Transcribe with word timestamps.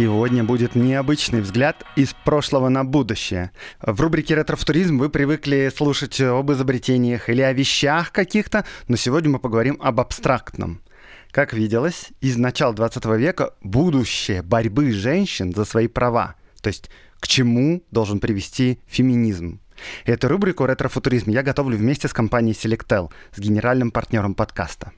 Сегодня 0.00 0.42
будет 0.42 0.76
необычный 0.76 1.42
взгляд 1.42 1.84
из 1.94 2.14
прошлого 2.24 2.70
на 2.70 2.84
будущее. 2.84 3.50
В 3.82 4.00
рубрике 4.00 4.34
«Ретрофутуризм» 4.34 4.96
вы 4.96 5.10
привыкли 5.10 5.70
слушать 5.76 6.18
об 6.22 6.50
изобретениях 6.50 7.28
или 7.28 7.42
о 7.42 7.52
вещах 7.52 8.10
каких-то, 8.10 8.64
но 8.88 8.96
сегодня 8.96 9.28
мы 9.28 9.38
поговорим 9.38 9.76
об 9.78 10.00
абстрактном. 10.00 10.80
Как 11.32 11.52
виделось, 11.52 12.12
из 12.22 12.38
начала 12.38 12.72
20 12.72 13.04
века 13.18 13.52
будущее 13.60 14.40
борьбы 14.40 14.90
женщин 14.92 15.52
за 15.52 15.66
свои 15.66 15.86
права, 15.86 16.34
то 16.62 16.68
есть 16.68 16.88
к 17.18 17.28
чему 17.28 17.82
должен 17.90 18.20
привести 18.20 18.80
феминизм. 18.86 19.60
Эту 20.06 20.28
рубрику 20.28 20.64
«Ретрофутуризм» 20.64 21.28
я 21.28 21.42
готовлю 21.42 21.76
вместе 21.76 22.08
с 22.08 22.14
компанией 22.14 22.54
Selectel, 22.54 23.10
с 23.36 23.38
генеральным 23.38 23.90
партнером 23.90 24.34
подкаста. 24.34 24.92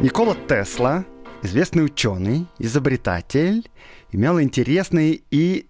Никола 0.00 0.36
Тесла, 0.48 1.04
известный 1.42 1.84
ученый, 1.84 2.46
изобретатель, 2.60 3.68
имел 4.12 4.40
интересные 4.40 5.22
и 5.32 5.68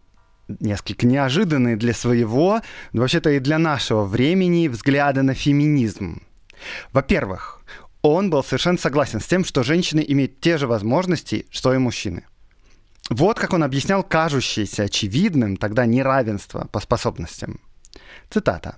несколько 0.48 1.06
неожиданные 1.06 1.77
для 1.77 1.94
своего, 1.94 2.61
но 2.92 3.00
вообще-то 3.00 3.30
и 3.30 3.38
для 3.38 3.56
нашего 3.58 4.05
времени 4.05 4.69
взгляды 4.69 5.22
на 5.22 5.33
феминизм. 5.33 6.20
Во-первых, 6.92 7.62
он 8.03 8.28
был 8.28 8.44
совершенно 8.44 8.77
согласен 8.77 9.20
с 9.20 9.27
тем, 9.27 9.47
что 9.47 9.62
женщины 9.62 10.05
имеют 10.06 10.41
те 10.41 10.58
же 10.58 10.66
возможности, 10.66 11.47
что 11.50 11.72
и 11.72 11.78
мужчины. 11.78 12.27
Вот 13.08 13.38
как 13.38 13.55
он 13.55 13.62
объяснял 13.62 14.03
кажущееся 14.03 14.83
очевидным 14.83 15.56
тогда 15.56 15.86
неравенство 15.86 16.69
по 16.70 16.81
способностям. 16.81 17.60
Цитата. 18.28 18.77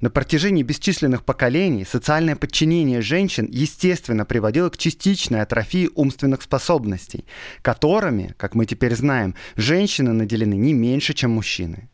На 0.00 0.10
протяжении 0.10 0.62
бесчисленных 0.62 1.24
поколений 1.24 1.84
социальное 1.84 2.36
подчинение 2.36 3.00
женщин 3.00 3.48
естественно 3.50 4.24
приводило 4.24 4.70
к 4.70 4.76
частичной 4.76 5.42
атрофии 5.42 5.90
умственных 5.94 6.42
способностей, 6.42 7.24
которыми, 7.62 8.34
как 8.36 8.54
мы 8.54 8.66
теперь 8.66 8.94
знаем, 8.94 9.34
женщины 9.56 10.12
наделены 10.12 10.54
не 10.54 10.72
меньше, 10.72 11.14
чем 11.14 11.32
мужчины. 11.32 11.88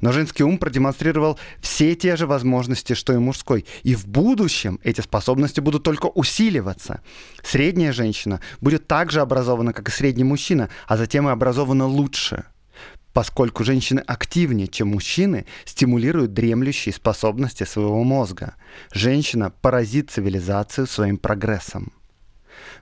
Но 0.00 0.12
женский 0.12 0.42
ум 0.42 0.58
продемонстрировал 0.58 1.38
все 1.60 1.94
те 1.94 2.16
же 2.16 2.26
возможности, 2.26 2.94
что 2.94 3.12
и 3.12 3.18
мужской. 3.18 3.66
И 3.82 3.94
в 3.94 4.06
будущем 4.06 4.80
эти 4.82 5.00
способности 5.00 5.60
будут 5.60 5.82
только 5.82 6.06
усиливаться. 6.06 7.02
Средняя 7.42 7.92
женщина 7.92 8.40
будет 8.60 8.86
так 8.86 9.10
же 9.10 9.20
образована, 9.20 9.72
как 9.72 9.88
и 9.88 9.92
средний 9.92 10.24
мужчина, 10.24 10.70
а 10.86 10.96
затем 10.96 11.28
и 11.28 11.32
образована 11.32 11.86
лучше– 11.86 12.44
поскольку 13.20 13.64
женщины 13.64 14.00
активнее, 14.00 14.66
чем 14.66 14.88
мужчины, 14.88 15.44
стимулируют 15.66 16.32
дремлющие 16.32 16.94
способности 16.94 17.64
своего 17.64 18.02
мозга. 18.02 18.54
Женщина 18.94 19.50
поразит 19.60 20.10
цивилизацию 20.10 20.86
своим 20.86 21.18
прогрессом. 21.18 21.92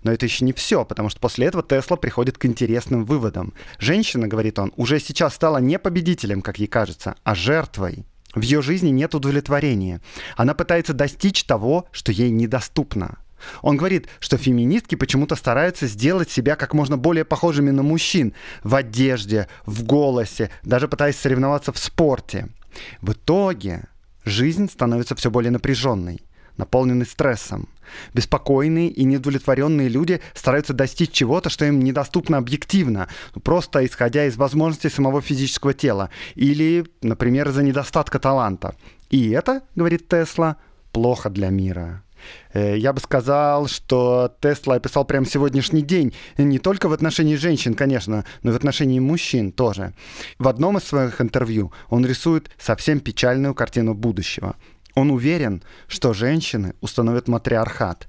Но 0.04 0.12
это 0.12 0.26
еще 0.26 0.44
не 0.44 0.52
все, 0.52 0.84
потому 0.84 1.08
что 1.08 1.18
после 1.18 1.46
этого 1.46 1.64
Тесла 1.64 1.96
приходит 1.96 2.38
к 2.38 2.46
интересным 2.46 3.04
выводам. 3.04 3.52
Женщина, 3.80 4.28
говорит 4.28 4.60
он, 4.60 4.72
уже 4.76 5.00
сейчас 5.00 5.34
стала 5.34 5.58
не 5.58 5.76
победителем, 5.76 6.40
как 6.40 6.60
ей 6.60 6.68
кажется, 6.68 7.16
а 7.24 7.34
жертвой. 7.34 8.04
В 8.32 8.42
ее 8.42 8.62
жизни 8.62 8.90
нет 8.90 9.16
удовлетворения. 9.16 10.00
Она 10.36 10.54
пытается 10.54 10.92
достичь 10.92 11.42
того, 11.42 11.88
что 11.90 12.12
ей 12.12 12.30
недоступно. 12.30 13.18
Он 13.62 13.76
говорит, 13.76 14.08
что 14.20 14.36
феминистки 14.36 14.94
почему-то 14.94 15.36
стараются 15.36 15.86
сделать 15.86 16.30
себя 16.30 16.56
как 16.56 16.74
можно 16.74 16.96
более 16.96 17.24
похожими 17.24 17.70
на 17.70 17.82
мужчин 17.82 18.32
в 18.62 18.74
одежде, 18.74 19.48
в 19.66 19.84
голосе, 19.84 20.50
даже 20.62 20.88
пытаясь 20.88 21.16
соревноваться 21.16 21.72
в 21.72 21.78
спорте. 21.78 22.48
В 23.00 23.12
итоге 23.12 23.84
жизнь 24.24 24.68
становится 24.70 25.14
все 25.14 25.30
более 25.30 25.50
напряженной, 25.50 26.20
наполненной 26.56 27.06
стрессом. 27.06 27.68
Беспокойные 28.12 28.90
и 28.90 29.04
неудовлетворенные 29.04 29.88
люди 29.88 30.20
стараются 30.34 30.74
достичь 30.74 31.12
чего-то, 31.12 31.50
что 31.50 31.64
им 31.64 31.80
недоступно 31.80 32.36
объективно, 32.36 33.08
просто 33.42 33.84
исходя 33.84 34.26
из 34.26 34.36
возможностей 34.36 34.90
самого 34.90 35.22
физического 35.22 35.72
тела 35.72 36.10
или, 36.34 36.86
например, 37.02 37.48
из-за 37.48 37.62
недостатка 37.62 38.18
таланта. 38.18 38.74
И 39.10 39.30
это, 39.30 39.62
говорит 39.74 40.08
Тесла, 40.08 40.56
плохо 40.92 41.30
для 41.30 41.48
мира. 41.48 42.02
Э, 42.52 42.76
я 42.76 42.92
бы 42.92 43.00
сказал, 43.00 43.68
что 43.68 44.34
Тесла 44.40 44.76
описал 44.76 45.04
прямо 45.04 45.26
сегодняшний 45.26 45.82
день 45.82 46.14
не 46.36 46.58
только 46.58 46.88
в 46.88 46.92
отношении 46.92 47.36
женщин, 47.36 47.74
конечно, 47.74 48.24
но 48.42 48.50
и 48.50 48.52
в 48.52 48.56
отношении 48.56 49.00
мужчин 49.00 49.52
тоже. 49.52 49.92
В 50.38 50.48
одном 50.48 50.78
из 50.78 50.84
своих 50.84 51.20
интервью 51.20 51.72
он 51.88 52.06
рисует 52.06 52.50
совсем 52.58 53.00
печальную 53.00 53.54
картину 53.54 53.94
будущего. 53.94 54.56
Он 54.94 55.10
уверен, 55.10 55.62
что 55.86 56.12
женщины 56.12 56.74
установят 56.80 57.28
матриархат, 57.28 58.08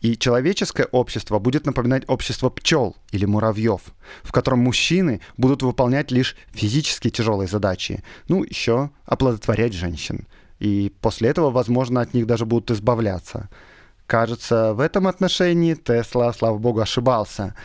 и 0.00 0.18
человеческое 0.18 0.88
общество 0.90 1.38
будет 1.38 1.64
напоминать 1.64 2.02
общество 2.08 2.50
пчел 2.50 2.96
или 3.12 3.24
муравьев, 3.24 3.82
в 4.24 4.32
котором 4.32 4.58
мужчины 4.58 5.20
будут 5.36 5.62
выполнять 5.62 6.10
лишь 6.10 6.36
физически 6.52 7.10
тяжелые 7.10 7.46
задачи, 7.46 8.02
ну, 8.28 8.42
еще 8.42 8.90
оплодотворять 9.04 9.74
женщин– 9.74 10.26
и 10.62 10.92
после 11.00 11.28
этого, 11.28 11.50
возможно, 11.50 12.00
от 12.00 12.14
них 12.14 12.24
даже 12.24 12.46
будут 12.46 12.70
избавляться. 12.70 13.48
Кажется, 14.06 14.74
в 14.74 14.78
этом 14.78 15.08
отношении 15.08 15.74
Тесла, 15.74 16.32
слава 16.32 16.56
богу, 16.56 16.78
ошибался. 16.78 17.56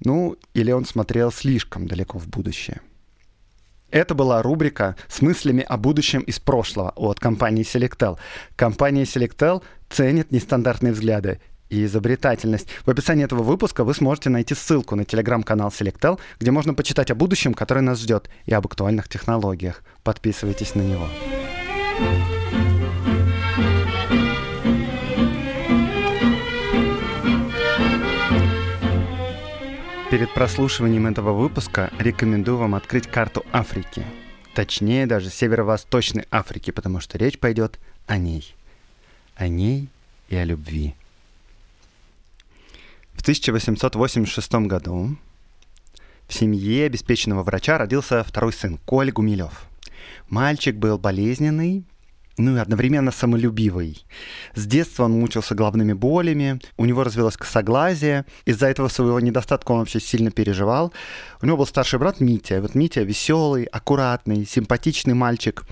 Ну, 0.00 0.36
или 0.52 0.70
он 0.70 0.84
смотрел 0.84 1.32
слишком 1.32 1.88
далеко 1.88 2.18
в 2.18 2.28
будущее. 2.28 2.82
Это 3.90 4.14
была 4.14 4.42
рубрика 4.42 4.94
с 5.08 5.22
мыслями 5.22 5.64
о 5.66 5.78
будущем 5.78 6.20
из 6.20 6.38
прошлого 6.38 6.92
от 6.96 7.18
компании 7.18 7.64
Selectel. 7.64 8.18
Компания 8.56 9.04
Selectel 9.04 9.62
ценит 9.88 10.30
нестандартные 10.30 10.92
взгляды 10.92 11.40
и 11.70 11.86
изобретательность. 11.86 12.68
В 12.84 12.90
описании 12.90 13.24
этого 13.24 13.42
выпуска 13.42 13.84
вы 13.84 13.94
сможете 13.94 14.28
найти 14.28 14.54
ссылку 14.54 14.96
на 14.96 15.06
телеграм-канал 15.06 15.70
Selectel, 15.70 16.20
где 16.38 16.50
можно 16.50 16.74
почитать 16.74 17.10
о 17.10 17.14
будущем, 17.14 17.54
которое 17.54 17.80
нас 17.80 18.00
ждет, 18.00 18.28
и 18.44 18.52
об 18.52 18.66
актуальных 18.66 19.08
технологиях. 19.08 19.82
Подписывайтесь 20.02 20.74
на 20.74 20.82
него. 20.82 21.08
Перед 30.10 30.32
прослушиванием 30.32 31.06
этого 31.06 31.32
выпуска 31.32 31.92
рекомендую 31.98 32.56
вам 32.56 32.74
открыть 32.74 33.06
карту 33.06 33.44
Африки. 33.52 34.04
Точнее, 34.54 35.06
даже 35.06 35.30
северо-восточной 35.30 36.24
Африки, 36.30 36.70
потому 36.70 36.98
что 36.98 37.18
речь 37.18 37.38
пойдет 37.38 37.78
о 38.06 38.16
ней. 38.16 38.54
О 39.36 39.48
ней 39.48 39.88
и 40.28 40.34
о 40.34 40.44
любви. 40.44 40.94
В 43.12 43.20
1886 43.20 44.54
году 44.66 45.16
в 46.26 46.34
семье 46.34 46.86
обеспеченного 46.86 47.42
врача 47.42 47.78
родился 47.78 48.24
второй 48.24 48.52
сын, 48.52 48.78
Коль 48.86 49.12
Гумилев. 49.12 49.67
Мальчик 50.28 50.76
был 50.76 50.98
болезненный, 50.98 51.84
ну 52.38 52.56
и 52.56 52.60
одновременно 52.60 53.10
самолюбивый. 53.10 54.04
С 54.54 54.66
детства 54.66 55.04
он 55.04 55.12
мучился 55.12 55.54
головными 55.54 55.92
болями, 55.92 56.60
у 56.76 56.84
него 56.84 57.04
развилось 57.04 57.36
косоглазие, 57.36 58.24
из-за 58.44 58.66
этого 58.68 58.88
своего 58.88 59.20
недостатка 59.20 59.72
он 59.72 59.80
вообще 59.80 60.00
сильно 60.00 60.30
переживал. 60.30 60.92
У 61.42 61.46
него 61.46 61.58
был 61.58 61.66
старший 61.66 61.98
брат 61.98 62.20
Митя, 62.20 62.60
вот 62.62 62.74
Митя 62.74 63.02
веселый, 63.02 63.64
аккуратный, 63.64 64.46
симпатичный 64.46 65.14
мальчик, 65.14 65.64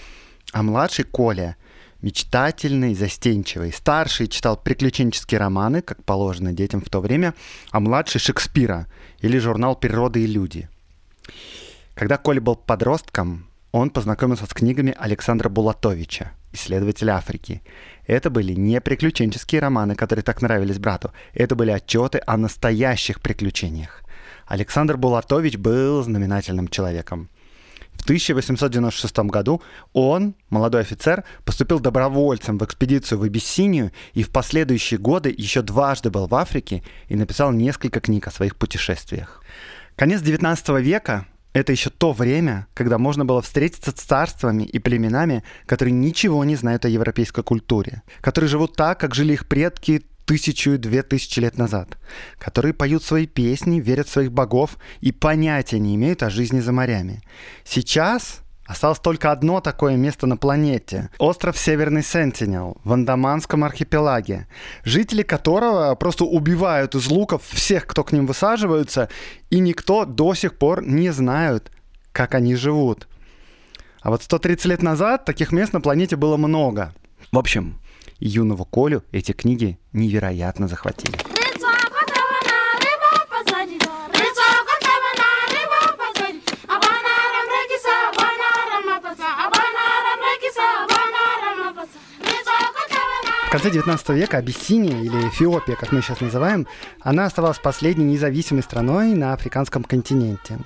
а 0.53 0.63
младший 0.63 1.05
Коля 1.05 1.57
мечтательный, 2.03 2.95
застенчивый. 2.95 3.73
Старший 3.73 4.29
читал 4.29 4.57
приключенческие 4.57 5.41
романы, 5.41 5.83
как 5.83 6.05
положено 6.05 6.53
детям 6.53 6.81
в 6.81 6.89
то 6.89 7.01
время, 7.01 7.35
а 7.71 7.81
младший 7.81 8.21
Шекспира 8.21 8.87
или 9.21 9.39
журнал 9.39 9.77
«Природа 9.77 10.19
и 10.19 10.27
люди». 10.27 10.69
Когда 11.95 12.19
Коля 12.19 12.41
был 12.41 12.57
подростком, 12.57 13.49
он 13.77 13.91
познакомился 13.91 14.47
с 14.47 14.55
книгами 14.55 14.95
Александра 14.99 15.51
Булатовича, 15.51 16.33
исследователя 16.51 17.17
Африки. 17.17 17.63
Это 18.07 18.31
были 18.31 18.55
не 18.55 18.81
приключенческие 18.81 19.61
романы, 19.61 19.95
которые 19.95 20.23
так 20.23 20.41
нравились 20.41 20.79
брату. 20.79 21.13
Это 21.35 21.55
были 21.57 21.73
отчеты 21.73 22.23
о 22.27 22.39
настоящих 22.39 23.21
приключениях. 23.21 24.03
Александр 24.47 24.97
Булатович 24.97 25.59
был 25.59 26.03
знаменательным 26.03 26.69
человеком. 26.69 27.29
В 27.93 28.05
1896 28.05 29.19
году 29.19 29.61
он, 29.93 30.35
молодой 30.49 30.81
офицер, 30.81 31.25
поступил 31.45 31.79
добровольцем 31.79 32.57
в 32.57 32.65
экспедицию 32.65 33.19
в 33.19 33.25
Абиссинию 33.25 33.93
и 34.15 34.23
в 34.23 34.31
последующие 34.31 34.99
годы 34.99 35.35
еще 35.37 35.61
дважды 35.61 36.09
был 36.09 36.27
в 36.29 36.35
Африке 36.35 36.83
и 37.09 37.15
написал 37.15 37.53
несколько 37.53 38.01
книг 38.01 38.27
о 38.27 38.31
своих 38.31 38.57
путешествиях. 38.57 39.43
Конец 39.97 40.23
XIX 40.23 40.81
века— 40.81 41.27
это 41.57 41.73
еще 41.73 41.89
то 41.89 42.13
время, 42.13 42.67
когда 42.75 42.99
можно 42.99 43.25
было 43.25 43.41
встретиться 43.41 43.91
с 43.91 43.95
царствами 43.95 44.65
и 44.65 44.79
племенами, 44.79 45.43
которые 45.65 45.95
ничего 45.95 46.45
не 46.45 46.55
знают 46.55 46.85
о 46.85 46.89
европейской 46.89 47.43
культуре, 47.43 48.03
которые 48.21 48.51
живут 48.51 48.77
так, 48.77 49.01
как 49.01 49.15
жили 49.15 49.33
их 49.33 49.49
предки 49.49 50.05
тысячу 50.27 50.73
и 50.73 50.77
две 50.77 51.03
тысячи 51.03 51.41
лет 51.41 51.57
назад, 51.57 51.97
которые 52.39 52.75
поют 52.75 53.03
свои 53.05 53.27
песни, 53.27 53.81
верят 53.81 54.09
в 54.09 54.13
своих 54.13 54.33
богов 54.33 54.77
и 55.01 55.13
понятия 55.13 55.79
не 55.79 55.95
имеют 55.95 56.23
о 56.23 56.31
жизни 56.31 56.61
за 56.61 56.73
морями. 56.73 57.23
Сейчас 57.65 58.43
Осталось 58.67 58.99
только 58.99 59.31
одно 59.31 59.61
такое 59.61 59.97
место 59.97 60.27
на 60.27 60.37
планете– 60.37 61.11
остров 61.19 61.57
Северный 61.57 62.03
Сентинел 62.03 62.77
в 62.83 62.93
Андаманском 62.93 63.63
архипелаге, 63.63 64.49
жители 64.83 65.23
которого 65.23 65.95
просто 65.95 66.25
убивают 66.25 66.95
из 66.95 67.07
луков 67.09 67.43
всех, 67.45 67.87
кто 67.87 68.03
к 68.03 68.13
ним 68.13 68.27
высаживаются, 68.27 69.09
и 69.51 69.61
никто 69.61 70.05
до 70.05 70.35
сих 70.35 70.59
пор 70.59 70.85
не 70.85 71.11
знает, 71.11 71.71
как 72.13 72.35
они 72.35 72.57
живут. 72.57 73.07
А 74.01 74.11
вот 74.11 74.23
130 74.23 74.67
лет 74.67 74.83
назад 74.83 75.25
таких 75.25 75.53
мест 75.53 75.73
на 75.73 75.81
планете 75.81 76.17
было 76.17 76.37
много. 76.37 76.93
В 77.31 77.39
общем, 77.39 77.79
юного 78.19 78.65
Колю 78.65 79.03
эти 79.13 79.33
книги 79.33 79.79
невероятно 79.93 80.67
захватили. 80.67 81.36
Конце 93.57 93.71
19 93.71 94.09
века 94.11 94.37
Абиссиния, 94.37 95.01
или 95.01 95.29
Эфиопия, 95.29 95.77
как 95.77 95.91
мы 95.91 96.03
сейчас 96.03 96.21
называем, 96.21 96.67
она 97.01 97.25
оставалась 97.25 97.59
последней 97.59 98.05
независимой 98.05 98.63
страной 98.63 99.15
на 99.15 99.33
африканском 99.33 99.83
континенте. 99.83 100.59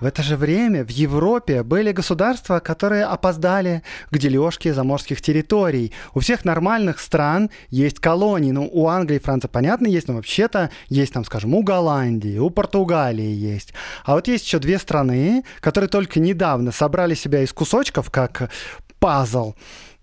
В 0.00 0.04
это 0.04 0.22
же 0.22 0.36
время 0.36 0.84
в 0.84 0.90
Европе 0.90 1.62
были 1.62 1.92
государства, 1.92 2.60
которые 2.60 3.04
опоздали 3.04 3.82
к 4.10 4.18
дележке 4.18 4.74
заморских 4.74 5.22
территорий. 5.22 5.94
У 6.12 6.20
всех 6.20 6.44
нормальных 6.44 7.00
стран 7.00 7.48
есть 7.70 8.00
колонии. 8.00 8.50
Ну, 8.50 8.68
у 8.70 8.86
Англии 8.88 9.16
и 9.16 9.20
Франции, 9.20 9.48
понятно, 9.48 9.86
есть, 9.86 10.08
но 10.08 10.16
вообще-то 10.16 10.68
есть 10.90 11.14
там, 11.14 11.24
скажем, 11.24 11.54
у 11.54 11.62
Голландии, 11.62 12.36
у 12.36 12.50
Португалии 12.50 13.32
есть. 13.32 13.72
А 14.04 14.12
вот 14.12 14.28
есть 14.28 14.44
еще 14.44 14.58
две 14.58 14.78
страны, 14.78 15.42
которые 15.60 15.88
только 15.88 16.20
недавно 16.20 16.70
собрали 16.70 17.14
себя 17.14 17.40
из 17.40 17.54
кусочков, 17.54 18.10
как 18.10 18.50
пазл, 18.98 19.54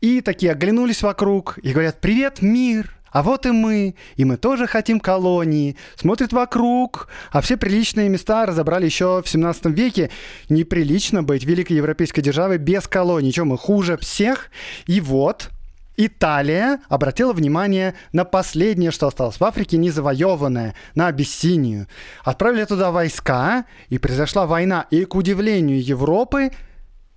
и 0.03 0.19
такие 0.19 0.51
оглянулись 0.51 1.01
вокруг 1.01 1.57
и 1.63 1.71
говорят 1.71 2.01
«Привет, 2.01 2.41
мир!» 2.41 2.93
А 3.13 3.23
вот 3.23 3.45
и 3.45 3.51
мы, 3.51 3.95
и 4.17 4.25
мы 4.25 4.35
тоже 4.35 4.67
хотим 4.67 4.99
колонии. 4.99 5.77
Смотрят 5.95 6.33
вокруг, 6.33 7.07
а 7.31 7.39
все 7.39 7.55
приличные 7.55 8.09
места 8.09 8.45
разобрали 8.45 8.85
еще 8.85 9.21
в 9.23 9.29
17 9.29 9.67
веке. 9.67 10.09
Неприлично 10.49 11.23
быть 11.23 11.45
великой 11.45 11.77
европейской 11.77 12.21
державой 12.21 12.57
без 12.57 12.85
колоний. 12.87 13.31
Чем 13.31 13.49
мы 13.49 13.57
хуже 13.57 13.95
всех? 13.97 14.49
И 14.87 14.99
вот 14.99 15.51
Италия 15.95 16.79
обратила 16.89 17.31
внимание 17.31 17.93
на 18.11 18.25
последнее, 18.25 18.91
что 18.91 19.07
осталось 19.07 19.39
в 19.39 19.43
Африке, 19.45 19.77
незавоеванное, 19.77 20.75
на 20.95 21.07
Абиссинию. 21.07 21.87
Отправили 22.25 22.65
туда 22.65 22.91
войска, 22.91 23.65
и 23.87 23.99
произошла 23.99 24.47
война. 24.47 24.85
И, 24.89 25.05
к 25.05 25.15
удивлению 25.15 25.81
Европы, 25.81 26.51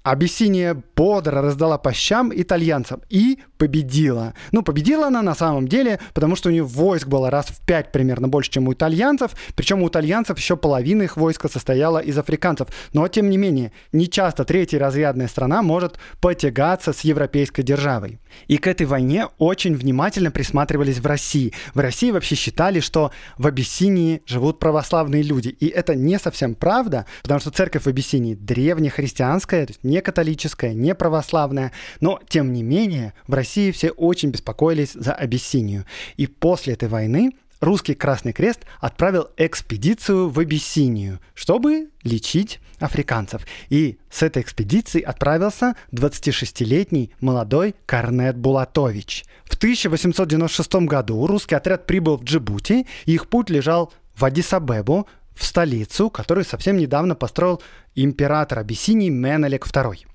Абиссиния 0.07 0.81
бодро 0.95 1.43
раздала 1.43 1.79
по 1.79 1.93
щам 1.93 2.31
итальянцам 2.33 3.03
и 3.11 3.41
победила. 3.59 4.35
Ну, 4.53 4.63
победила 4.63 5.09
она 5.09 5.21
на 5.21 5.35
самом 5.35 5.67
деле, 5.67 5.99
потому 6.15 6.37
что 6.37 6.49
у 6.49 6.53
нее 6.53 6.63
войск 6.63 7.09
было 7.09 7.29
раз 7.29 7.47
в 7.47 7.61
пять 7.67 7.91
примерно 7.91 8.29
больше, 8.29 8.53
чем 8.53 8.69
у 8.69 8.73
итальянцев. 8.73 9.33
Причем 9.57 9.83
у 9.83 9.89
итальянцев 9.89 10.39
еще 10.39 10.57
половина 10.57 11.03
их 11.03 11.17
войска 11.17 11.49
состояла 11.49 11.99
из 11.99 12.17
африканцев. 12.17 12.69
Но, 12.93 13.09
тем 13.09 13.29
не 13.29 13.37
менее, 13.37 13.73
не 13.91 14.09
часто 14.09 14.45
третья 14.45 14.79
разрядная 14.79 15.27
страна 15.27 15.61
может 15.61 15.99
потягаться 16.21 16.93
с 16.93 17.01
европейской 17.01 17.63
державой. 17.63 18.21
И 18.47 18.59
к 18.59 18.69
этой 18.69 18.87
войне 18.87 19.27
очень 19.39 19.75
внимательно 19.75 20.31
присматривались 20.31 21.01
в 21.01 21.07
России. 21.07 21.53
В 21.75 21.81
России 21.81 22.13
вообще 22.13 22.37
считали, 22.37 22.79
что 22.79 23.11
в 23.39 23.47
Абиссинии 23.49 24.23
живут 24.25 24.61
православные 24.61 25.25
люди. 25.25 25.49
И 25.49 25.67
это 25.67 25.97
не 25.97 26.17
совсем 26.21 26.55
правда, 26.55 27.07
потому 27.23 27.41
что 27.41 27.51
церковь 27.51 27.83
в 27.83 27.89
Абиссинии 27.89 28.35
древнехристианская, 28.35 29.67
то 29.67 29.71
есть 29.73 29.83
не 29.83 29.96
не 29.97 30.03
католическая, 30.03 30.75
не 30.75 30.95
православная, 30.95 31.73
но 32.01 32.21
тем 32.29 32.53
не 32.53 32.63
менее 32.63 33.15
в 33.27 33.33
России 33.33 33.71
все 33.71 33.91
очень 33.91 34.31
беспокоились 34.31 34.93
за 34.93 35.15
Абиссинию. 35.15 35.87
И 36.19 36.27
после 36.27 36.75
этой 36.75 36.89
войны 36.91 37.33
русский 37.61 37.95
Красный 37.95 38.35
Крест 38.35 38.61
отправил 38.79 39.29
экспедицию 39.39 40.29
в 40.29 40.39
Абиссинию, 40.39 41.21
чтобы 41.33 41.89
лечить 42.03 42.61
африканцев. 42.79 43.47
И 43.71 43.97
с 44.11 44.23
этой 44.23 44.43
экспедицией 44.43 45.03
отправился 45.03 45.77
26-летний 45.93 47.13
молодой 47.21 47.75
Корнет 47.87 48.37
Булатович. 48.37 49.25
В 49.47 49.57
1896 49.57 50.75
году 50.87 51.27
русский 51.27 51.55
отряд 51.55 51.87
прибыл 51.87 52.19
в 52.19 52.25
Джибути, 52.25 52.87
и 53.07 53.15
их 53.15 53.29
путь 53.29 53.49
лежал 53.49 53.95
в 54.15 54.25
Адисабебу, 54.27 55.09
в 55.37 55.45
столицу, 55.45 56.11
которую 56.11 56.45
совсем 56.45 56.77
недавно 56.77 57.15
построил 57.15 57.63
император 57.95 58.61
Абиссинии 58.61 59.11
Менелек 59.11 59.67
II. 59.67 60.07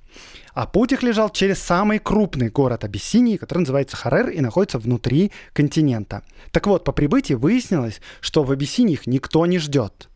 А 0.53 0.68
путь 0.68 0.91
их 0.91 1.03
лежал 1.03 1.29
через 1.29 1.59
самый 1.59 2.00
крупный 2.00 2.50
город 2.50 2.83
Абиссинии, 2.83 3.38
который 3.38 3.59
называется 3.59 3.95
Харер 3.95 4.29
и 4.29 4.41
находится 4.41 4.79
внутри 4.79 5.31
континента. 5.53 6.23
Так 6.51 6.68
вот, 6.68 6.83
по 6.83 6.91
прибытии 6.91 7.35
выяснилось, 7.35 8.01
что 8.19 8.44
в 8.44 8.51
Абиссинии 8.51 8.94
их 8.94 9.07
никто 9.07 9.45
не 9.45 9.59
ждет 9.59 10.09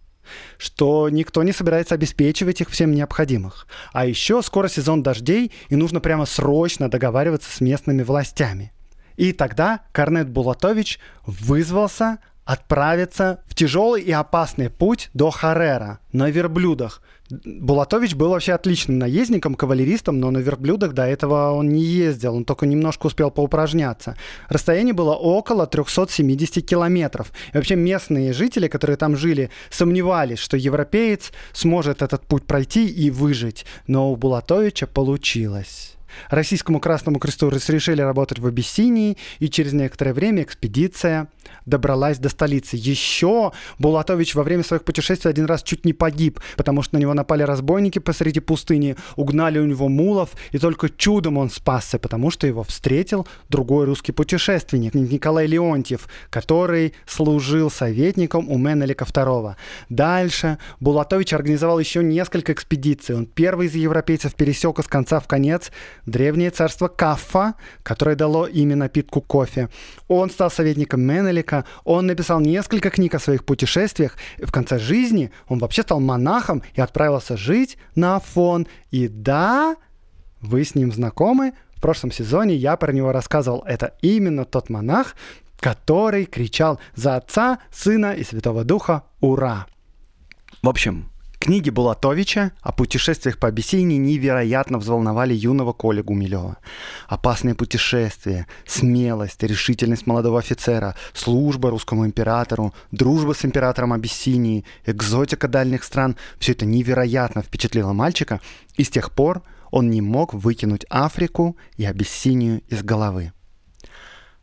что 0.58 1.08
никто 1.10 1.44
не 1.44 1.52
собирается 1.52 1.94
обеспечивать 1.94 2.60
их 2.60 2.72
всем 2.72 2.92
необходимых. 2.92 3.68
А 3.94 4.08
еще 4.08 4.42
скоро 4.42 4.68
сезон 4.68 5.04
дождей, 5.04 5.52
и 5.70 5.76
нужно 5.76 6.00
прямо 6.00 6.26
срочно 6.26 6.90
договариваться 6.90 7.52
с 7.52 7.62
местными 7.62 8.02
властями. 8.02 8.72
И 9.18 9.34
тогда 9.34 9.82
Корнет 9.92 10.30
Булатович 10.30 11.00
вызвался 11.26 12.18
отправиться 12.46 13.44
в 13.48 13.56
тяжелый 13.56 14.02
и 14.02 14.12
опасный 14.12 14.70
путь 14.70 15.10
до 15.14 15.32
Харера 15.32 16.00
на 16.12 16.30
верблюдах. 16.30 17.02
Булатович 17.30 18.14
был 18.14 18.30
вообще 18.30 18.54
отличным 18.54 19.00
наездником, 19.00 19.56
кавалеристом, 19.56 20.20
но 20.20 20.30
на 20.30 20.38
верблюдах 20.38 20.94
до 20.94 21.08
этого 21.08 21.54
он 21.54 21.70
не 21.70 21.84
ездил, 21.84 22.36
он 22.36 22.46
только 22.46 22.68
немножко 22.68 23.08
успел 23.08 23.32
поупражняться. 23.32 24.16
Расстояние 24.48 24.94
было 24.94 25.16
около 25.16 25.66
370 25.66 26.64
километров. 26.64 27.32
И 27.52 27.58
вообще 27.58 27.76
местные 27.76 28.32
жители, 28.32 28.68
которые 28.68 28.98
там 28.98 29.18
жили, 29.18 29.50
сомневались, 29.72 30.38
что 30.38 30.56
европеец 30.56 31.32
сможет 31.54 32.04
этот 32.04 32.28
путь 32.28 32.46
пройти 32.46 32.88
и 32.88 33.10
выжить. 33.10 33.66
Но 33.88 34.12
у 34.12 34.16
Булатовича 34.16 34.86
получилось. 34.86 35.95
Российскому 36.30 36.80
Красному 36.80 37.20
Кресту 37.20 37.50
решили 37.50 38.02
работать 38.02 38.40
в 38.40 38.48
Абиссинии, 38.48 39.18
и 39.40 39.50
через 39.50 39.74
некоторое 39.74 40.14
время 40.14 40.44
экспедиция 40.44 41.28
добралась 41.66 42.18
до 42.18 42.30
столицы. 42.30 42.76
Еще 42.78 43.52
Булатович 43.80 44.36
во 44.36 44.44
время 44.44 44.64
своих 44.64 44.84
путешествий 44.84 45.30
один 45.30 45.46
раз 45.46 45.64
чуть 45.64 45.86
не 45.86 45.94
погиб, 45.94 46.40
потому 46.58 46.82
что 46.82 46.96
на 46.96 47.00
него 47.00 47.14
напали 47.14 47.44
разбойники 47.44 48.00
посреди 48.00 48.40
пустыни, 48.40 48.96
угнали 49.16 49.60
у 49.60 49.66
него 49.66 49.90
мулов, 49.90 50.32
и 50.52 50.58
только 50.58 50.90
чудом 50.90 51.38
он 51.38 51.50
спасся, 51.50 52.00
потому 52.00 52.32
что 52.32 52.48
его 52.48 52.64
встретил 52.64 53.28
другой 53.50 53.86
русский 53.86 54.12
путешественник, 54.12 54.94
Николай 54.94 55.48
Леонтьев, 55.48 56.08
который 56.30 56.94
служил 57.06 57.70
советником 57.72 58.50
у 58.50 58.58
Менелика 58.58 59.06
II. 59.06 59.56
Дальше 59.90 60.58
Булатович 60.80 61.34
организовал 61.34 61.80
еще 61.80 62.04
несколько 62.04 62.54
экспедиций. 62.54 63.16
Он 63.16 63.26
первый 63.26 63.68
из 63.68 63.76
европейцев 63.76 64.36
пересек 64.36 64.80
из 64.80 64.88
конца 64.88 65.20
в 65.20 65.28
конец 65.28 65.72
древнее 66.06 66.52
царство 66.52 66.88
Каффа, 66.88 67.56
которое 67.84 68.16
дало 68.16 68.48
имя 68.48 68.76
напитку 68.76 69.22
кофе. 69.22 69.70
Он 70.08 70.30
стал 70.30 70.52
советником 70.52 71.02
Менелика, 71.02 71.66
он 71.84 72.08
написал 72.08 72.40
несколько 72.40 72.90
книг 72.90 73.16
о 73.16 73.20
своих 73.20 73.46
путешествиях, 73.46 74.18
и 74.38 74.46
в 74.46 74.52
конце 74.52 74.80
жизни 74.80 75.32
он 75.48 75.60
вообще 75.60 75.82
стал 75.82 76.00
монахом 76.00 76.64
и 76.74 76.82
отправился 76.82 77.38
жить 77.38 77.78
на 77.96 78.18
Афон. 78.18 78.68
И 78.92 79.08
да, 79.08 79.76
вы 80.42 80.64
с 80.64 80.76
ним 80.76 80.92
знакомы, 80.92 81.54
в 81.76 81.82
прошлом 81.82 82.12
сезоне 82.12 82.56
я 82.56 82.78
про 82.78 82.92
него 82.92 83.12
рассказывал. 83.12 83.64
Это 83.66 83.96
именно 84.02 84.46
тот 84.46 84.70
монах, 84.70 85.16
который 85.60 86.26
кричал 86.26 86.80
за 86.96 87.16
Отца, 87.16 87.60
Сына 87.72 88.14
и 88.14 88.24
Святого 88.24 88.64
Духа 88.64 89.04
«Ура!». 89.20 89.68
В 90.62 90.70
общем, 90.70 91.12
Книги 91.46 91.70
Булатовича 91.70 92.54
о 92.62 92.72
путешествиях 92.72 93.38
по 93.38 93.48
Абиссинии 93.48 93.98
невероятно 93.98 94.80
взволновали 94.80 95.36
юного 95.36 95.74
Коля 95.74 96.02
Гумилева. 96.02 96.58
Опасные 97.08 97.54
путешествия, 97.54 98.48
смелость, 98.66 99.44
решительность 99.44 100.08
молодого 100.08 100.40
офицера, 100.40 100.96
служба 101.14 101.70
русскому 101.70 102.04
императору, 102.08 102.74
дружба 102.90 103.34
с 103.34 103.46
императором 103.46 103.94
Абиссинии, 103.94 104.66
экзотика 104.88 105.48
дальних 105.48 105.84
стран– 105.84 106.18
все 106.40 106.54
это 106.54 106.66
невероятно 106.66 107.44
впечатлило 107.44 107.94
мальчика, 107.94 108.42
и 108.76 108.84
с 108.84 108.90
тех 108.90 109.12
пор 109.12 109.44
он 109.70 109.92
не 109.92 110.02
мог 110.02 110.34
выкинуть 110.34 110.88
Африку 110.90 111.58
и 111.78 111.86
Абиссинию 111.86 112.64
из 112.70 112.82
головы. 112.82 113.34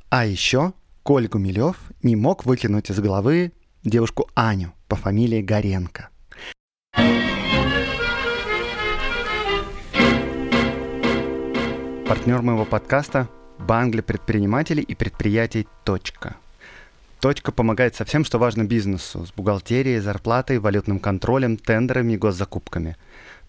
А 0.09 0.25
еще 0.25 0.73
Коль 1.03 1.27
Гумилев 1.27 1.79
не 2.05 2.15
мог 2.15 2.45
выкинуть 2.45 2.93
из 2.93 3.01
головы 3.01 3.51
девушку 3.83 4.31
Аню 4.37 4.73
по 4.87 4.95
фамилии 4.95 5.43
Горенко. 5.43 6.12
Партнер 12.07 12.43
моего 12.43 12.65
подкаста– 12.65 13.29
Банк 13.59 13.93
для 13.93 14.03
предпринимателей 14.03 14.83
и 14.83 14.95
предприятий 14.95 15.69
«Точка». 15.85 16.37
«Точка» 17.21 17.53
помогает 17.53 17.95
со 17.95 18.05
всем, 18.05 18.25
что 18.25 18.39
важно 18.39 18.65
бизнесу– 18.65 19.25
с 19.27 19.33
бухгалтерией, 19.33 20.01
зарплатой, 20.01 20.59
валютным 20.59 20.99
контролем, 20.99 21.57
тендерами 21.57 22.15
и 22.15 22.17
госзакупками. 22.17 22.97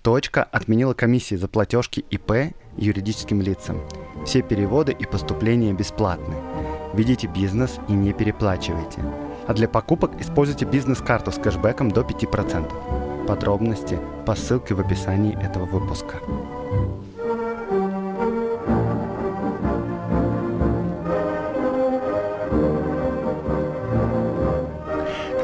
«Точка» 0.04 0.44
отменила 0.44 0.94
комиссии 0.94 1.36
за 1.36 1.48
платежки 1.48 2.06
ИП 2.12 2.54
юридическим 2.78 3.42
лицам. 3.42 3.82
Все 4.26 4.44
переводы 4.44 4.92
и 4.92 5.06
поступления 5.06 5.74
бесплатны. 5.74 6.36
Ведите 6.94 7.28
бизнес 7.28 7.80
и 7.90 7.94
не 7.94 8.14
переплачивайте. 8.14 9.02
А 9.48 9.54
для 9.54 9.68
покупок 9.68 10.12
используйте 10.20 10.66
бизнес-карту 10.66 11.32
с 11.32 11.40
кэшбэком 11.40 11.90
до 11.90 12.02
5%. 12.02 13.26
Подробности 13.26 14.00
по 14.26 14.36
ссылке 14.36 14.76
в 14.76 14.80
описании 14.80 15.36
этого 15.44 15.66
выпуска. 15.66 16.20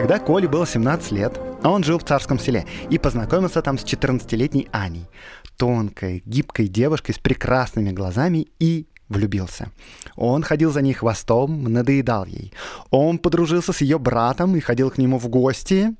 Когда 0.09 0.25
Коле 0.25 0.47
было 0.47 0.65
17 0.65 1.11
лет, 1.11 1.39
он 1.63 1.83
жил 1.83 1.99
в 1.99 2.03
царском 2.03 2.39
селе 2.39 2.65
и 2.89 2.97
познакомился 2.97 3.61
там 3.61 3.77
с 3.77 3.83
14-летней 3.83 4.67
Аней, 4.71 5.05
тонкой, 5.55 6.23
гибкой 6.25 6.67
девушкой 6.67 7.13
с 7.13 7.19
прекрасными 7.19 7.91
глазами 7.91 8.47
и 8.57 8.87
влюбился. 9.07 9.71
Он 10.15 10.41
ходил 10.41 10.71
за 10.71 10.81
ней 10.81 10.93
хвостом, 10.93 11.71
надоедал 11.71 12.25
ей. 12.25 12.51
Он 12.89 13.19
подружился 13.19 13.71
с 13.71 13.81
ее 13.81 13.99
братом 13.99 14.55
и 14.55 14.61
ходил 14.61 14.89
к 14.89 14.97
нему 14.97 15.19
в 15.19 15.27
гости. 15.27 15.93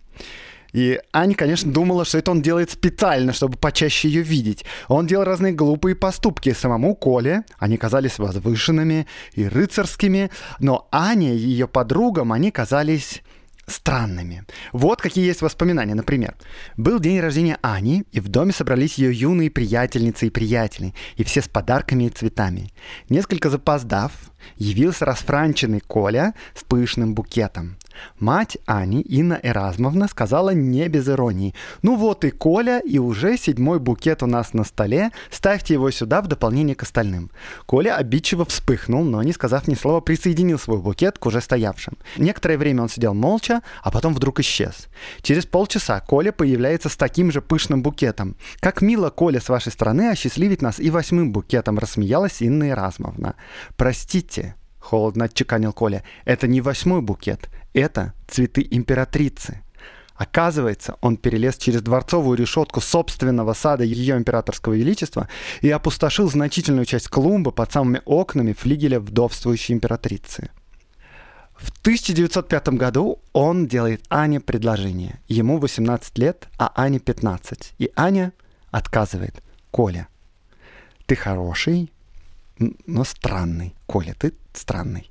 И 0.74 1.00
Аня, 1.14 1.36
конечно, 1.36 1.72
думала, 1.72 2.04
что 2.04 2.18
это 2.18 2.32
он 2.32 2.42
делает 2.42 2.72
специально, 2.72 3.32
чтобы 3.32 3.60
почаще 3.60 4.08
ее 4.10 4.24
видеть. 4.24 4.66
Он 4.88 5.06
делал 5.06 5.24
разные 5.24 5.54
глупые 5.54 5.96
поступки 5.96 6.52
самому 6.54 6.96
Коле. 6.96 7.44
Они 7.60 7.78
казались 7.78 8.18
возвышенными 8.18 9.06
и 9.34 9.48
рыцарскими. 9.48 10.32
Но 10.60 10.88
Аня 10.92 11.32
и 11.32 11.38
ее 11.38 11.68
подругам 11.68 12.32
они 12.32 12.50
казались 12.50 13.22
странными. 13.70 14.46
Вот 14.74 15.02
какие 15.02 15.26
есть 15.26 15.42
воспоминания. 15.42 15.96
Например, 15.96 16.36
был 16.78 17.00
день 17.00 17.20
рождения 17.20 17.58
Ани, 17.62 18.04
и 18.12 18.20
в 18.20 18.28
доме 18.28 18.52
собрались 18.52 18.96
ее 18.96 19.14
юные 19.14 19.50
приятельницы 19.50 20.28
и 20.28 20.30
приятели, 20.30 20.94
и 21.16 21.24
все 21.24 21.42
с 21.42 21.48
подарками 21.48 22.06
и 22.06 22.10
цветами. 22.10 22.72
Несколько 23.10 23.50
запоздав, 23.50 24.12
явился 24.58 25.06
расфранченный 25.06 25.82
Коля 25.82 26.34
с 26.56 26.64
пышным 26.64 27.14
букетом. 27.14 27.78
Мать 28.20 28.58
Ани, 28.66 29.02
Инна 29.02 29.40
Эразмовна, 29.42 30.08
сказала 30.08 30.52
не 30.52 30.88
без 30.88 31.08
иронии. 31.08 31.54
«Ну 31.82 31.96
вот 31.96 32.26
и 32.26 32.32
Коля, 32.32 32.80
и 32.80 32.98
уже 32.98 33.38
седьмой 33.38 33.80
букет 33.80 34.24
у 34.24 34.26
нас 34.26 34.54
на 34.54 34.64
столе. 34.64 35.12
Ставьте 35.32 35.74
его 35.74 35.92
сюда 35.92 36.22
в 36.22 36.28
дополнение 36.28 36.76
к 36.76 36.84
остальным». 36.84 37.32
Коля 37.66 37.96
обидчиво 37.96 38.46
вспыхнул, 38.46 39.04
но, 39.04 39.24
не 39.24 39.34
сказав 39.34 39.68
ни 39.68 39.76
слова, 39.76 40.02
присоединил 40.02 40.60
свой 40.60 40.80
букет 40.80 41.18
к 41.18 41.26
уже 41.26 41.42
стоявшим. 41.42 41.98
Некоторое 42.18 42.58
время 42.58 42.84
он 42.84 42.90
сидел 42.90 43.14
молча, 43.14 43.62
а 43.84 43.92
потом 43.92 44.14
вдруг 44.14 44.40
исчез. 44.40 44.88
Через 45.22 45.46
полчаса 45.46 46.00
Коля 46.00 46.32
появляется 46.32 46.90
с 46.90 46.96
таким 46.96 47.32
же 47.32 47.42
пышным 47.42 47.82
букетом. 47.82 48.36
«Как 48.60 48.82
мило, 48.82 49.10
Коля, 49.10 49.40
с 49.40 49.50
вашей 49.50 49.72
стороны 49.72 50.10
осчастливить 50.10 50.62
нас 50.62 50.80
и 50.80 50.90
восьмым 50.90 51.32
букетом», 51.32 51.80
рассмеялась 51.80 52.42
Инна 52.42 52.70
Эразмовна. 52.70 53.36
«Простите»,— 53.78 54.29
холодно 54.80 55.26
отчеканил 55.26 55.74
Коля,— 55.74 56.04
«это 56.26 56.48
не 56.48 56.62
восьмой 56.62 57.02
букет, 57.02 57.50
это 57.74 58.14
цветы 58.28 58.66
императрицы. 58.70 59.62
Оказывается, 60.16 60.98
он 61.00 61.16
перелез 61.16 61.58
через 61.58 61.82
дворцовую 61.82 62.38
решетку 62.38 62.82
собственного 62.82 63.54
сада 63.54 63.86
ее 63.86 64.18
императорского 64.18 64.74
величества 64.74 65.30
и 65.62 65.70
опустошил 65.70 66.30
значительную 66.30 66.86
часть 66.86 67.08
клумбы 67.08 67.54
под 67.54 67.72
самыми 67.72 68.02
окнами 68.04 68.52
флигеля 68.52 69.00
вдовствующей 69.00 69.74
императрицы. 69.74 70.50
В 71.56 71.72
1905 71.82 72.70
году 72.70 73.22
он 73.32 73.68
делает 73.68 74.04
Ане 74.10 74.42
предложение. 74.42 75.22
Ему 75.30 75.58
18 75.58 76.18
лет, 76.18 76.50
а 76.58 76.72
Ане 76.76 77.00
15. 77.00 77.76
И 77.78 77.92
Аня 77.96 78.34
отказывает. 78.72 79.42
Коля, 79.72 80.10
ты 81.06 81.16
хороший, 81.16 81.92
но 82.86 83.04
странный. 83.04 83.76
Коля, 83.86 84.14
ты 84.14 84.34
странный. 84.54 85.10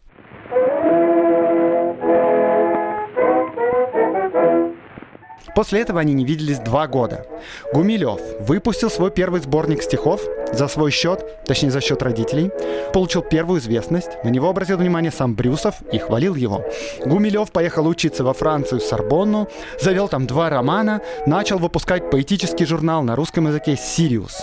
После 5.58 5.80
этого 5.80 5.98
они 5.98 6.14
не 6.14 6.24
виделись 6.24 6.60
два 6.60 6.86
года. 6.86 7.26
Гумилев 7.74 8.20
выпустил 8.38 8.90
свой 8.90 9.10
первый 9.10 9.40
сборник 9.40 9.82
стихов 9.82 10.22
за 10.52 10.68
свой 10.68 10.92
счет, 10.92 11.44
точнее 11.46 11.72
за 11.72 11.80
счет 11.80 12.00
родителей, 12.00 12.52
получил 12.92 13.22
первую 13.22 13.58
известность, 13.58 14.22
на 14.22 14.28
него 14.28 14.50
обратил 14.50 14.76
внимание 14.76 15.10
сам 15.10 15.34
Брюсов 15.34 15.74
и 15.90 15.98
хвалил 15.98 16.36
его. 16.36 16.64
Гумилев 17.04 17.50
поехал 17.50 17.88
учиться 17.88 18.22
во 18.22 18.34
Францию, 18.34 18.80
Сорбонну, 18.80 19.48
завел 19.80 20.06
там 20.06 20.28
два 20.28 20.48
романа, 20.48 21.00
начал 21.26 21.58
выпускать 21.58 22.08
поэтический 22.08 22.64
журнал 22.64 23.02
на 23.02 23.16
русском 23.16 23.48
языке 23.48 23.76
«Сириус». 23.76 24.42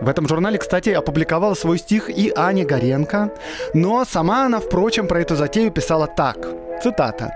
В 0.00 0.08
этом 0.08 0.26
журнале, 0.26 0.56
кстати, 0.56 0.88
опубликовала 0.88 1.52
свой 1.52 1.76
стих 1.76 2.08
и 2.08 2.32
Аня 2.34 2.64
Горенко, 2.64 3.30
но 3.74 4.06
сама 4.06 4.46
она, 4.46 4.60
впрочем, 4.60 5.06
про 5.06 5.20
эту 5.20 5.36
затею 5.36 5.70
писала 5.70 6.06
так– 6.06 6.38
Цитата. 6.82 7.32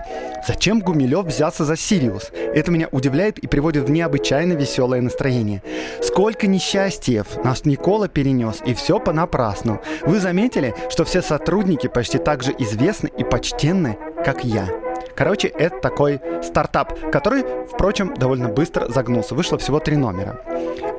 «Зачем 0.47 0.79
Гумилев 0.79 1.25
взялся 1.25 1.65
за 1.65 1.75
Сириус? 1.75 2.31
Это 2.33 2.71
меня 2.71 2.87
удивляет 2.91 3.37
и 3.39 3.47
приводит 3.47 3.87
в 3.87 3.91
необычайно 3.91 4.53
веселое 4.53 5.01
настроение. 5.01 5.61
Сколько 6.01 6.47
несчастьев 6.47 7.43
наш 7.43 7.65
Никола 7.65 8.07
перенес, 8.07 8.61
и 8.65 8.73
все 8.73 8.99
понапрасну. 8.99 9.81
Вы 10.01 10.19
заметили, 10.19 10.73
что 10.89 11.05
все 11.05 11.21
сотрудники 11.21 11.87
почти 11.87 12.17
так 12.17 12.43
же 12.43 12.53
известны 12.57 13.09
и 13.17 13.23
почтенны, 13.23 13.97
как 14.25 14.43
я?» 14.43 14.90
Короче, 15.15 15.47
это 15.47 15.79
такой 15.79 16.21
стартап, 16.43 17.11
который, 17.11 17.43
впрочем, 17.71 18.13
довольно 18.15 18.49
быстро 18.49 18.87
загнулся. 18.89 19.35
Вышло 19.35 19.57
всего 19.57 19.79
три 19.79 19.97
номера. 19.97 20.39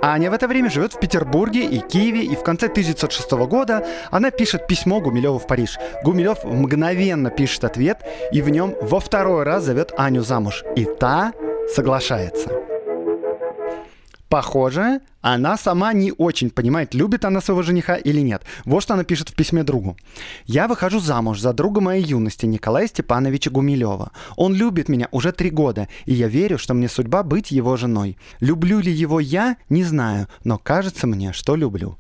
Аня 0.02 0.30
в 0.30 0.35
это 0.35 0.49
время 0.49 0.68
живет 0.68 0.94
в 0.94 0.99
Петербурге 0.99 1.64
и 1.64 1.78
Киеве, 1.78 2.25
и 2.25 2.35
в 2.35 2.42
конце 2.42 2.66
1906 2.66 3.30
года 3.47 3.87
она 4.11 4.30
пишет 4.30 4.66
письмо 4.66 5.00
Гумилеву 5.00 5.38
в 5.38 5.47
Париж. 5.47 5.78
Гумилев 6.04 6.44
мгновенно 6.44 7.30
пишет 7.30 7.64
ответ, 7.64 7.99
и 8.32 8.42
в 8.42 8.49
нем 8.49 8.75
во 8.80 8.99
второй 8.99 9.44
раз 9.44 9.64
зовет 9.64 9.92
Аню 9.97 10.23
замуж. 10.23 10.64
И 10.75 10.85
та 10.85 11.32
соглашается. 11.75 12.71
Похоже, 14.32 15.02
она 15.20 15.58
сама 15.58 15.92
не 15.92 16.10
очень 16.16 16.48
понимает, 16.48 16.94
любит 16.94 17.26
она 17.26 17.42
своего 17.42 17.60
жениха 17.60 17.96
или 17.96 18.22
нет. 18.22 18.42
Вот 18.64 18.82
что 18.82 18.94
она 18.94 19.04
пишет 19.04 19.28
в 19.28 19.34
письме 19.34 19.62
другу. 19.62 19.94
«Я 20.46 20.68
выхожу 20.68 21.00
замуж 21.00 21.38
за 21.38 21.52
друга 21.52 21.82
моей 21.82 22.02
юности 22.02 22.46
Николая 22.46 22.86
Степановича 22.86 23.50
Гумилева. 23.50 24.10
Он 24.36 24.54
любит 24.54 24.88
меня 24.88 25.08
уже 25.10 25.32
три 25.32 25.50
года, 25.50 25.86
и 26.06 26.14
я 26.14 26.28
верю, 26.28 26.56
что 26.56 26.72
мне 26.72 26.88
судьба 26.88 27.24
быть 27.24 27.50
его 27.50 27.76
женой. 27.76 28.16
Люблю 28.40 28.80
ли 28.80 28.90
его 28.90 29.20
я, 29.20 29.58
не 29.68 29.84
знаю, 29.84 30.28
но 30.44 30.56
кажется 30.56 31.06
мне, 31.06 31.34
что 31.34 31.54
люблю». 31.54 31.98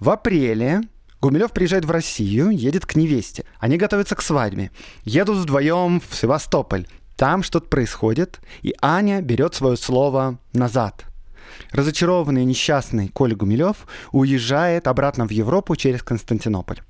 В 0.00 0.10
апреле 0.10 0.80
Гумилев 1.20 1.52
приезжает 1.52 1.84
в 1.84 1.92
Россию, 1.92 2.50
едет 2.50 2.84
к 2.84 2.96
невесте. 2.96 3.44
Они 3.60 3.76
готовятся 3.76 4.16
к 4.16 4.22
свадьбе. 4.22 4.72
Едут 5.04 5.38
вдвоем 5.38 6.00
в 6.00 6.16
Севастополь. 6.16 6.88
Там 7.14 7.44
что-то 7.44 7.68
происходит, 7.68 8.40
и 8.62 8.74
Аня 8.82 9.20
берет 9.20 9.54
свое 9.54 9.76
слово 9.76 10.40
назад– 10.52 11.04
Разочарованный 11.72 12.42
и 12.42 12.46
несчастный 12.46 13.08
Коля 13.08 13.36
Гумилев 13.36 13.86
уезжает 14.12 14.86
обратно 14.86 15.26
в 15.26 15.30
Европу 15.30 15.76
через 15.76 16.02
Константинополь. 16.02 16.80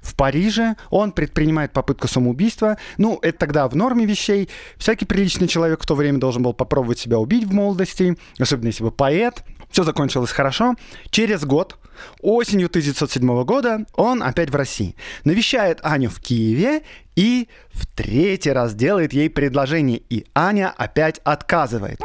В 0.00 0.14
Париже 0.14 0.76
он 0.90 1.12
предпринимает 1.12 1.72
попытку 1.72 2.08
самоубийства. 2.08 2.78
Ну, 2.96 3.18
это 3.22 3.38
тогда 3.38 3.68
в 3.68 3.76
норме 3.76 4.06
вещей. 4.06 4.48
Всякий 4.76 5.04
приличный 5.04 5.48
человек 5.48 5.82
в 5.82 5.86
то 5.86 5.94
время 5.94 6.18
должен 6.18 6.42
был 6.42 6.54
попробовать 6.54 6.98
себя 6.98 7.18
убить 7.18 7.44
в 7.44 7.52
молодости, 7.52 8.16
особенно 8.38 8.68
если 8.68 8.84
бы 8.84 8.90
поэт. 8.90 9.44
Все 9.70 9.84
закончилось 9.84 10.30
хорошо. 10.30 10.74
Через 11.10 11.44
год, 11.44 11.78
осенью 12.20 12.66
1907 12.66 13.44
года, 13.44 13.84
он 13.94 14.22
опять 14.22 14.50
в 14.50 14.56
России. 14.56 14.96
Навещает 15.24 15.78
Аню 15.82 16.10
в 16.10 16.18
Киеве 16.18 16.82
и 17.14 17.48
в 17.72 17.86
третий 17.86 18.50
раз 18.50 18.74
делает 18.74 19.12
ей 19.12 19.30
предложение. 19.30 19.98
И 20.08 20.26
Аня 20.34 20.72
опять 20.76 21.20
отказывает. 21.24 22.00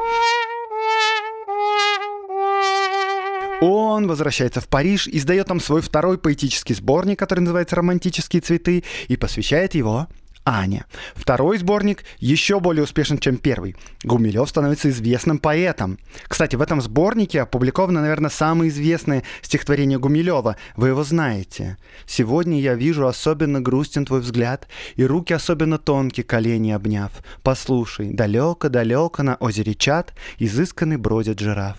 Он 3.62 4.08
возвращается 4.08 4.60
в 4.60 4.68
Париж, 4.68 5.08
издает 5.08 5.48
там 5.48 5.60
свой 5.60 5.82
второй 5.82 6.18
поэтический 6.18 6.74
сборник, 6.74 7.18
который 7.20 7.40
называется 7.40 7.78
«Романтические 7.78 8.42
цветы», 8.42 8.84
и 9.08 9.16
посвящает 9.16 9.76
его 9.76 10.08
Аня. 10.48 10.86
Второй 11.16 11.58
сборник 11.58 12.04
еще 12.20 12.60
более 12.60 12.84
успешен, 12.84 13.18
чем 13.18 13.38
первый. 13.38 13.76
Гумилев 14.04 14.48
становится 14.48 14.90
известным 14.90 15.40
поэтом. 15.40 15.98
Кстати, 16.28 16.56
в 16.56 16.62
этом 16.62 16.82
сборнике 16.82 17.42
опубликовано, 17.42 18.02
наверное, 18.02 18.30
самое 18.30 18.70
известное 18.70 19.24
стихотворение 19.42 19.98
Гумилева. 19.98 20.56
Вы 20.76 20.90
его 20.90 21.04
знаете. 21.04 21.78
«Сегодня 22.06 22.62
я 22.62 22.76
вижу 22.76 23.08
особенно 23.08 23.60
грустен 23.60 24.06
твой 24.06 24.20
взгляд, 24.20 24.68
и 24.98 25.04
руки 25.04 25.34
особенно 25.34 25.80
тонкие, 25.80 26.24
колени 26.24 26.72
обняв. 26.72 27.12
Послушай, 27.42 28.12
далеко-далеко 28.14 29.24
на 29.24 29.36
озере 29.38 29.74
Чат 29.74 30.14
изысканный 30.38 30.98
бродит 30.98 31.40
жираф». 31.40 31.78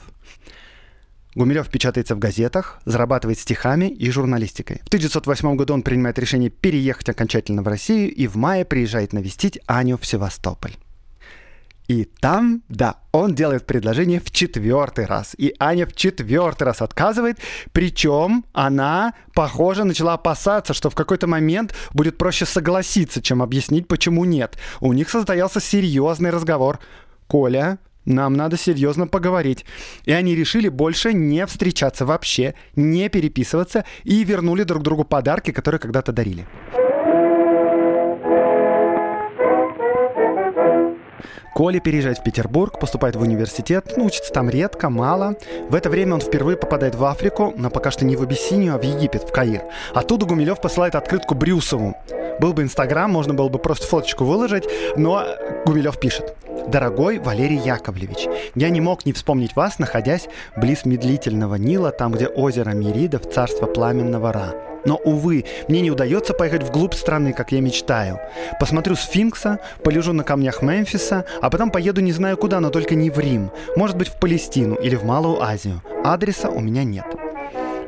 Гумилев 1.36 1.68
печатается 1.68 2.14
в 2.14 2.18
газетах, 2.18 2.80
зарабатывает 2.86 3.38
стихами 3.38 3.90
и 3.90 4.10
журналистикой. 4.10 4.80
В 4.84 4.88
1908 4.88 5.54
году 5.54 5.74
он 5.74 5.82
принимает 5.82 6.18
решение 6.18 6.48
переехать 6.48 7.10
окончательно 7.10 7.62
в 7.62 7.68
Россию 7.68 8.10
и 8.12 8.26
в 8.26 8.36
мае 8.36 8.64
приезжает 8.64 9.12
навестить 9.12 9.60
Аню 9.66 9.98
в 9.98 10.06
Севастополь. 10.06 10.76
И 11.88 12.04
там, 12.04 12.62
да, 12.70 12.96
он 13.12 13.34
делает 13.34 13.66
предложение 13.66 14.18
в 14.18 14.30
четвертый 14.30 15.04
раз. 15.04 15.34
И 15.38 15.54
Аня 15.60 15.86
в 15.86 15.94
четвертый 15.94 16.64
раз 16.64 16.82
отказывает. 16.82 17.38
Причем 17.72 18.44
она, 18.52 19.14
похоже, 19.34 19.84
начала 19.84 20.14
опасаться, 20.14 20.74
что 20.74 20.90
в 20.90 20.94
какой-то 20.94 21.26
момент 21.26 21.74
будет 21.92 22.18
проще 22.18 22.46
согласиться, 22.46 23.22
чем 23.22 23.42
объяснить, 23.42 23.86
почему 23.86 24.24
нет. 24.24 24.56
У 24.80 24.92
них 24.94 25.10
состоялся 25.10 25.60
серьезный 25.60 26.30
разговор. 26.30 26.80
Коля, 27.28 27.78
нам 28.06 28.34
надо 28.34 28.56
серьезно 28.56 29.06
поговорить. 29.06 29.64
И 30.04 30.12
они 30.12 30.34
решили 30.34 30.68
больше 30.68 31.12
не 31.12 31.44
встречаться 31.46 32.06
вообще, 32.06 32.54
не 32.76 33.08
переписываться 33.08 33.84
и 34.04 34.25
вернули 34.25 34.62
друг 34.62 34.82
другу 34.82 35.04
подарки, 35.04 35.50
которые 35.50 35.80
когда-то 35.80 36.12
дарили. 36.12 36.46
Коля 41.56 41.80
переезжает 41.80 42.18
в 42.18 42.22
Петербург, 42.22 42.78
поступает 42.78 43.16
в 43.16 43.22
университет, 43.22 43.94
ну, 43.96 44.04
учится 44.04 44.30
там 44.30 44.50
редко, 44.50 44.90
мало. 44.90 45.36
В 45.70 45.75
это 45.75 45.88
время 45.88 46.12
он 46.12 46.20
впервые 46.20 46.58
попадает 46.58 46.94
в 46.94 47.02
Африку, 47.02 47.54
но 47.56 47.70
пока 47.70 47.90
что 47.90 48.04
не 48.04 48.14
в 48.14 48.20
Абиссинию, 48.20 48.75
а 48.75 48.78
в 48.78 48.82
Египет, 48.82 49.22
в 49.22 49.32
Каир. 49.32 49.62
Оттуда 49.94 50.26
Гумилев 50.26 50.60
посылает 50.60 50.94
открытку 50.94 51.34
Брюсову. 51.34 51.96
Был 52.40 52.52
бы 52.52 52.62
Инстаграм, 52.62 53.10
можно 53.10 53.32
было 53.32 53.48
бы 53.48 53.58
просто 53.58 53.86
фоточку 53.86 54.26
выложить, 54.26 54.64
но 54.98 55.25
Гумилев 55.64 55.98
пишет. 55.98 56.36
Дорогой 56.68 57.20
Валерий 57.20 57.56
Яковлевич, 57.56 58.28
я 58.54 58.68
не 58.68 58.82
мог 58.82 59.06
не 59.06 59.14
вспомнить 59.14 59.56
вас, 59.56 59.78
находясь 59.78 60.28
близ 60.58 60.84
медлительного 60.84 61.54
Нила, 61.54 61.90
там, 61.90 62.12
где 62.12 62.26
озеро 62.26 62.72
Меридов, 62.72 63.32
царство 63.32 63.64
пламенного 63.64 64.30
Ра. 64.30 64.75
Но, 64.86 64.96
увы, 64.96 65.44
мне 65.68 65.80
не 65.80 65.90
удается 65.90 66.32
поехать 66.32 66.62
вглубь 66.62 66.94
страны, 66.94 67.32
как 67.32 67.52
я 67.52 67.60
мечтаю. 67.60 68.20
Посмотрю 68.58 68.94
сфинкса, 68.94 69.58
полежу 69.82 70.12
на 70.12 70.22
камнях 70.22 70.62
Мемфиса, 70.62 71.24
а 71.42 71.50
потом 71.50 71.70
поеду 71.70 72.00
не 72.00 72.12
знаю 72.12 72.36
куда, 72.36 72.60
но 72.60 72.70
только 72.70 72.94
не 72.94 73.10
в 73.10 73.18
Рим. 73.18 73.50
Может 73.76 73.96
быть, 73.96 74.08
в 74.08 74.18
Палестину 74.18 74.76
или 74.76 74.94
в 74.94 75.04
Малую 75.04 75.42
Азию. 75.42 75.82
Адреса 76.04 76.48
у 76.48 76.60
меня 76.60 76.84
нет. 76.84 77.04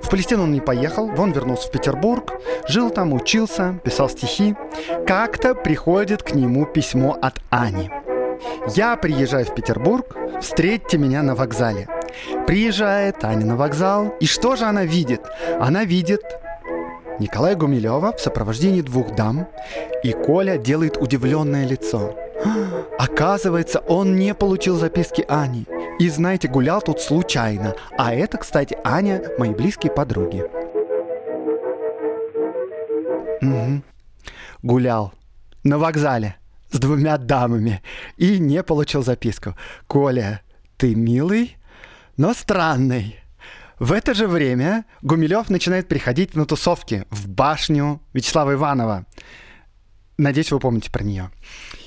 В 0.02 0.10
Палестину 0.10 0.44
он 0.44 0.52
не 0.52 0.60
поехал, 0.60 1.10
он 1.18 1.32
вернулся 1.32 1.68
в 1.68 1.70
Петербург, 1.70 2.32
жил 2.66 2.90
там, 2.90 3.12
учился, 3.12 3.78
писал 3.84 4.08
стихи. 4.08 4.56
Как-то 5.06 5.54
приходит 5.54 6.22
к 6.22 6.34
нему 6.34 6.66
письмо 6.66 7.16
от 7.20 7.34
Ани. 7.50 7.90
Я 8.74 8.96
приезжаю 8.96 9.44
в 9.44 9.54
Петербург, 9.54 10.16
встретьте 10.40 10.98
меня 10.98 11.22
на 11.22 11.34
вокзале. 11.34 11.88
Приезжает 12.46 13.24
Аня 13.24 13.44
на 13.44 13.56
вокзал, 13.56 14.14
и 14.20 14.26
что 14.26 14.56
же 14.56 14.64
она 14.64 14.84
видит? 14.84 15.22
Она 15.60 15.84
видит 15.84 16.22
Николая 17.18 17.56
Гумилева 17.56 18.12
в 18.16 18.20
сопровождении 18.20 18.80
двух 18.80 19.14
дам, 19.14 19.48
и 20.04 20.12
Коля 20.12 20.56
делает 20.56 20.96
удивленное 20.96 21.66
лицо. 21.66 22.14
Оказывается, 22.98 23.80
он 23.80 24.16
не 24.16 24.34
получил 24.34 24.76
записки 24.76 25.24
Ани. 25.28 25.66
И 25.98 26.08
знаете, 26.08 26.48
гулял 26.48 26.80
тут 26.80 27.00
случайно. 27.00 27.74
А 27.96 28.14
это, 28.14 28.38
кстати, 28.38 28.78
Аня, 28.84 29.22
мои 29.38 29.50
близкие 29.50 29.92
подруги. 29.92 30.44
Угу. 33.42 33.82
Гулял. 34.62 35.12
На 35.64 35.78
вокзале 35.78 36.36
с 36.70 36.78
двумя 36.78 37.18
дамами 37.18 37.82
и 38.16 38.38
не 38.38 38.62
получил 38.62 39.02
записку. 39.02 39.56
Коля, 39.86 40.42
ты 40.76 40.94
милый, 40.94 41.56
но 42.16 42.32
странный. 42.32 43.16
В 43.78 43.92
это 43.92 44.12
же 44.14 44.26
время 44.26 44.84
Гумилев 45.02 45.50
начинает 45.50 45.88
приходить 45.88 46.34
на 46.34 46.46
тусовки 46.46 47.04
в 47.10 47.28
башню 47.28 48.00
Вячеслава 48.12 48.54
Иванова. 48.54 49.06
Надеюсь, 50.16 50.50
вы 50.50 50.58
помните 50.58 50.90
про 50.90 51.04
нее. 51.04 51.30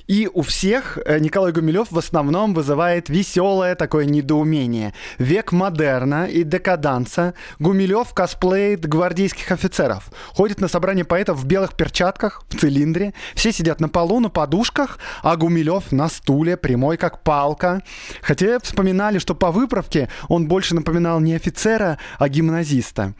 И 0.07 0.29
у 0.31 0.41
всех 0.41 0.97
э, 1.05 1.19
Николай 1.19 1.51
Гумилев 1.51 1.91
в 1.91 1.97
основном 1.97 2.53
вызывает 2.53 3.09
веселое 3.09 3.75
такое 3.75 4.05
недоумение. 4.05 4.93
Век 5.17 5.51
модерна 5.51 6.25
и 6.25 6.43
декаданса. 6.43 7.33
Гумилев 7.59 8.13
косплеит 8.13 8.87
гвардейских 8.87 9.51
офицеров. 9.51 10.09
Ходит 10.29 10.59
на 10.59 10.67
собрание 10.67 11.05
поэтов 11.05 11.37
в 11.37 11.45
белых 11.45 11.75
перчатках, 11.75 12.43
в 12.49 12.57
цилиндре. 12.57 13.13
Все 13.35 13.51
сидят 13.51 13.79
на 13.79 13.89
полу, 13.89 14.19
на 14.19 14.29
подушках, 14.29 14.99
а 15.23 15.35
Гумилев 15.35 15.91
на 15.91 16.09
стуле, 16.09 16.57
прямой 16.57 16.97
как 16.97 17.23
палка. 17.23 17.81
Хотя 18.21 18.59
вспоминали, 18.59 19.19
что 19.19 19.35
по 19.35 19.51
выправке 19.51 20.09
он 20.27 20.47
больше 20.47 20.75
напоминал 20.75 21.19
не 21.19 21.35
офицера, 21.35 21.97
а 22.17 22.29
гимназиста. 22.29 23.13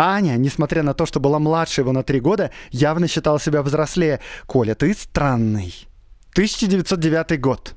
Аня, 0.00 0.36
несмотря 0.36 0.84
на 0.84 0.94
то, 0.94 1.06
что 1.06 1.18
была 1.18 1.40
младше 1.40 1.80
его 1.80 1.90
на 1.90 2.04
три 2.04 2.20
года, 2.20 2.52
явно 2.70 3.08
считала 3.08 3.40
себя 3.40 3.62
взрослее. 3.62 4.20
«Коля, 4.46 4.76
ты 4.76 4.94
странный». 4.94 5.87
1909 6.38 7.40
год. 7.40 7.74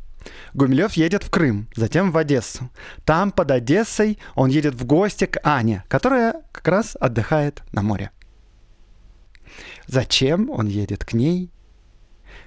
Гумилев 0.54 0.94
едет 0.94 1.24
в 1.24 1.32
Крым, 1.32 1.68
затем 1.76 2.12
в 2.12 2.18
Одессу. 2.18 2.70
Там, 3.06 3.32
под 3.32 3.50
Одессой, 3.50 4.20
он 4.36 4.52
едет 4.52 4.76
в 4.76 4.86
гости 4.86 5.26
к 5.26 5.40
Ане, 5.44 5.84
которая 5.88 6.44
как 6.52 6.68
раз 6.68 6.96
отдыхает 7.00 7.64
на 7.72 7.82
море. 7.82 8.12
Зачем 9.88 10.52
он 10.52 10.68
едет 10.68 11.04
к 11.04 11.14
ней? 11.14 11.50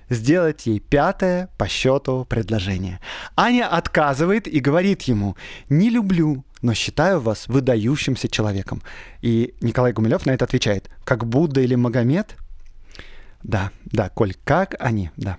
Сделать 0.09 0.67
ей 0.67 0.79
пятое 0.79 1.49
по 1.59 1.67
счету 1.67 2.25
предложение. 2.29 3.01
Аня 3.37 3.67
отказывает 3.67 4.47
и 4.47 4.61
говорит 4.61 5.03
ему, 5.03 5.37
не 5.69 5.91
люблю, 5.91 6.45
но 6.63 6.75
считаю 6.75 7.19
вас 7.19 7.49
выдающимся 7.49 8.29
человеком. 8.29 8.83
И 9.21 9.57
Николай 9.61 9.93
Гумилев 9.93 10.27
на 10.27 10.31
это 10.31 10.45
отвечает, 10.45 10.89
как 11.03 11.27
Будда 11.27 11.61
или 11.61 11.75
Магомед? 11.75 12.37
Да, 13.43 13.73
да, 13.85 14.11
Коль, 14.11 14.35
как 14.45 14.77
они, 14.79 15.11
да. 15.17 15.39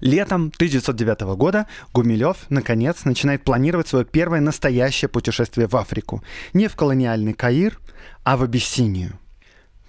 Летом 0.00 0.52
1909 0.54 1.36
года 1.36 1.66
Гумилев, 1.92 2.38
наконец, 2.48 3.04
начинает 3.04 3.44
планировать 3.44 3.88
свое 3.88 4.04
первое 4.04 4.40
настоящее 4.40 5.08
путешествие 5.08 5.66
в 5.66 5.76
Африку. 5.76 6.22
Не 6.52 6.68
в 6.68 6.76
колониальный 6.76 7.32
Каир, 7.32 7.78
а 8.22 8.36
в 8.36 8.42
Абиссинию. 8.42 9.18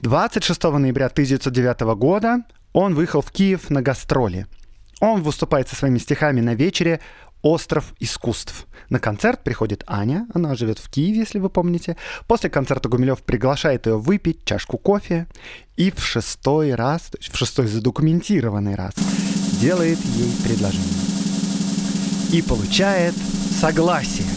26 0.02 0.64
ноября 0.64 1.08
1909 1.08 1.96
года 1.98 2.44
он 2.74 2.94
выехал 2.94 3.22
в 3.22 3.32
Киев 3.32 3.70
на 3.70 3.82
гастроли. 3.82 4.48
Он 5.00 5.22
выступает 5.22 5.68
со 5.68 5.76
своими 5.76 5.98
стихами 5.98 6.42
на 6.42 6.56
вечере 6.56 7.00
«Остров 7.42 7.94
искусств». 8.00 8.66
На 8.90 9.00
концерт 9.00 9.44
приходит 9.44 9.84
Аня, 9.88 10.28
она 10.34 10.56
живет 10.56 10.80
в 10.80 10.90
Киеве, 10.90 11.20
если 11.20 11.40
вы 11.40 11.50
помните. 11.50 11.96
После 12.28 12.50
концерта 12.50 12.90
Гумилев 12.90 13.24
приглашает 13.24 13.88
ее 13.88 13.98
выпить 13.98 14.46
чашку 14.46 14.78
кофе 14.78 15.28
и 15.76 15.92
в 15.92 16.04
шестой 16.04 16.76
раз, 16.76 17.04
то 17.04 17.18
есть 17.20 17.32
в 17.32 17.38
шестой 17.38 17.68
задокументированный 17.68 18.76
раз, 18.76 18.94
делает 19.66 19.98
ей 19.98 20.32
предложение. 20.44 20.86
И 22.32 22.44
получает 22.44 23.16
согласие. 23.16 24.28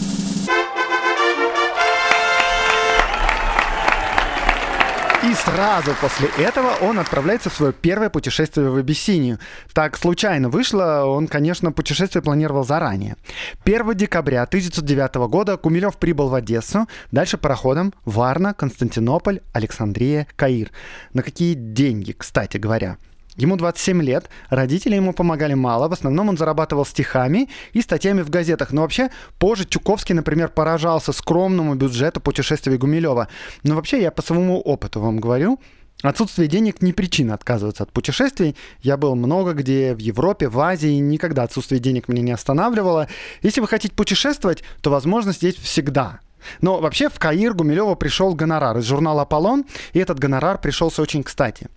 И 5.23 5.33
сразу 5.35 5.91
после 6.01 6.29
этого 6.39 6.71
он 6.81 6.97
отправляется 6.97 7.51
в 7.51 7.53
свое 7.53 7.73
первое 7.73 8.09
путешествие 8.09 8.71
в 8.71 8.75
Абиссинию. 8.75 9.37
Так 9.73 9.97
случайно 9.97 10.49
вышло, 10.49 11.03
он, 11.05 11.27
конечно, 11.27 11.71
путешествие 11.71 12.23
планировал 12.23 12.65
заранее. 12.65 13.15
1 13.65 13.93
декабря 13.93 14.41
1909 14.41 15.29
года 15.29 15.57
Кумилев 15.57 15.97
прибыл 15.97 16.29
в 16.29 16.33
Одессу, 16.33 16.87
дальше 17.11 17.37
пароходом 17.37 17.93
Варна, 18.03 18.55
Константинополь, 18.55 19.41
Александрия, 19.53 20.25
Каир. 20.35 20.71
На 21.13 21.21
какие 21.21 21.53
деньги, 21.53 22.13
кстати 22.13 22.57
говоря? 22.57 22.97
Ему 23.39 23.55
27 23.55 24.03
лет, 24.03 24.29
родители 24.49 24.95
ему 24.95 25.13
помогали 25.13 25.53
мало, 25.53 25.87
в 25.87 25.93
основном 25.93 26.27
он 26.27 26.37
зарабатывал 26.37 26.85
стихами 26.85 27.49
и 27.71 27.81
статьями 27.81 28.21
в 28.21 28.29
газетах. 28.29 28.73
Но 28.73 28.81
вообще, 28.81 29.11
позже 29.37 29.65
Чуковский, 29.65 30.13
например, 30.13 30.49
поражался 30.49 31.13
скромному 31.13 31.75
бюджету 31.75 32.19
путешествий 32.19 32.77
Гумилева. 32.77 33.29
Но 33.63 33.75
вообще, 33.75 34.01
я 34.01 34.11
по 34.11 34.21
своему 34.21 34.59
опыту 34.59 34.99
вам 34.99 35.19
говорю, 35.19 35.59
Отсутствие 36.01 36.47
денег 36.47 36.81
не 36.81 36.93
причина 36.93 37.33
отказываться 37.33 37.83
от 37.83 37.91
путешествий. 37.91 38.55
Я 38.81 38.95
был 38.95 39.15
много 39.15 39.51
где, 39.51 39.93
в 39.93 39.97
Европе, 39.97 40.47
в 40.47 40.57
Азии, 40.57 40.97
никогда 40.97 41.43
отсутствие 41.43 41.81
денег 41.81 42.07
меня 42.07 42.21
не 42.21 42.31
останавливало. 42.31 43.09
Если 43.41 43.59
вы 43.59 43.67
хотите 43.67 43.93
путешествовать, 43.93 44.63
то 44.79 44.91
возможность 44.91 45.43
есть 45.43 45.61
всегда. 45.61 46.21
Но 46.61 46.79
вообще 46.79 47.09
в 47.09 47.19
Каир 47.19 47.53
Гумилева 47.53 47.95
пришел 47.95 48.33
гонорар 48.33 48.77
из 48.77 48.85
журнала 48.85 49.23
«Аполлон», 49.23 49.65
и 49.91 49.99
этот 49.99 50.19
гонорар 50.19 50.57
пришелся 50.57 51.01
очень 51.01 51.21
кстати. 51.21 51.67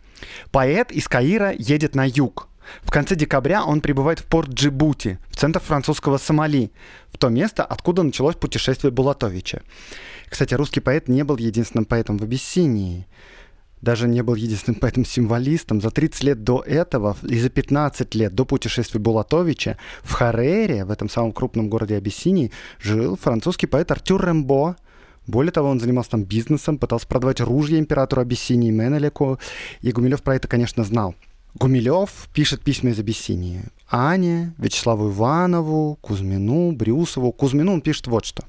Поэт 0.50 0.92
из 0.92 1.08
Каира 1.08 1.52
едет 1.52 1.94
на 1.94 2.06
юг. 2.06 2.48
В 2.82 2.90
конце 2.90 3.16
декабря 3.16 3.64
он 3.64 3.80
прибывает 3.80 4.20
в 4.20 4.24
порт 4.24 4.50
Джибути, 4.50 5.18
в 5.28 5.36
центр 5.36 5.60
французского 5.60 6.18
Сомали, 6.18 6.70
в 7.12 7.18
то 7.18 7.28
место, 7.28 7.64
откуда 7.64 8.02
началось 8.02 8.36
путешествие 8.36 8.92
Булатовича. 8.92 9.62
Кстати, 10.28 10.54
русский 10.54 10.80
поэт 10.80 11.08
не 11.08 11.24
был 11.24 11.36
единственным 11.36 11.84
поэтом 11.84 12.18
в 12.18 12.22
Абиссинии 12.22 13.06
даже 13.82 14.08
не 14.08 14.22
был 14.22 14.36
единственным 14.36 14.80
поэтом-символистом. 14.80 15.80
За 15.80 15.90
30 15.90 16.22
лет 16.22 16.44
до 16.44 16.62
этого 16.62 17.16
и 17.28 17.38
за 17.38 17.50
15 17.50 18.14
лет 18.14 18.34
до 18.34 18.44
путешествия 18.44 19.00
Булатовича 19.00 19.76
в 20.02 20.12
Харере, 20.12 20.84
в 20.84 20.90
этом 20.90 21.10
самом 21.10 21.32
крупном 21.32 21.68
городе 21.68 21.96
Абиссинии, 21.96 22.52
жил 22.80 23.16
французский 23.16 23.66
поэт 23.66 23.90
Артюр 23.90 24.24
Рембо. 24.24 24.76
Более 25.26 25.52
того, 25.52 25.68
он 25.68 25.80
занимался 25.80 26.12
там 26.12 26.24
бизнесом, 26.24 26.78
пытался 26.78 27.06
продавать 27.06 27.40
ружья 27.40 27.78
императору 27.78 28.22
Абиссинии 28.22 28.70
Менелику, 28.70 29.38
и 29.80 29.92
Гумилев 29.92 30.22
про 30.22 30.36
это, 30.36 30.48
конечно, 30.48 30.84
знал. 30.84 31.14
Гумилев 31.54 32.28
пишет 32.32 32.62
письма 32.62 32.90
из 32.90 32.98
Абиссинии. 32.98 33.64
Ане, 33.90 34.54
Вячеславу 34.58 35.10
Иванову, 35.10 35.98
Кузьмину, 36.00 36.72
Брюсову. 36.72 37.30
Кузьмину 37.30 37.74
он 37.74 37.82
пишет 37.82 38.06
вот 38.06 38.24
что. 38.24 38.44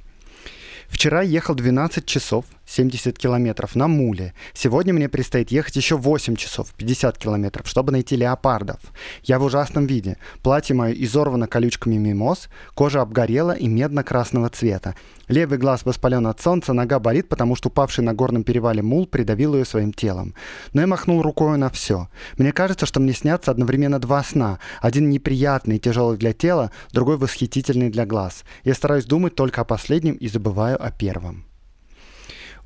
Вчера 0.87 1.21
ехал 1.21 1.55
12 1.55 2.05
часов, 2.05 2.45
70 2.65 3.17
километров 3.17 3.75
на 3.75 3.87
муле. 3.87 4.33
Сегодня 4.53 4.93
мне 4.93 5.09
предстоит 5.09 5.51
ехать 5.51 5.75
еще 5.75 5.97
8 5.97 6.35
часов, 6.35 6.73
50 6.75 7.17
километров, 7.17 7.67
чтобы 7.67 7.91
найти 7.91 8.15
леопардов. 8.15 8.79
Я 9.23 9.39
в 9.39 9.43
ужасном 9.43 9.85
виде. 9.85 10.17
Платье 10.41 10.75
мое 10.75 10.93
изорвано 10.93 11.47
колючками 11.47 11.95
мимоз, 11.95 12.49
кожа 12.73 13.01
обгорела 13.01 13.51
и 13.51 13.67
медно-красного 13.67 14.49
цвета. 14.49 14.95
Левый 15.27 15.57
глаз 15.57 15.85
воспален 15.85 16.27
от 16.27 16.41
солнца, 16.41 16.73
нога 16.73 16.99
болит, 16.99 17.29
потому 17.29 17.55
что 17.55 17.69
упавший 17.69 18.03
на 18.03 18.13
горном 18.13 18.43
перевале 18.43 18.81
мул 18.81 19.07
придавил 19.07 19.55
ее 19.55 19.65
своим 19.65 19.93
телом. 19.93 20.33
Но 20.73 20.81
я 20.81 20.87
махнул 20.87 21.21
рукой 21.21 21.57
на 21.57 21.69
все. 21.69 22.09
Мне 22.37 22.51
кажется, 22.51 22.85
что 22.85 22.99
мне 22.99 23.13
снятся 23.13 23.51
одновременно 23.51 23.99
два 23.99 24.23
сна. 24.23 24.59
Один 24.81 25.09
неприятный 25.09 25.77
и 25.77 25.79
тяжелый 25.79 26.17
для 26.17 26.33
тела, 26.33 26.71
другой 26.91 27.17
восхитительный 27.17 27.89
для 27.89 28.05
глаз. 28.05 28.43
Я 28.63 28.73
стараюсь 28.73 29.05
думать 29.05 29.35
только 29.35 29.61
о 29.61 29.65
последнем 29.65 30.15
и 30.15 30.27
забываю 30.27 30.83
о 30.83 30.91
первом. 30.91 31.45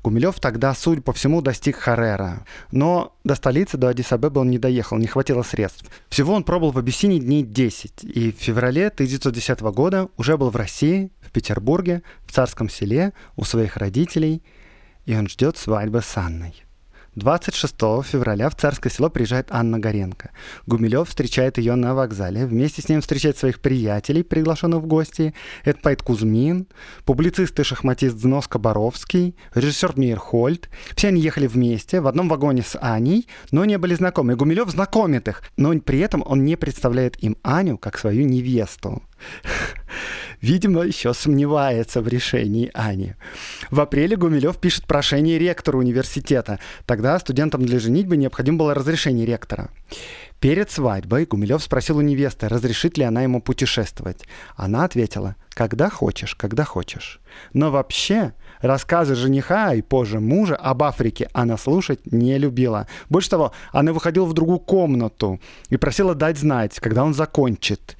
Гумилев 0.02 0.38
тогда, 0.40 0.74
судя 0.74 1.02
по 1.02 1.12
всему, 1.12 1.42
достиг 1.42 1.76
Харера. 1.76 2.44
Но 2.70 3.16
до 3.24 3.34
столицы, 3.34 3.76
до 3.76 3.88
Адисабеба 3.88 4.40
он 4.40 4.50
не 4.50 4.58
доехал, 4.58 4.96
не 4.96 5.06
хватило 5.06 5.42
средств. 5.42 5.84
Всего 6.08 6.34
он 6.34 6.44
пробыл 6.44 6.70
в 6.70 6.78
Абиссинии 6.78 7.18
дней 7.18 7.42
10. 7.42 8.04
И 8.04 8.32
в 8.32 8.36
феврале 8.36 8.88
1910 8.88 9.60
года 9.60 10.08
уже 10.16 10.36
был 10.36 10.50
в 10.50 10.56
России, 10.56 11.10
в 11.20 11.30
Петербурге, 11.30 12.02
в 12.26 12.32
Царском 12.32 12.68
селе, 12.68 13.12
у 13.36 13.44
своих 13.44 13.76
родителей. 13.76 14.42
И 15.04 15.16
он 15.16 15.28
ждет 15.28 15.56
свадьбы 15.56 16.00
с 16.02 16.16
Анной. 16.16 16.54
26 17.18 17.74
февраля 18.04 18.48
в 18.48 18.54
Царское 18.54 18.90
село 18.90 19.10
приезжает 19.10 19.48
Анна 19.50 19.78
Горенко. 19.78 20.30
Гумилев 20.66 21.08
встречает 21.08 21.58
ее 21.58 21.74
на 21.74 21.94
вокзале. 21.94 22.46
Вместе 22.46 22.80
с 22.80 22.88
ним 22.88 23.00
встречает 23.00 23.36
своих 23.36 23.60
приятелей, 23.60 24.22
приглашенных 24.22 24.82
в 24.82 24.86
гости. 24.86 25.34
Это 25.64 25.80
поэт 25.80 26.02
Кузьмин, 26.02 26.68
публицист 27.04 27.58
и 27.58 27.64
шахматист 27.64 28.18
Знос 28.18 28.46
Кабаровский, 28.46 29.36
режиссер 29.54 29.98
Мейерхольд. 29.98 30.70
Все 30.94 31.08
они 31.08 31.20
ехали 31.20 31.48
вместе 31.48 32.00
в 32.00 32.06
одном 32.06 32.28
вагоне 32.28 32.62
с 32.62 32.78
Аней, 32.80 33.26
но 33.50 33.64
не 33.64 33.78
были 33.78 33.94
знакомы. 33.94 34.34
И 34.34 34.36
Гумилев 34.36 34.70
знакомит 34.70 35.26
их, 35.28 35.42
но 35.56 35.78
при 35.80 35.98
этом 35.98 36.22
он 36.24 36.44
не 36.44 36.56
представляет 36.56 37.16
им 37.22 37.36
Аню 37.42 37.78
как 37.78 37.98
свою 37.98 38.26
невесту. 38.26 39.02
Видимо, 40.40 40.82
еще 40.82 41.14
сомневается 41.14 42.00
в 42.00 42.08
решении 42.08 42.70
Ани. 42.74 43.14
В 43.70 43.80
апреле 43.80 44.16
Гумилев 44.16 44.58
пишет 44.58 44.86
прошение 44.86 45.38
ректору 45.38 45.80
университета. 45.80 46.60
Тогда 46.86 47.18
студентам 47.18 47.64
для 47.64 47.78
женитьбы 47.78 48.16
необходимо 48.16 48.58
было 48.58 48.74
разрешение 48.74 49.26
ректора. 49.26 49.70
Перед 50.40 50.70
свадьбой 50.70 51.26
Гумилев 51.26 51.60
спросил 51.60 51.98
у 51.98 52.00
невесты, 52.00 52.48
разрешит 52.48 52.96
ли 52.96 53.02
она 53.02 53.22
ему 53.22 53.42
путешествовать. 53.42 54.24
Она 54.54 54.84
ответила, 54.84 55.34
когда 55.50 55.90
хочешь, 55.90 56.36
когда 56.36 56.64
хочешь. 56.64 57.20
Но 57.52 57.72
вообще 57.72 58.34
рассказы 58.60 59.16
жениха 59.16 59.74
и 59.74 59.82
позже 59.82 60.20
мужа 60.20 60.54
об 60.54 60.84
Африке 60.84 61.28
она 61.32 61.56
слушать 61.56 62.12
не 62.12 62.38
любила. 62.38 62.86
Больше 63.08 63.30
того, 63.30 63.52
она 63.72 63.92
выходила 63.92 64.26
в 64.26 64.32
другую 64.32 64.60
комнату 64.60 65.40
и 65.70 65.76
просила 65.76 66.14
дать 66.14 66.38
знать, 66.38 66.78
когда 66.78 67.02
он 67.02 67.14
закончит 67.14 67.96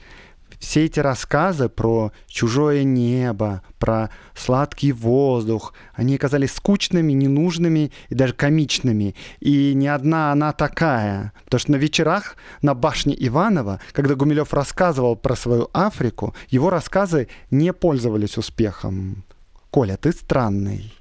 все 0.58 0.86
эти 0.86 0.98
рассказы 1.00 1.68
про 1.68 2.12
чужое 2.26 2.82
небо, 2.82 3.62
про 3.78 4.10
сладкий 4.34 4.92
воздух, 4.92 5.72
они 5.94 6.16
оказались 6.16 6.52
скучными, 6.54 7.12
ненужными 7.12 7.92
и 8.08 8.14
даже 8.14 8.34
комичными. 8.34 9.14
И 9.40 9.72
не 9.74 9.88
одна 9.88 10.32
она 10.32 10.52
такая. 10.52 11.32
Потому 11.44 11.60
что 11.60 11.72
на 11.72 11.76
вечерах 11.76 12.36
на 12.60 12.74
башне 12.74 13.14
Иванова, 13.18 13.80
когда 13.92 14.14
Гумилев 14.14 14.52
рассказывал 14.52 15.16
про 15.16 15.36
свою 15.36 15.70
Африку, 15.72 16.34
его 16.48 16.70
рассказы 16.70 17.28
не 17.50 17.72
пользовались 17.72 18.36
успехом. 18.36 19.24
Коля, 19.70 19.96
ты 19.96 20.12
странный. 20.12 20.92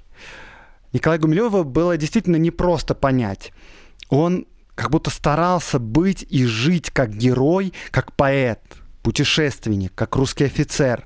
Николая 0.92 1.18
Гумилева 1.18 1.64
было 1.64 1.96
действительно 1.96 2.36
непросто 2.36 2.94
понять. 2.94 3.52
Он 4.08 4.46
как 4.74 4.90
будто 4.90 5.10
старался 5.10 5.80
быть 5.80 6.24
и 6.30 6.46
жить 6.46 6.90
как 6.90 7.10
герой, 7.10 7.72
как 7.90 8.12
поэт– 8.12 8.60
путешественник, 9.02 9.94
как 9.94 10.16
русский 10.16 10.44
офицер. 10.44 11.04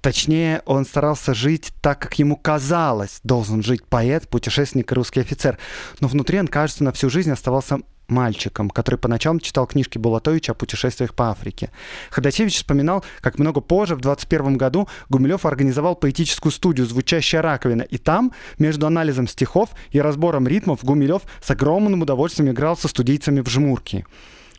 Точнее, 0.00 0.62
он 0.66 0.84
старался 0.84 1.34
жить 1.34 1.72
так, 1.80 1.98
как 1.98 2.18
ему 2.18 2.36
казалось, 2.36 3.20
должен 3.24 3.62
жить 3.62 3.84
поэт, 3.84 4.28
путешественник 4.28 4.92
и 4.92 4.94
русский 4.94 5.20
офицер. 5.20 5.58
Но 6.00 6.08
внутри 6.08 6.38
он, 6.38 6.48
кажется, 6.48 6.84
на 6.84 6.92
всю 6.92 7.10
жизнь 7.10 7.30
оставался 7.30 7.80
мальчиком, 8.08 8.70
который 8.70 8.96
поначалу 8.96 9.40
читал 9.40 9.66
книжки 9.66 9.98
Булатовича 9.98 10.52
о 10.52 10.54
путешествиях 10.54 11.14
по 11.14 11.30
Африке. 11.30 11.70
Ходосевич 12.10 12.56
вспоминал, 12.56 13.04
как 13.20 13.38
много 13.38 13.60
позже, 13.60 13.96
в 13.96 14.00
21 14.00 14.56
году, 14.56 14.88
Гумилев 15.08 15.44
организовал 15.46 15.96
поэтическую 15.96 16.52
студию 16.52 16.86
«Звучащая 16.86 17.42
раковина», 17.42 17.82
и 17.82 17.98
там, 17.98 18.32
между 18.58 18.86
анализом 18.86 19.26
стихов 19.26 19.70
и 19.90 20.00
разбором 20.00 20.46
ритмов, 20.46 20.84
Гумилев 20.84 21.22
с 21.42 21.50
огромным 21.50 22.02
удовольствием 22.02 22.50
играл 22.50 22.76
со 22.76 22.88
студийцами 22.88 23.40
в 23.40 23.48
жмурки. 23.48 24.06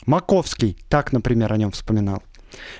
Маковский 0.06 0.78
так, 0.90 1.12
например, 1.12 1.52
о 1.52 1.58
нем 1.58 1.72
вспоминал. 1.72 2.24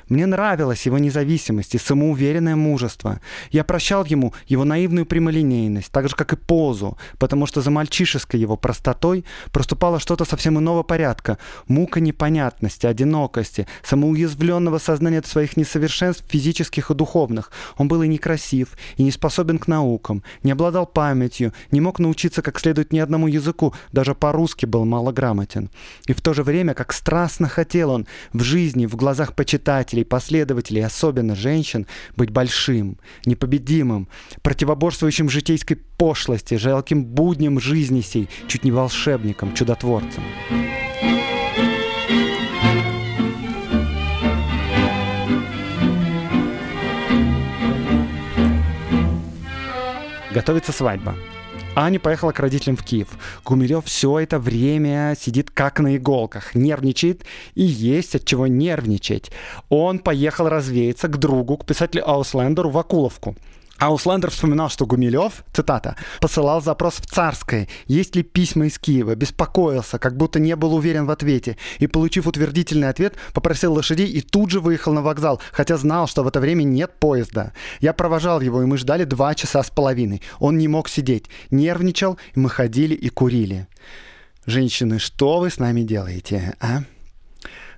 Мне 0.10 0.26
нравилась 0.26 0.86
его 0.86 0.98
независимость 0.98 1.76
и 1.76 1.78
самоуверенное 1.78 2.56
мужество. 2.56 3.20
Я 3.52 3.64
прощал 3.64 4.06
ему 4.06 4.34
его 4.48 4.64
наивную 4.64 5.06
прямолинейность, 5.06 5.92
так 5.92 6.10
же, 6.10 6.16
как 6.16 6.34
и 6.34 6.36
позу, 6.36 6.98
потому 7.20 7.46
что 7.46 7.62
за 7.62 7.72
мальчишеской 7.72 8.40
его 8.40 8.56
простотой 8.58 9.26
проступало 9.52 10.00
что-то 10.00 10.26
совсем 10.26 10.58
иного 10.60 10.84
порядка. 10.84 11.38
Мука 11.68 12.00
непонятности, 12.00 12.86
одинокости, 12.86 13.68
самоуязвленного 13.84 14.80
сознания 14.80 15.22
своих 15.26 15.58
несовершенств 15.58 16.26
физических 16.30 16.92
и 16.92 16.94
духовных. 16.94 17.52
Он 17.78 17.88
был 17.88 18.02
и 18.04 18.08
некрасив, 18.08 18.70
и 18.98 19.04
не 19.04 19.12
способен 19.12 19.58
к 19.60 19.68
наукам, 19.68 20.24
не 20.44 20.52
обладал 20.52 20.86
памятью, 20.86 21.54
не 21.72 21.82
мог 21.82 22.00
научиться 22.00 22.42
как 22.42 22.60
следует 22.60 22.94
ни 22.94 23.00
одному 23.00 23.28
языку, 23.28 23.74
даже 23.92 24.16
по-русски 24.16 24.66
был 24.66 24.86
малограмотен. 24.86 25.70
И 26.08 26.14
в 26.14 26.22
то 26.22 26.34
же 26.34 26.44
время, 26.44 26.74
как 26.74 26.94
страстно 26.94 27.48
хотел 27.50 27.92
он 27.92 28.08
в 28.34 28.44
жизни, 28.44 28.86
в 28.86 28.96
глазах 28.96 29.34
почитателей, 29.34 29.57
читателей, 29.58 30.06
последователей, 30.06 30.86
особенно 30.86 31.36
женщин, 31.36 31.88
быть 32.16 32.30
большим, 32.30 33.00
непобедимым, 33.26 34.08
противоборствующим 34.44 35.30
житейской 35.30 35.76
пошлости, 35.98 36.56
жалким 36.56 37.04
будням 37.06 37.60
жизни 37.60 38.02
сей, 38.02 38.30
чуть 38.48 38.64
не 38.64 38.72
волшебником, 38.72 39.54
чудотворцем. 39.56 40.24
Готовится 50.34 50.72
свадьба. 50.72 51.16
Аня 51.80 52.00
поехала 52.00 52.32
к 52.32 52.40
родителям 52.40 52.76
в 52.76 52.84
Киев. 52.84 53.08
Гумилев 53.46 53.86
все 53.86 54.18
это 54.18 54.40
время 54.40 55.16
сидит 55.16 55.52
как 55.52 55.80
на 55.80 55.96
иголках, 55.96 56.56
нервничает 56.56 57.24
и 57.54 57.62
есть 57.62 58.16
от 58.16 58.26
чего 58.26 58.48
нервничать. 58.48 59.30
Он 59.70 60.00
поехал 60.00 60.50
развеяться 60.50 61.08
к 61.08 61.18
другу, 61.18 61.56
к 61.56 61.68
писателю 61.68 62.10
Ауслендеру 62.10 62.72
в 62.72 62.80
Акуловку. 62.80 63.36
Ауслендер 63.80 64.32
вспоминал, 64.32 64.70
что 64.70 64.86
Гумилев, 64.86 65.44
цитата, 65.54 65.96
посылал 66.20 66.62
запрос 66.62 66.96
в 66.96 67.06
Царское, 67.06 67.68
есть 67.86 68.16
ли 68.16 68.24
письма 68.24 68.66
из 68.66 68.80
Киева, 68.80 69.16
беспокоился, 69.16 70.00
как 70.00 70.18
будто 70.18 70.40
не 70.40 70.56
был 70.56 70.74
уверен 70.74 71.06
в 71.06 71.12
ответе, 71.12 71.58
и, 71.80 71.86
получив 71.86 72.26
утвердительный 72.26 72.90
ответ, 72.90 73.16
попросил 73.34 73.74
лошадей 73.74 74.08
и 74.08 74.22
тут 74.22 74.50
же 74.50 74.60
выехал 74.60 74.94
на 74.94 75.02
вокзал, 75.02 75.40
хотя 75.52 75.78
знал, 75.78 76.08
что 76.08 76.24
в 76.24 76.28
это 76.28 76.40
время 76.40 76.64
нет 76.64 77.00
поезда. 77.00 77.54
Я 77.80 77.94
провожал 77.94 78.42
его, 78.42 78.64
и 78.64 78.66
мы 78.66 78.78
ждали 78.78 79.04
два 79.04 79.36
часа 79.36 79.62
с 79.62 79.70
половиной. 79.70 80.24
Он 80.40 80.58
не 80.58 80.68
мог 80.68 80.90
сидеть, 80.90 81.26
нервничал, 81.52 82.18
и 82.34 82.40
мы 82.40 82.50
ходили 82.50 82.96
и 82.96 83.10
курили. 83.10 83.68
Женщины, 84.48 84.98
что 84.98 85.40
вы 85.40 85.52
с 85.52 85.60
нами 85.60 85.82
делаете, 85.82 86.56
а? 86.60 86.84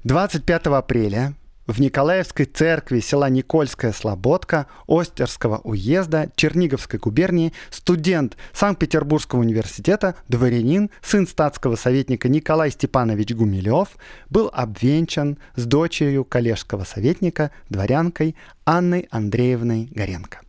25 0.03 0.67
апреля 0.67 1.33
в 1.69 1.79
Николаевской 1.79 2.45
церкви 2.45 2.99
села 2.99 3.29
Никольская 3.29 3.93
Слободка 3.93 4.65
Остерского 4.87 5.59
уезда 5.63 6.31
Черниговской 6.35 6.99
губернии 6.99 7.53
студент 7.69 8.37
Санкт-Петербургского 8.53 9.41
университета, 9.41 10.15
дворянин, 10.27 10.89
сын 11.03 11.27
статского 11.27 11.75
советника 11.75 12.27
Николай 12.27 12.71
Степанович 12.71 13.35
Гумилев 13.35 13.89
был 14.31 14.49
обвенчан 14.51 15.37
с 15.55 15.65
дочерью 15.65 16.25
коллежского 16.25 16.85
советника, 16.85 17.51
дворянкой 17.69 18.35
Анной 18.65 19.07
Андреевной 19.11 19.89
Горенко. 19.91 20.41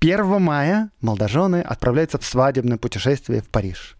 1 0.00 0.40
мая 0.40 0.90
молодожены 1.00 1.60
отправляются 1.60 2.18
в 2.18 2.24
свадебное 2.24 2.78
путешествие 2.78 3.42
в 3.42 3.48
Париж. 3.48 3.96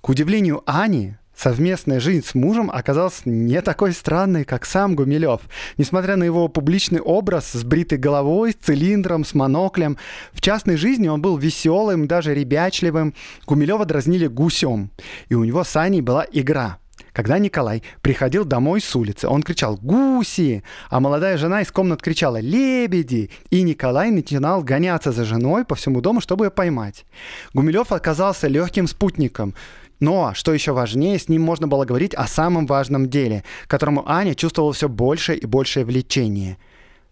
К 0.00 0.08
удивлению 0.08 0.64
Ани, 0.66 1.14
совместная 1.36 2.00
жизнь 2.00 2.26
с 2.26 2.34
мужем 2.34 2.70
оказалась 2.72 3.22
не 3.24 3.60
такой 3.62 3.92
странной, 3.92 4.44
как 4.44 4.64
сам 4.64 4.94
Гумилев. 4.94 5.40
Несмотря 5.76 6.16
на 6.16 6.24
его 6.24 6.48
публичный 6.48 7.00
образ 7.00 7.52
с 7.52 7.64
бритой 7.64 7.98
головой, 7.98 8.52
с 8.52 8.64
цилиндром, 8.64 9.24
с 9.24 9.34
моноклем, 9.34 9.96
в 10.32 10.40
частной 10.40 10.76
жизни 10.76 11.08
он 11.08 11.20
был 11.20 11.36
веселым, 11.36 12.06
даже 12.06 12.34
ребячливым. 12.34 13.14
Гумилева 13.46 13.84
дразнили 13.84 14.26
гусем. 14.26 14.90
И 15.28 15.34
у 15.34 15.44
него 15.44 15.64
с 15.64 15.76
Аней 15.76 16.00
была 16.00 16.26
игра– 16.30 16.78
когда 17.12 17.38
Николай 17.38 17.82
приходил 18.00 18.44
домой 18.44 18.80
с 18.80 18.96
улицы, 18.96 19.28
он 19.28 19.42
кричал 19.42 19.76
«Гуси!», 19.76 20.62
а 20.88 20.98
молодая 20.98 21.36
жена 21.36 21.60
из 21.60 21.70
комнат 21.70 22.00
кричала 22.00 22.40
«Лебеди!», 22.40 23.30
и 23.50 23.62
Николай 23.62 24.10
начинал 24.10 24.62
гоняться 24.62 25.12
за 25.12 25.24
женой 25.24 25.66
по 25.66 25.74
всему 25.74 26.00
дому, 26.00 26.22
чтобы 26.22 26.46
ее 26.46 26.50
поймать. 26.50 27.04
Гумилев 27.52 27.92
оказался 27.92 28.48
легким 28.48 28.86
спутником– 28.86 29.54
но, 30.02 30.34
что 30.34 30.52
еще 30.52 30.72
важнее, 30.72 31.16
с 31.16 31.28
ним 31.28 31.42
можно 31.42 31.68
было 31.68 31.84
говорить 31.84 32.12
о 32.12 32.26
самом 32.26 32.66
важном 32.66 33.08
деле, 33.08 33.44
к 33.66 33.70
которому 33.70 34.02
Аня 34.10 34.34
чувствовала 34.34 34.72
все 34.72 34.88
больше 34.88 35.36
и 35.36 35.46
большее 35.46 35.84
влечение. 35.84 36.58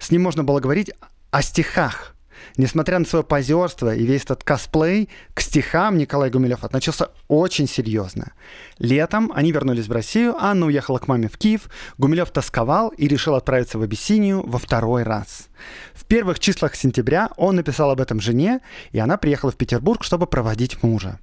С 0.00 0.10
ним 0.10 0.24
можно 0.24 0.42
было 0.42 0.58
говорить 0.58 0.90
о 1.30 1.40
стихах. 1.40 2.16
Несмотря 2.56 2.98
на 2.98 3.04
свое 3.04 3.24
позерство 3.24 3.94
и 3.94 4.04
весь 4.04 4.24
этот 4.24 4.42
косплей, 4.42 5.08
к 5.34 5.40
стихам 5.40 5.98
Николай 5.98 6.30
Гумилев 6.30 6.64
относился 6.64 7.12
очень 7.28 7.68
серьезно. 7.68 8.32
Летом 8.80 9.30
они 9.36 9.52
вернулись 9.52 9.86
в 9.86 9.92
Россию, 9.92 10.34
Анна 10.36 10.66
уехала 10.66 10.98
к 10.98 11.06
маме 11.06 11.28
в 11.28 11.38
Киев, 11.38 11.70
Гумилев 11.96 12.32
тосковал 12.32 12.88
и 12.88 13.06
решил 13.06 13.36
отправиться 13.36 13.78
в 13.78 13.82
Абиссинию 13.82 14.44
во 14.44 14.58
второй 14.58 15.04
раз. 15.04 15.46
В 15.94 16.04
первых 16.06 16.40
числах 16.40 16.74
сентября 16.74 17.30
он 17.36 17.54
написал 17.54 17.92
об 17.92 18.00
этом 18.00 18.20
жене, 18.20 18.58
и 18.90 18.98
она 18.98 19.16
приехала 19.16 19.52
в 19.52 19.56
Петербург, 19.56 20.02
чтобы 20.02 20.26
проводить 20.26 20.82
мужа. 20.82 21.20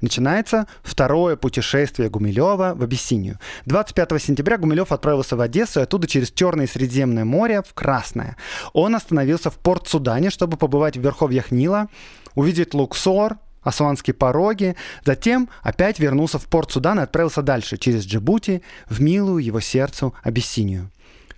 Начинается 0.00 0.66
второе 0.82 1.36
путешествие 1.36 2.10
Гумилева 2.10 2.74
в 2.74 2.82
Абиссинию. 2.82 3.38
25 3.66 4.22
сентября 4.22 4.58
Гумилев 4.58 4.92
отправился 4.92 5.36
в 5.36 5.40
Одессу 5.40 5.80
и 5.80 5.82
оттуда 5.82 6.06
через 6.06 6.30
Черное 6.30 6.66
Средиземное 6.66 7.24
море 7.24 7.62
в 7.62 7.72
Красное. 7.74 8.36
Он 8.72 8.94
остановился 8.94 9.50
в 9.50 9.58
порт 9.58 9.88
Судане, 9.88 10.30
чтобы 10.30 10.56
побывать 10.56 10.96
в 10.96 11.00
верховьях 11.00 11.50
Нила, 11.50 11.88
увидеть 12.34 12.74
Луксор, 12.74 13.38
Асуанские 13.62 14.14
пороги, 14.14 14.74
затем 15.04 15.48
опять 15.62 16.00
вернулся 16.00 16.38
в 16.38 16.46
порт 16.46 16.72
Судан 16.72 16.98
и 16.98 17.02
отправился 17.02 17.42
дальше, 17.42 17.76
через 17.76 18.04
Джибути, 18.04 18.62
в 18.88 19.00
милую 19.00 19.44
его 19.44 19.60
сердцу 19.60 20.14
Абиссинию. 20.22 20.90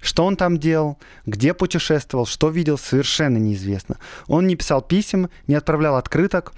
Что 0.05 0.27
он 0.27 0.37
там 0.37 0.59
делал, 0.59 0.99
где 1.25 1.55
путешествовал, 1.55 2.27
что 2.27 2.51
видел, 2.51 2.77
совершенно 2.77 3.38
неизвестно. 3.38 3.97
Он 4.27 4.47
не 4.47 4.55
писал 4.55 4.83
писем, 4.83 5.31
не 5.47 5.55
отправлял 5.55 5.97
открыток, 5.97 6.53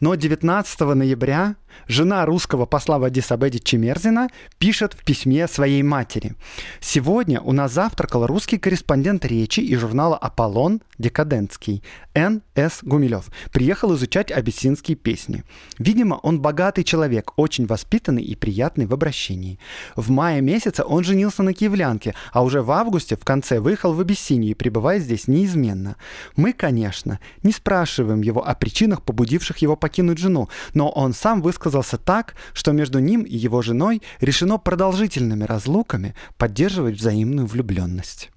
но 0.00 0.14
19 0.14 0.80
ноября 0.80 1.56
жена 1.86 2.24
русского 2.26 2.66
посла 2.66 2.98
в 2.98 3.04
Адисабеде 3.04 3.58
Чемерзина 3.58 4.28
пишет 4.58 4.94
в 4.94 5.04
письме 5.04 5.48
своей 5.48 5.82
матери. 5.82 6.34
«Сегодня 6.80 7.40
у 7.40 7.52
нас 7.52 7.72
завтракал 7.72 8.26
русский 8.26 8.58
корреспондент 8.58 9.24
речи 9.24 9.60
и 9.60 9.76
журнала 9.76 10.16
«Аполлон» 10.16 10.82
Декадентский, 11.00 11.82
Н. 12.14 12.42
С. 12.54 12.80
Гумилев. 12.82 13.30
Приехал 13.52 13.94
изучать 13.94 14.30
абиссинские 14.30 14.96
песни. 14.96 15.44
Видимо, 15.78 16.16
он 16.16 16.40
богатый 16.40 16.84
человек, 16.84 17.32
очень 17.36 17.66
воспитанный 17.66 18.22
и 18.22 18.36
приятный 18.36 18.84
в 18.84 18.92
обращении. 18.92 19.58
В 19.96 20.10
мае 20.10 20.42
месяце 20.42 20.84
он 20.84 21.02
женился 21.02 21.42
на 21.42 21.54
киевлянке, 21.54 22.14
а 22.32 22.42
уже 22.42 22.60
в 22.60 22.70
августе 22.70 23.16
в 23.16 23.24
конце 23.24 23.60
выехал 23.60 23.94
в 23.94 24.00
Абиссинию 24.00 24.50
и 24.50 24.54
пребывает 24.54 25.02
здесь 25.02 25.26
неизменно. 25.26 25.96
Мы, 26.36 26.52
конечно, 26.52 27.18
не 27.42 27.52
спрашиваем 27.52 28.20
его 28.20 28.46
о 28.46 28.54
причинах, 28.54 29.02
побудивших 29.02 29.56
его 29.58 29.74
покинуть 29.74 30.18
жену, 30.18 30.50
но 30.74 30.90
он 30.90 31.14
сам 31.14 31.40
высказался 31.60 31.98
так, 31.98 32.34
что 32.54 32.72
между 32.72 32.98
ним 32.98 33.22
и 33.22 33.36
его 33.36 33.62
женой 33.62 34.02
решено 34.20 34.58
продолжительными 34.58 35.44
разлуками 35.44 36.14
поддерживать 36.38 36.96
взаимную 36.96 37.46
влюбленность. 37.46 38.30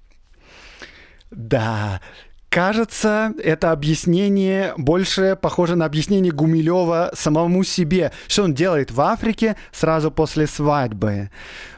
Да, 1.31 2.01
Кажется, 2.49 3.33
это 3.43 3.71
объяснение 3.71 4.75
больше 4.77 5.35
похоже 5.41 5.75
на 5.75 5.85
объяснение 5.85 6.31
Гумилева 6.31 7.09
самому 7.15 7.63
себе, 7.63 8.11
что 8.27 8.43
он 8.43 8.53
делает 8.53 8.91
в 8.91 9.01
Африке 9.01 9.55
сразу 9.71 10.11
после 10.11 10.45
свадьбы. 10.45 11.31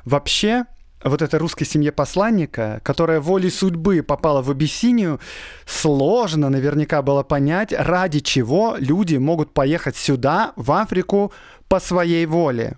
Вообще, 0.04 0.66
вот 1.10 1.22
этой 1.22 1.40
русской 1.40 1.66
семье 1.66 1.92
посланника, 1.92 2.82
которая 2.84 3.20
волей 3.20 3.50
судьбы 3.50 4.02
попала 4.02 4.42
в 4.42 4.50
Абиссинию, 4.50 5.20
сложно 5.66 6.50
наверняка 6.50 7.02
было 7.02 7.24
понять, 7.24 7.74
ради 7.78 8.20
чего 8.20 8.76
люди 8.78 9.18
могут 9.18 9.54
поехать 9.54 9.96
сюда, 9.96 10.54
в 10.56 10.72
Африку, 10.72 11.32
по 11.68 11.80
своей 11.80 12.26
воле. 12.26 12.78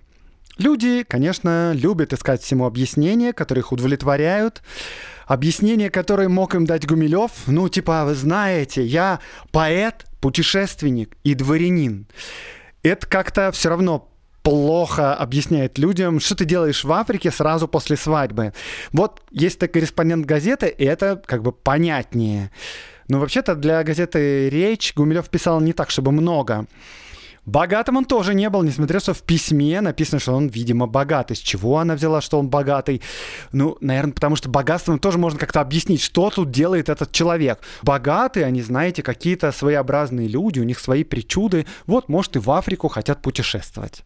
Люди, 0.58 1.04
конечно, 1.08 1.72
любят 1.74 2.14
искать 2.14 2.42
всему 2.42 2.66
объяснения, 2.66 3.32
которые 3.32 3.62
их 3.62 3.72
удовлетворяют. 3.72 4.64
Объяснение, 5.28 5.90
которое 5.90 6.30
мог 6.30 6.56
им 6.56 6.66
дать 6.66 6.88
Гумилев, 6.88 7.32
ну, 7.48 7.70
типа, 7.70 8.06
вы 8.06 8.16
знаете, 8.16 8.84
я 8.84 9.20
поэт, 9.52 10.06
путешественник 10.20 11.16
и 11.24 11.36
дворянин. 11.36 12.08
Это 12.82 13.06
как-то 13.06 13.52
все 13.52 13.70
равно 13.70 14.10
плохо 14.48 15.14
объясняет 15.14 15.78
людям, 15.78 16.22
что 16.22 16.34
ты 16.34 16.46
делаешь 16.46 16.86
в 16.86 16.92
Африке 16.94 17.32
сразу 17.32 17.68
после 17.68 17.98
свадьбы. 17.98 18.54
Вот 18.94 19.22
есть 19.30 19.60
ты 19.60 19.68
корреспондент 19.68 20.26
газеты, 20.26 20.68
и 20.68 20.86
это 20.86 21.22
как 21.26 21.44
бы 21.44 21.52
понятнее. 21.52 22.52
Но 23.10 23.20
вообще-то 23.20 23.56
для 23.56 23.84
газеты 23.84 24.50
«Речь» 24.50 24.94
Гумилев 24.96 25.28
писал 25.28 25.60
не 25.60 25.74
так, 25.74 25.90
чтобы 25.90 26.14
много. 26.14 26.66
Богатым 27.46 27.98
он 27.98 28.06
тоже 28.06 28.34
не 28.34 28.50
был, 28.50 28.64
несмотря 28.64 29.02
что 29.02 29.14
в 29.14 29.22
письме 29.22 29.82
написано, 29.82 30.20
что 30.20 30.32
он, 30.32 30.48
видимо, 30.48 30.88
богатый. 30.88 31.36
С 31.36 31.40
чего 31.40 31.80
она 31.80 31.96
взяла, 31.96 32.22
что 32.22 32.40
он 32.40 32.48
богатый? 32.48 33.02
Ну, 33.52 33.78
наверное, 33.82 34.14
потому 34.14 34.38
что 34.38 34.48
богатством 34.48 34.98
тоже 34.98 35.18
можно 35.18 35.38
как-то 35.38 35.60
объяснить, 35.60 36.02
что 36.02 36.30
тут 36.30 36.52
делает 36.52 36.88
этот 36.88 37.12
человек. 37.12 37.60
Богатые, 37.84 38.46
они, 38.46 38.62
знаете, 38.62 39.04
какие-то 39.04 39.52
своеобразные 39.52 40.30
люди, 40.30 40.62
у 40.62 40.64
них 40.64 40.80
свои 40.80 41.04
причуды. 41.04 41.66
Вот, 41.86 42.08
может, 42.08 42.38
и 42.38 42.40
в 42.40 42.50
Африку 42.50 42.88
хотят 42.88 43.22
путешествовать. 43.22 44.06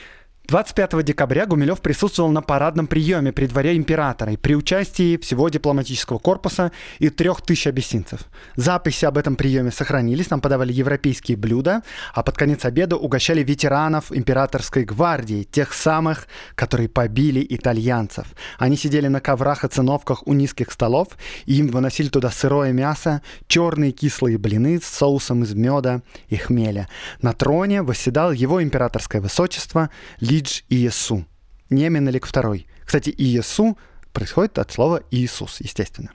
25 0.47 1.03
декабря 1.03 1.45
Гумилев 1.45 1.79
присутствовал 1.79 2.29
на 2.29 2.41
парадном 2.41 2.87
приеме 2.87 3.31
при 3.31 3.45
дворе 3.45 3.77
императора 3.77 4.33
и 4.33 4.37
при 4.37 4.55
участии 4.55 5.15
всего 5.17 5.47
дипломатического 5.47 6.17
корпуса 6.17 6.71
и 6.99 7.09
трех 7.09 7.41
тысяч 7.41 7.67
абиссинцев. 7.67 8.21
Записи 8.57 9.05
об 9.05 9.17
этом 9.17 9.37
приеме 9.37 9.71
сохранились, 9.71 10.29
нам 10.29 10.41
подавали 10.41 10.73
европейские 10.73 11.37
блюда, 11.37 11.83
а 12.13 12.21
под 12.21 12.35
конец 12.35 12.65
обеда 12.65 12.97
угощали 12.97 13.43
ветеранов 13.43 14.11
императорской 14.11 14.83
гвардии, 14.83 15.43
тех 15.43 15.73
самых, 15.73 16.27
которые 16.55 16.89
побили 16.89 17.45
итальянцев. 17.47 18.27
Они 18.57 18.75
сидели 18.75 19.07
на 19.07 19.21
коврах 19.21 19.63
и 19.63 19.69
циновках 19.69 20.27
у 20.27 20.33
низких 20.33 20.71
столов, 20.71 21.07
и 21.45 21.55
им 21.55 21.67
выносили 21.67 22.09
туда 22.09 22.29
сырое 22.29 22.73
мясо, 22.73 23.21
черные 23.47 23.91
кислые 23.91 24.37
блины 24.37 24.81
с 24.81 24.85
соусом 24.85 25.43
из 25.43 25.53
меда 25.53 26.01
и 26.27 26.35
хмеля. 26.35 26.89
На 27.21 27.31
троне 27.31 27.83
восседал 27.83 28.33
его 28.33 28.61
императорское 28.61 29.21
высочество 29.21 29.89
Ли 30.31 30.37
Идж 30.39 30.61
Иесу. 30.69 31.25
Не 31.69 31.89
Менелик 31.89 32.25
II. 32.25 32.65
Кстати, 32.85 33.13
Иесу 33.17 33.77
происходит 34.13 34.59
от 34.59 34.71
слова 34.71 35.01
Иисус, 35.11 35.59
естественно. 35.59 36.11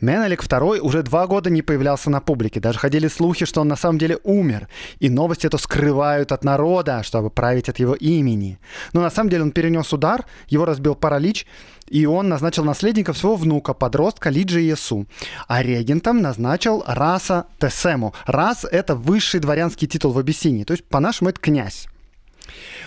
Менелик 0.00 0.42
II 0.42 0.80
уже 0.80 1.02
два 1.02 1.28
года 1.28 1.50
не 1.50 1.62
появлялся 1.62 2.10
на 2.10 2.20
публике. 2.20 2.58
Даже 2.58 2.80
ходили 2.80 3.06
слухи, 3.06 3.46
что 3.46 3.60
он 3.60 3.68
на 3.68 3.76
самом 3.76 3.98
деле 3.98 4.18
умер. 4.24 4.68
И 4.98 5.08
новости 5.08 5.46
это 5.46 5.58
скрывают 5.58 6.32
от 6.32 6.42
народа, 6.42 7.04
чтобы 7.04 7.30
править 7.30 7.68
от 7.68 7.78
его 7.78 7.94
имени. 7.94 8.58
Но 8.92 9.02
на 9.02 9.10
самом 9.10 9.30
деле 9.30 9.44
он 9.44 9.52
перенес 9.52 9.92
удар, 9.92 10.24
его 10.48 10.64
разбил 10.64 10.96
паралич, 10.96 11.46
и 11.88 12.06
он 12.06 12.28
назначил 12.28 12.64
наследника 12.64 13.12
своего 13.12 13.36
внука, 13.36 13.72
подростка 13.72 14.30
Лиджи 14.30 14.62
Иесу. 14.62 15.06
А 15.46 15.62
регентом 15.62 16.20
назначил 16.22 16.82
Раса 16.88 17.46
Тесему. 17.60 18.14
Рас— 18.26 18.64
это 18.70 18.96
высший 18.96 19.38
дворянский 19.38 19.86
титул 19.86 20.10
в 20.10 20.18
Абиссинии, 20.18 20.64
то 20.64 20.72
есть 20.72 20.84
по-нашему 20.84 21.30
это 21.30 21.40
князь. 21.40 21.86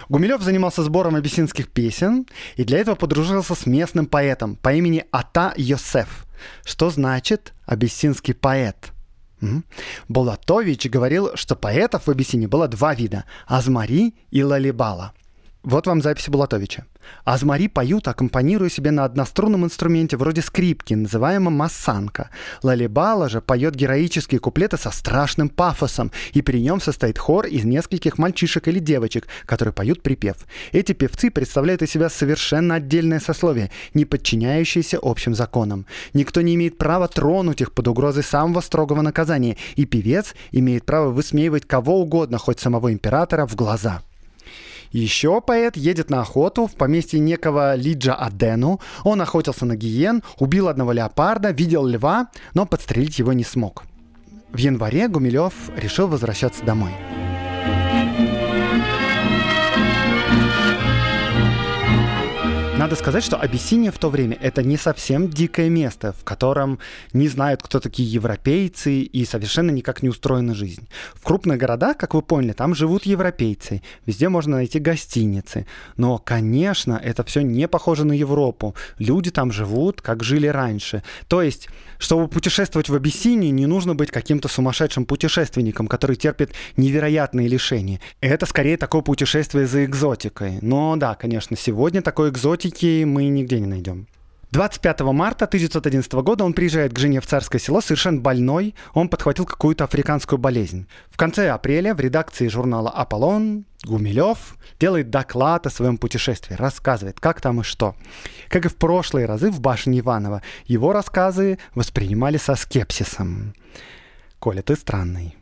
Гумилев 0.10 0.42
занимался 0.42 0.84
сбором 0.84 1.16
абиссинских 1.16 1.70
песен 1.70 2.26
и 2.56 2.64
для 2.64 2.80
этого 2.80 2.96
подружился 2.96 3.56
с 3.56 3.66
местным 3.66 4.06
поэтом 4.06 4.56
по 4.56 4.74
имени 4.74 5.06
Ата 5.12 5.54
Йосеф, 5.58 6.26
что 6.66 6.90
значит 6.90 7.54
«абиссинский 7.66 8.34
поэт». 8.34 8.94
Болатович 10.08 10.88
говорил, 10.90 11.36
что 11.36 11.56
поэтов 11.56 12.08
в 12.08 12.10
Абиссине 12.10 12.48
было 12.48 12.68
два 12.68 12.96
вида– 12.96 13.26
Азмари 13.48 14.16
и 14.32 14.44
Лалибала. 14.44 15.14
Вот 15.68 15.86
вам 15.86 16.02
записи 16.02 16.30
Булатовича. 16.30 16.86
Азмари 17.26 17.68
поют, 17.68 18.08
аккомпанируя 18.08 18.70
себе 18.70 18.92
на 18.92 19.04
однострунном 19.04 19.66
инструменте 19.66 20.16
вроде 20.16 20.42
скрипки, 20.42 20.94
называемом 20.94 21.52
массанка. 21.52 22.30
Лалибала 22.64 23.28
же 23.28 23.42
поет 23.42 23.76
героические 23.76 24.40
куплеты 24.40 24.78
со 24.78 24.92
страшным 24.92 25.50
пафосом, 25.50 26.14
и 26.32 26.42
при 26.42 26.62
нем 26.62 26.80
состоит 26.80 27.18
хор 27.18 27.48
из 27.48 27.66
нескольких 27.66 28.18
мальчишек 28.18 28.70
или 28.70 28.80
девочек, 28.80 29.28
которые 29.46 29.74
поют 29.74 30.02
припев. 30.04 30.38
Эти 30.72 30.94
певцы 30.94 31.30
представляют 31.30 31.82
из 31.82 31.92
себя 31.92 32.10
совершенно 32.10 32.76
отдельное 32.76 33.20
сословие, 33.20 33.70
не 33.94 34.06
подчиняющееся 34.06 35.00
общим 35.02 35.36
законам. 35.36 35.86
Никто 36.14 36.40
не 36.40 36.56
имеет 36.56 36.78
права 36.78 37.10
тронуть 37.10 37.60
их 37.60 37.74
под 37.74 37.90
угрозой 37.90 38.24
самого 38.24 38.62
строгого 38.62 39.02
наказания, 39.02 39.58
и 39.76 39.86
певец 39.86 40.34
имеет 40.54 40.86
право 40.86 41.10
высмеивать 41.10 41.68
кого 41.68 42.00
угодно, 42.00 42.38
хоть 42.38 42.62
самого 42.62 42.94
императора, 42.94 43.46
в 43.46 43.56
глаза. 43.58 44.02
Еще 44.92 45.42
поэт 45.42 45.78
едет 45.78 46.10
на 46.10 46.22
охоту 46.22 46.68
в 46.68 46.76
поместье 46.76 47.20
некого 47.20 47.76
Лиджа 47.76 48.14
Адену. 48.14 48.80
Он 49.04 49.22
охотился 49.22 49.66
на 49.66 49.76
гиен, 49.76 50.24
убил 50.40 50.68
одного 50.68 50.92
леопарда, 50.92 51.52
видел 51.52 51.86
льва, 51.86 52.30
но 52.54 52.66
подстрелить 52.66 53.20
его 53.20 53.34
не 53.34 53.44
смог. 53.44 53.84
В 54.52 54.58
январе 54.58 55.08
Гумилев 55.08 55.54
решил 55.76 56.08
возвращаться 56.08 56.64
домой. 56.64 56.92
Надо 62.88 62.96
сказать, 62.96 63.26
что 63.26 63.36
Абиссиния 63.36 63.92
в 63.92 63.98
то 63.98 64.10
время 64.10 64.38
это 64.40 64.64
не 64.64 64.78
совсем 64.78 65.30
дикое 65.30 65.68
место, 65.68 66.14
в 66.14 66.24
котором 66.24 66.80
не 67.12 67.28
знают, 67.28 67.62
кто 67.62 67.82
такие 67.82 68.10
европейцы 68.10 69.02
и 69.02 69.26
совершенно 69.26 69.72
никак 69.72 70.04
не 70.04 70.08
устроена 70.08 70.56
жизнь. 70.56 70.88
В 71.14 71.22
крупных 71.22 71.58
городах, 71.58 71.98
как 71.98 72.14
вы 72.14 72.22
поняли, 72.22 72.54
там 72.54 72.74
живут 72.74 73.06
европейцы, 73.06 73.82
везде 74.06 74.30
можно 74.30 74.56
найти 74.56 74.80
гостиницы. 74.80 75.68
Но, 75.98 76.18
конечно, 76.18 76.98
это 77.04 77.26
все 77.26 77.42
не 77.42 77.68
похоже 77.68 78.06
на 78.06 78.14
Европу. 78.14 78.74
Люди 79.00 79.32
там 79.32 79.52
живут, 79.52 80.02
как 80.02 80.24
жили 80.24 80.48
раньше. 80.48 81.04
То 81.28 81.42
есть, 81.42 81.68
чтобы 82.00 82.30
путешествовать 82.30 82.88
в 82.88 82.96
Абиссинию, 82.96 83.54
не 83.54 83.66
нужно 83.66 83.96
быть 83.96 84.12
каким-то 84.12 84.48
сумасшедшим 84.48 85.06
путешественником, 85.06 85.88
который 85.88 86.16
терпит 86.16 86.52
невероятные 86.78 87.50
лишения. 87.50 88.00
Это 88.22 88.46
скорее 88.46 88.78
такое 88.78 89.02
путешествие 89.02 89.68
за 89.68 89.84
экзотикой. 89.84 90.60
Но 90.62 90.96
да, 90.96 91.16
конечно, 91.16 91.58
сегодня 91.58 92.02
такой 92.02 92.30
экзотики 92.30 92.77
наркотики 92.78 93.04
мы 93.04 93.28
нигде 93.28 93.60
не 93.60 93.68
найдем. 93.68 94.08
25 94.52 95.02
марта 95.02 95.46
1911 95.46 96.14
года 96.14 96.46
он 96.46 96.54
приезжает 96.54 96.94
к 96.94 97.00
жене 97.00 97.20
в 97.20 97.28
царское 97.28 97.60
село 97.60 97.82
совершенно 97.82 98.22
больной. 98.22 98.76
Он 98.94 99.10
подхватил 99.10 99.46
какую-то 99.46 99.84
африканскую 99.84 100.40
болезнь. 100.40 100.88
В 101.10 101.18
конце 101.18 101.50
апреля 101.50 101.94
в 101.94 102.00
редакции 102.00 102.48
журнала 102.48 102.90
«Аполлон» 102.90 103.66
Гумилев 103.84 104.56
делает 104.80 105.10
доклад 105.10 105.68
о 105.68 105.70
своем 105.70 105.98
путешествии, 105.98 106.56
рассказывает, 106.56 107.20
как 107.20 107.42
там 107.42 107.60
и 107.60 107.64
что. 107.64 107.96
Как 108.48 108.66
и 108.66 108.70
в 108.70 108.78
прошлые 108.78 109.26
разы 109.26 109.52
в 109.52 109.60
башне 109.60 110.00
Иванова, 110.00 110.42
его 110.66 110.94
рассказы 110.94 111.60
воспринимали 111.76 112.38
со 112.38 112.56
скепсисом. 112.56 113.54
«Коля, 114.40 114.62
ты 114.62 114.76
странный». 114.76 115.36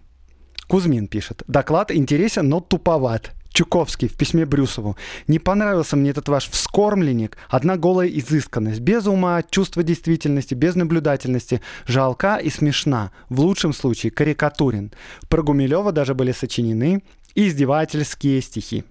Кузьмин 0.68 1.08
пишет. 1.08 1.44
Доклад 1.48 1.92
интересен, 1.92 2.50
но 2.50 2.60
туповат. 2.60 3.36
Чуковский 3.56 4.10
в 4.10 4.18
письме 4.18 4.46
Брюсову. 4.46 4.98
«Не 5.28 5.40
понравился 5.40 5.96
мне 5.96 6.10
этот 6.10 6.28
ваш 6.28 6.50
вскормленник. 6.50 7.38
Одна 7.50 7.78
голая 7.78 8.10
изысканность. 8.10 8.82
Без 8.82 9.08
ума, 9.08 9.42
чувства 9.50 9.82
действительности, 9.82 10.54
без 10.54 10.76
наблюдательности. 10.76 11.62
Жалка 11.88 12.36
и 12.36 12.50
смешна. 12.50 13.12
В 13.30 13.40
лучшем 13.40 13.72
случае 13.72 14.12
карикатурен». 14.12 14.92
Про 15.30 15.42
Гумилева 15.42 15.94
даже 15.94 16.14
были 16.14 16.34
сочинены 16.34 17.02
издевательские 17.34 18.42
стихи. 18.42 18.84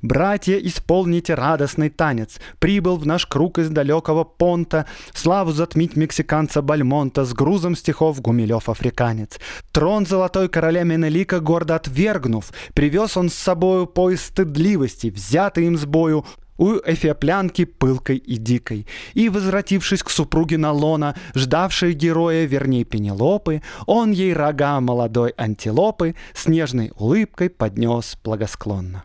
Братья, 0.00 0.56
исполните 0.58 1.34
радостный 1.34 1.90
танец. 1.90 2.40
Прибыл 2.58 2.96
в 2.96 3.06
наш 3.06 3.26
круг 3.26 3.58
из 3.58 3.68
далекого 3.70 4.24
понта. 4.24 4.86
Славу 5.14 5.52
затмить 5.52 5.96
мексиканца 5.96 6.62
Бальмонта 6.62 7.24
с 7.24 7.32
грузом 7.32 7.76
стихов 7.76 8.20
Гумилев 8.20 8.68
африканец. 8.68 9.38
Трон 9.72 10.06
золотой 10.06 10.48
короля 10.48 10.82
Менелика 10.82 11.40
гордо 11.40 11.76
отвергнув, 11.76 12.52
привез 12.74 13.16
он 13.16 13.30
с 13.30 13.34
собою 13.34 13.86
поезд 13.86 14.26
стыдливости, 14.26 15.08
взятый 15.08 15.66
им 15.66 15.78
с 15.78 15.84
бою 15.84 16.24
у 16.58 16.78
эфиоплянки 16.84 17.64
пылкой 17.64 18.18
и 18.18 18.36
дикой. 18.36 18.86
И, 19.14 19.28
возвратившись 19.28 20.02
к 20.02 20.10
супруге 20.10 20.58
Налона, 20.58 21.16
ждавшей 21.34 21.92
героя, 21.92 22.44
верней 22.44 22.84
Пенелопы, 22.84 23.62
он 23.86 24.12
ей 24.12 24.32
рога 24.32 24.80
молодой 24.80 25.34
антилопы 25.36 26.14
с 26.34 26.46
нежной 26.46 26.92
улыбкой 26.96 27.50
поднес 27.50 28.16
благосклонно. 28.22 29.04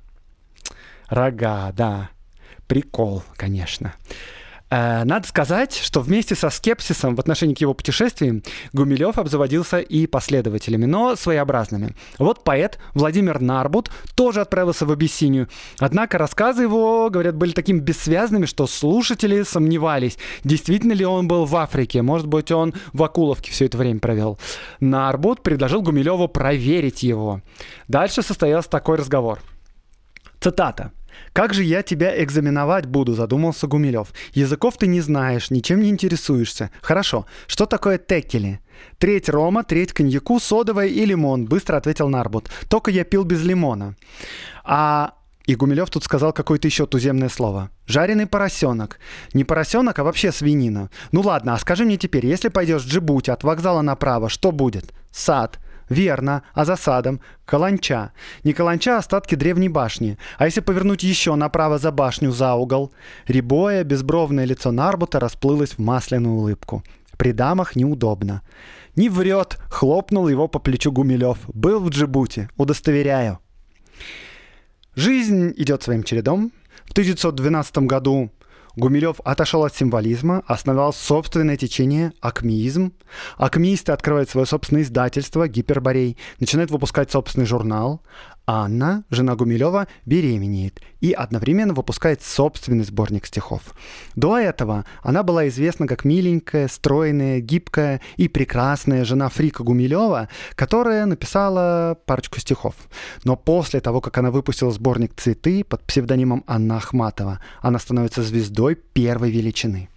Рога, 1.10 1.72
да. 1.74 2.10
Прикол, 2.67 3.24
конечно. 3.36 3.93
Э, 4.70 5.04
надо 5.06 5.28
сказать, 5.28 5.74
что 5.74 6.02
вместе 6.02 6.36
со 6.36 6.50
скепсисом 6.50 7.15
в 7.15 7.20
отношении 7.20 7.54
к 7.54 7.62
его 7.62 7.74
путешествиям 7.74 8.43
Гумилев 8.74 9.17
обзаводился 9.17 9.80
и 9.80 10.08
последователями, 10.08 10.86
но 10.86 11.15
своеобразными. 11.15 11.96
Вот 12.20 12.43
поэт 12.43 12.78
Владимир 12.93 13.39
Нарбут 13.39 13.91
тоже 14.15 14.41
отправился 14.41 14.86
в 14.86 14.91
Абиссинию. 14.91 15.48
Однако 15.80 16.17
рассказы 16.17 16.63
его, 16.63 17.10
говорят, 17.10 17.36
были 17.36 17.52
такими 17.52 17.80
бессвязными, 17.80 18.46
что 18.46 18.67
слушатели 18.67 19.43
сомневались, 19.43 20.17
действительно 20.43 20.93
ли 20.93 21.06
он 21.06 21.28
был 21.28 21.46
в 21.46 21.56
Африке. 21.56 22.02
Может 22.02 22.28
быть, 22.28 22.52
он 22.52 22.74
в 22.91 23.04
Акуловке 23.04 23.52
все 23.52 23.65
это 23.65 23.78
время 23.78 24.00
провел. 24.00 24.38
Нарбут 24.82 25.43
предложил 25.43 25.82
Гумилеву 25.82 26.28
проверить 26.28 27.04
его. 27.04 27.41
Дальше 27.88 28.22
состоялся 28.22 28.70
такой 28.70 28.98
разговор. 28.98 29.39
Цитата. 30.41 30.91
«Как 31.34 31.53
же 31.53 31.63
я 31.63 31.84
тебя 31.84 32.23
экзаменовать 32.23 32.86
буду?»– 32.86 33.13
задумался 33.15 33.67
Гумилев. 33.67 34.13
«Языков 34.34 34.77
ты 34.77 34.88
не 34.88 35.01
знаешь, 35.01 35.51
ничем 35.51 35.82
не 35.82 35.89
интересуешься. 35.89 36.71
Хорошо, 36.82 37.25
что 37.47 37.65
такое 37.65 37.97
текели?» 37.97 38.60
«Треть 38.97 39.30
рома, 39.30 39.63
треть 39.63 39.93
коньяку, 39.93 40.39
содовая 40.39 40.88
и 40.88 41.06
лимон»,– 41.06 41.45
быстро 41.47 41.77
ответил 41.77 42.10
Нарбут. 42.10 42.49
«Только 42.69 42.91
я 42.91 43.03
пил 43.03 43.23
без 43.23 43.43
лимона». 43.43 43.95
А 44.63 45.13
и 45.47 45.56
Гумилев 45.56 45.89
тут 45.89 46.03
сказал 46.03 46.34
какое-то 46.34 46.67
еще 46.67 46.86
туземное 46.86 47.30
слово. 47.30 47.69
Жареный 47.86 48.27
поросенок. 48.27 48.99
Не 49.34 49.45
поросенок, 49.45 49.97
а 49.97 50.03
вообще 50.03 50.34
свинина. 50.34 50.89
Ну 51.13 51.21
ладно, 51.21 51.53
а 51.53 51.58
скажи 51.58 51.86
мне 51.86 51.95
теперь, 51.95 52.25
если 52.25 52.49
пойдешь 52.49 52.84
в 52.84 52.88
Джибути 52.88 53.32
от 53.32 53.45
вокзала 53.45 53.82
направо, 53.82 54.27
что 54.27 54.51
будет? 54.51 54.93
Сад. 55.10 55.58
Верно, 55.89 56.43
а 56.54 56.65
за 56.65 56.76
садом– 56.76 57.21
каланча. 57.45 58.12
Не 58.43 58.54
каланча, 58.54 58.95
а 58.95 59.00
остатки 59.00 59.36
древней 59.36 59.69
башни. 59.69 60.17
А 60.38 60.45
если 60.45 60.62
повернуть 60.62 61.04
еще 61.04 61.36
направо 61.36 61.78
за 61.78 61.91
башню 61.91 62.32
за 62.32 62.54
угол? 62.56 62.91
Рябое, 63.28 63.84
безбровное 63.84 64.45
лицо 64.45 64.71
Нарбута 64.71 65.19
расплылось 65.19 65.71
в 65.71 65.80
масляную 65.80 66.36
улыбку. 66.36 66.84
При 67.17 67.32
дамах 67.32 67.76
неудобно. 67.76 68.41
«Не 68.95 69.10
врет!»— 69.10 69.58
хлопнул 69.69 70.28
его 70.28 70.47
по 70.47 70.60
плечу 70.60 70.91
Гумилев. 70.91 71.38
«Был 71.54 71.80
в 71.80 71.89
Джибути, 71.89 72.50
удостоверяю». 72.58 73.39
Жизнь 74.95 75.54
идет 75.58 75.84
своим 75.84 76.04
чередом. 76.04 76.52
В 76.86 76.91
1912 76.91 77.78
году 77.80 78.32
Гумилев 78.77 79.19
отошел 79.25 79.65
от 79.65 79.75
символизма, 79.75 80.43
основал 80.45 80.93
собственное 80.93 81.57
течение 81.57 82.13
акмеизм. 82.21 82.93
Акмеисты 83.37 83.91
открывают 83.91 84.29
свое 84.29 84.45
собственное 84.45 84.83
издательство 84.83 85.47
«Гиперборей», 85.47 86.15
начинают 86.39 86.69
выпускать 86.69 87.11
собственный 87.11 87.47
журнал. 87.47 88.03
Анна, 88.47 89.03
жена 89.10 89.36
Гумилева, 89.36 89.88
беременеет 90.05 90.81
и 91.01 91.12
одновременно 91.12 91.73
выпускает 91.73 92.23
собственный 92.23 92.86
сборник 92.86 93.25
стихов. 93.25 93.62
До 94.15 94.38
этого 94.38 94.86
она 95.03 95.21
была 95.21 95.49
известна 95.49 95.86
как 95.86 96.05
миленькая, 96.05 96.69
стройная, 96.69 97.41
гибкая 97.41 97.99
и 98.15 98.29
прекрасная 98.29 99.03
жена 99.03 99.27
Фрика 99.27 99.63
Гумилева, 99.63 100.29
которая 100.55 101.05
написала 101.05 101.97
парочку 102.05 102.39
стихов. 102.39 102.75
Но 103.25 103.36
после 103.36 103.81
того, 103.81 103.99
как 103.99 104.17
она 104.17 104.31
выпустила 104.31 104.71
сборник 104.71 105.13
«Цветы» 105.15 105.65
под 105.65 105.83
псевдонимом 105.83 106.45
Анна 106.47 106.77
Ахматова, 106.77 107.41
она 107.62 107.79
становится 107.79 108.23
звездой 108.23 108.75
первой 108.75 109.29
величины. 109.29 109.89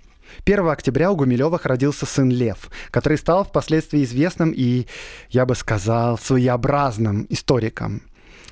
1 0.45 0.69
октября 0.69 1.11
у 1.11 1.17
Гумилевых 1.17 1.67
родился 1.67 2.07
сын 2.07 2.31
Лев, 2.31 2.71
который 2.91 3.19
стал 3.19 3.45
впоследствии 3.45 4.05
известным 4.05 4.53
и, 4.55 4.87
я 5.31 5.47
бы 5.47 5.55
сказал, 5.55 6.19
своеобразным 6.19 7.27
историком. 7.29 8.03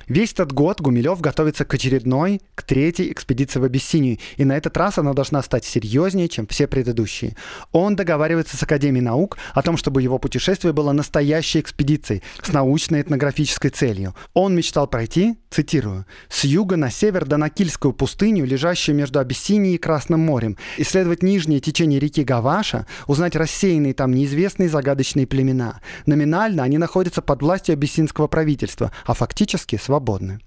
Весь 0.09 0.33
этот 0.33 0.51
год 0.53 0.81
Гумилев 0.81 1.21
готовится 1.21 1.65
к 1.65 1.73
очередной, 1.75 2.41
к 2.55 2.63
третьей 2.63 3.11
экспедиции 3.11 3.59
в 3.59 3.63
Абиссинию, 3.63 4.17
и 4.37 4.43
на 4.43 4.57
этот 4.57 4.75
раз 4.75 4.97
она 4.97 5.13
должна 5.13 5.43
стать 5.43 5.65
серьезнее, 5.65 6.27
чем 6.27 6.47
все 6.47 6.65
предыдущие. 6.65 7.35
Он 7.71 7.95
договаривается 7.95 8.57
с 8.57 8.63
Академией 8.63 9.05
наук 9.05 9.37
о 9.53 9.61
том, 9.61 9.77
чтобы 9.77 10.01
его 10.01 10.17
путешествие 10.17 10.73
было 10.73 10.93
настоящей 10.93 11.59
экспедицией 11.59 12.23
с 12.41 12.51
научной 12.51 13.01
этнографической 13.01 13.69
целью. 13.69 14.15
Он 14.33 14.55
мечтал 14.55 14.87
пройти, 14.87 15.37
цитирую, 15.51 16.07
«с 16.27 16.43
юга 16.43 16.75
на 16.75 16.89
север 16.89 17.25
до 17.25 17.37
Накильскую 17.37 17.93
пустыню, 17.93 18.45
лежащую 18.45 18.95
между 18.95 19.19
Абиссинией 19.19 19.75
и 19.75 19.77
Красным 19.77 20.21
морем, 20.21 20.57
исследовать 20.77 21.21
нижнее 21.21 21.59
течение 21.59 21.99
реки 21.99 22.23
Гаваша, 22.23 22.87
узнать 23.05 23.35
рассеянные 23.35 23.93
там 23.93 24.11
неизвестные 24.15 24.69
загадочные 24.69 25.27
племена. 25.27 25.81
Номинально 26.07 26.63
они 26.63 26.79
находятся 26.79 27.21
под 27.21 27.43
властью 27.43 27.73
абиссинского 27.73 28.25
правительства, 28.25 28.91
а 29.05 29.13
фактически 29.13 29.75
свободны 29.75 29.98
свободны. 29.99 30.39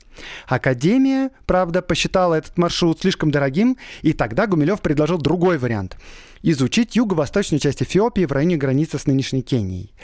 Академия, 0.47 1.31
правда, 1.47 1.83
посчитала 1.83 2.35
этот 2.35 2.59
маршрут 2.59 3.01
слишком 3.01 3.31
дорогим, 3.31 3.77
и 4.03 4.13
тогда 4.13 4.47
Гумилев 4.47 4.81
предложил 4.81 5.19
другой 5.19 5.59
вариант– 5.59 5.97
изучить 6.43 6.97
юго-восточную 6.97 7.61
часть 7.61 7.83
Эфиопии 7.83 8.25
в 8.25 8.33
районе 8.33 8.57
границы 8.57 8.99
с 8.99 9.07
нынешней 9.07 9.43
Кенией. 9.43 9.95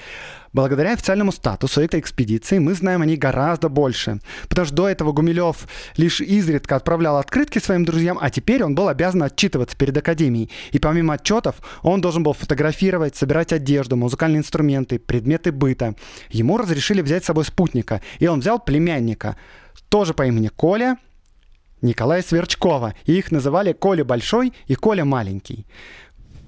Благодаря 0.53 0.95
официальному 0.95 1.31
статусу 1.31 1.81
этой 1.83 2.01
экспедиции 2.01 2.59
мы 2.59 2.73
знаем 2.75 3.03
о 3.03 3.07
ней 3.07 3.17
гораздо 3.17 3.69
больше. 3.69 4.21
Потому 4.49 4.67
что 4.67 4.75
до 4.75 4.89
этого 4.89 5.13
Гумилев 5.13 5.69
лишь 5.97 6.21
изредка 6.21 6.77
отправлял 6.77 7.19
открытки 7.19 7.59
своим 7.59 7.85
друзьям, 7.85 8.19
а 8.21 8.31
теперь 8.31 8.65
он 8.65 8.75
был 8.75 8.89
обязан 8.89 9.23
отчитываться 9.23 9.77
перед 9.77 9.97
Академией. 9.97 10.51
И 10.73 10.79
помимо 10.79 11.15
отчетов, 11.15 11.57
он 11.83 12.01
должен 12.01 12.23
был 12.23 12.33
фотографировать, 12.33 13.15
собирать 13.15 13.53
одежду, 13.53 13.97
музыкальные 13.97 14.39
инструменты, 14.39 14.99
предметы 14.99 15.53
быта. 15.53 15.95
Ему 16.31 16.57
разрешили 16.57 17.03
взять 17.03 17.25
с 17.25 17.27
собой 17.27 17.45
спутника, 17.45 18.01
и 18.19 18.27
он 18.27 18.41
взял 18.41 18.59
племянника, 18.59 19.37
тоже 19.91 20.15
по 20.15 20.27
имени 20.27 20.49
Коля, 20.49 20.97
Николая 21.83 22.23
Сверчкова. 22.23 22.95
И 23.05 23.17
их 23.17 23.31
называли 23.31 23.73
Коля 23.73 24.05
Большой 24.05 24.53
и 24.67 24.75
Коля 24.75 25.05
Маленький. 25.05 25.67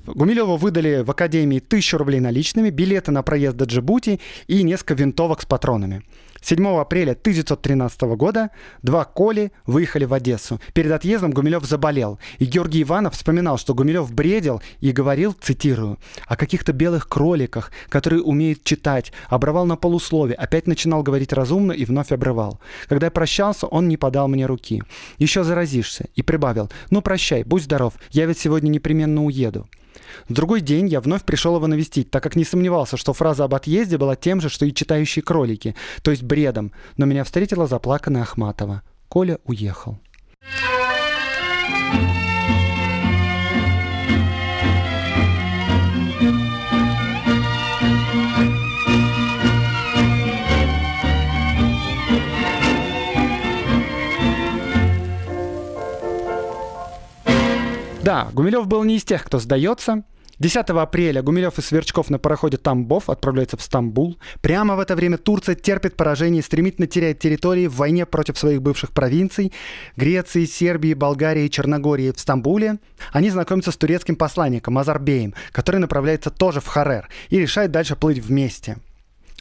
Гумилеву 0.06 0.56
выдали 0.56 1.02
в 1.02 1.10
Академии 1.10 1.58
тысячу 1.58 1.98
рублей 1.98 2.20
наличными, 2.20 2.70
билеты 2.70 3.10
на 3.10 3.22
проезд 3.22 3.56
до 3.56 3.64
Джибути 3.66 4.20
и 4.46 4.62
несколько 4.62 4.94
винтовок 4.94 5.42
с 5.42 5.46
патронами. 5.46 6.02
7 6.42 6.66
апреля 6.78 7.12
1913 7.12 8.02
года 8.16 8.50
два 8.82 9.04
Коли 9.04 9.52
выехали 9.66 10.06
в 10.06 10.14
Одессу. 10.14 10.58
Перед 10.72 10.90
отъездом 10.90 11.32
Гумилев 11.32 11.64
заболел. 11.64 12.18
И 12.38 12.46
Георгий 12.46 12.82
Иванов 12.82 13.14
вспоминал, 13.14 13.58
что 13.58 13.74
Гумилев 13.74 14.10
бредил 14.12 14.62
и 14.80 14.92
говорил, 14.92 15.34
цитирую, 15.38 15.98
о 16.26 16.36
каких-то 16.36 16.72
белых 16.72 17.08
кроликах, 17.08 17.70
которые 17.88 18.22
умеют 18.22 18.64
читать, 18.64 19.12
обрывал 19.28 19.66
на 19.66 19.76
полуслове, 19.76 20.34
опять 20.34 20.66
начинал 20.66 21.02
говорить 21.02 21.32
разумно 21.32 21.72
и 21.72 21.84
вновь 21.84 22.10
обрывал. 22.10 22.58
Когда 22.88 23.08
я 23.08 23.10
прощался, 23.10 23.66
он 23.66 23.88
не 23.88 23.96
подал 23.96 24.28
мне 24.28 24.46
руки. 24.46 24.82
Еще 25.18 25.44
заразишься. 25.44 26.06
И 26.14 26.22
прибавил, 26.22 26.70
ну 26.90 27.02
прощай, 27.02 27.42
будь 27.42 27.64
здоров, 27.64 27.94
я 28.12 28.24
ведь 28.24 28.38
сегодня 28.38 28.70
непременно 28.70 29.24
уеду. 29.24 29.68
Другой 30.28 30.60
день 30.60 30.88
я 30.88 31.00
вновь 31.00 31.24
пришел 31.24 31.56
его 31.56 31.66
навестить, 31.66 32.10
так 32.10 32.22
как 32.22 32.36
не 32.36 32.44
сомневался, 32.44 32.96
что 32.96 33.12
фраза 33.12 33.44
об 33.44 33.54
отъезде 33.54 33.98
была 33.98 34.16
тем 34.16 34.40
же, 34.40 34.48
что 34.48 34.66
и 34.66 34.74
читающие 34.74 35.22
кролики, 35.22 35.74
то 36.02 36.10
есть 36.10 36.22
бредом, 36.22 36.72
но 36.96 37.06
меня 37.06 37.24
встретила 37.24 37.66
заплаканная 37.66 38.22
Ахматова. 38.22 38.82
Коля 39.08 39.38
уехал. 39.44 39.98
Да, 58.10 58.28
Гумилев 58.32 58.66
был 58.66 58.82
не 58.82 58.96
из 58.96 59.04
тех, 59.04 59.22
кто 59.22 59.38
сдается. 59.38 60.02
10 60.40 60.70
апреля 60.70 61.22
Гумилев 61.22 61.56
и 61.60 61.62
Сверчков 61.62 62.10
на 62.10 62.18
пароходе 62.18 62.56
«Тамбов» 62.56 63.08
отправляются 63.08 63.56
в 63.56 63.62
Стамбул. 63.62 64.18
Прямо 64.40 64.74
в 64.74 64.80
это 64.80 64.96
время 64.96 65.16
Турция 65.16 65.54
терпит 65.54 65.94
поражение 65.94 66.40
и 66.40 66.42
стремительно 66.44 66.88
теряет 66.88 67.20
территории 67.20 67.68
в 67.68 67.76
войне 67.76 68.06
против 68.06 68.36
своих 68.36 68.62
бывших 68.62 68.90
провинций 68.90 69.52
Греции, 69.94 70.44
Сербии, 70.44 70.94
Болгарии 70.94 71.44
и 71.44 71.50
Черногории. 71.50 72.10
В 72.10 72.18
Стамбуле 72.18 72.80
они 73.12 73.30
знакомятся 73.30 73.70
с 73.70 73.76
турецким 73.76 74.16
посланником 74.16 74.76
Азарбеем, 74.76 75.34
который 75.52 75.76
направляется 75.76 76.30
тоже 76.30 76.60
в 76.60 76.66
Харер 76.66 77.08
и 77.28 77.38
решает 77.38 77.70
дальше 77.70 77.94
плыть 77.94 78.18
вместе. 78.18 78.78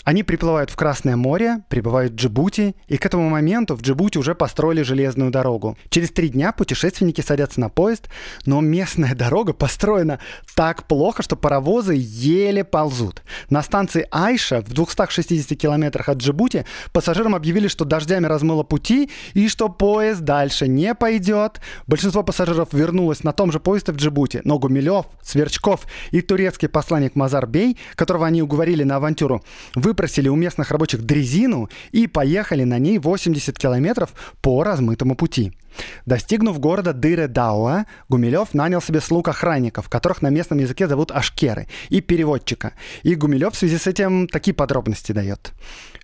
Они 0.09 0.23
приплывают 0.23 0.71
в 0.71 0.75
Красное 0.75 1.15
море, 1.15 1.59
прибывают 1.69 2.13
в 2.13 2.15
Джибути, 2.15 2.75
и 2.87 2.97
к 2.97 3.05
этому 3.05 3.29
моменту 3.29 3.75
в 3.75 3.83
Джибути 3.83 4.17
уже 4.17 4.33
построили 4.33 4.81
железную 4.81 5.29
дорогу. 5.29 5.77
Через 5.89 6.09
три 6.09 6.29
дня 6.29 6.51
путешественники 6.51 7.21
садятся 7.21 7.59
на 7.59 7.69
поезд, 7.69 8.09
но 8.47 8.59
местная 8.59 9.13
дорога 9.15 9.53
построена 9.53 10.17
так 10.55 10.87
плохо, 10.87 11.21
что 11.21 11.35
паровозы 11.35 11.93
еле 11.95 12.63
ползут. 12.63 13.21
На 13.51 13.61
станции 13.61 14.07
Айша 14.09 14.61
в 14.61 14.73
260 14.73 15.55
километрах 15.55 16.09
от 16.09 16.17
Джибути 16.17 16.65
пассажирам 16.91 17.35
объявили, 17.35 17.67
что 17.67 17.85
дождями 17.85 18.25
размыло 18.25 18.63
пути 18.63 19.11
и 19.35 19.47
что 19.47 19.69
поезд 19.69 20.21
дальше 20.21 20.67
не 20.67 20.95
пойдет. 20.95 21.61
Большинство 21.85 22.23
пассажиров 22.23 22.73
вернулось 22.73 23.23
на 23.23 23.31
том 23.31 23.51
же 23.51 23.59
поезде 23.59 23.91
в 23.91 23.97
Джибути, 23.97 24.41
но 24.43 24.57
Гумилев, 24.57 25.05
Сверчков 25.21 25.81
и 26.09 26.21
турецкий 26.21 26.67
посланник 26.67 27.13
Мазар 27.13 27.45
Бей, 27.45 27.77
которого 27.93 28.25
они 28.25 28.41
уговорили 28.41 28.83
на 28.83 28.95
авантюру, 28.95 29.43
выпросили 29.99 30.29
у 30.29 30.35
местных 30.35 30.71
рабочих 30.71 31.01
дрезину 31.01 31.69
и 31.91 32.07
поехали 32.07 32.63
на 32.63 32.79
ней 32.79 32.99
80 32.99 33.57
километров 33.59 34.11
по 34.41 34.63
размытому 34.63 35.15
пути. 35.15 35.51
Достигнув 36.05 36.57
города 36.57 36.93
Дыре-Дауа, 36.93 37.85
Гумилев 38.07 38.53
нанял 38.53 38.81
себе 38.81 39.01
слуг 39.01 39.27
охранников, 39.27 39.89
которых 39.89 40.21
на 40.21 40.29
местном 40.29 40.59
языке 40.59 40.87
зовут 40.87 41.11
ашкеры, 41.11 41.67
и 41.89 41.99
переводчика. 41.99 42.71
И 43.03 43.13
Гумилев 43.15 43.53
в 43.53 43.57
связи 43.57 43.77
с 43.77 43.87
этим 43.87 44.29
такие 44.29 44.53
подробности 44.53 45.11
дает. 45.11 45.51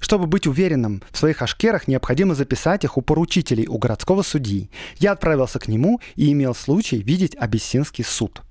Чтобы 0.01 0.27
быть 0.27 0.45
уверенным 0.45 1.01
в 1.11 1.17
своих 1.17 1.41
ашкерах, 1.41 1.87
необходимо 1.87 2.35
записать 2.35 2.83
их 2.83 2.97
у 2.97 3.01
поручителей, 3.01 3.65
у 3.65 3.77
городского 3.77 4.23
судьи. 4.23 4.69
Я 4.99 5.13
отправился 5.13 5.59
к 5.59 5.69
нему 5.69 6.01
и 6.17 6.33
имел 6.33 6.53
случай 6.53 7.01
видеть 7.01 7.35
абиссинский 7.39 8.03
суд. 8.03 8.41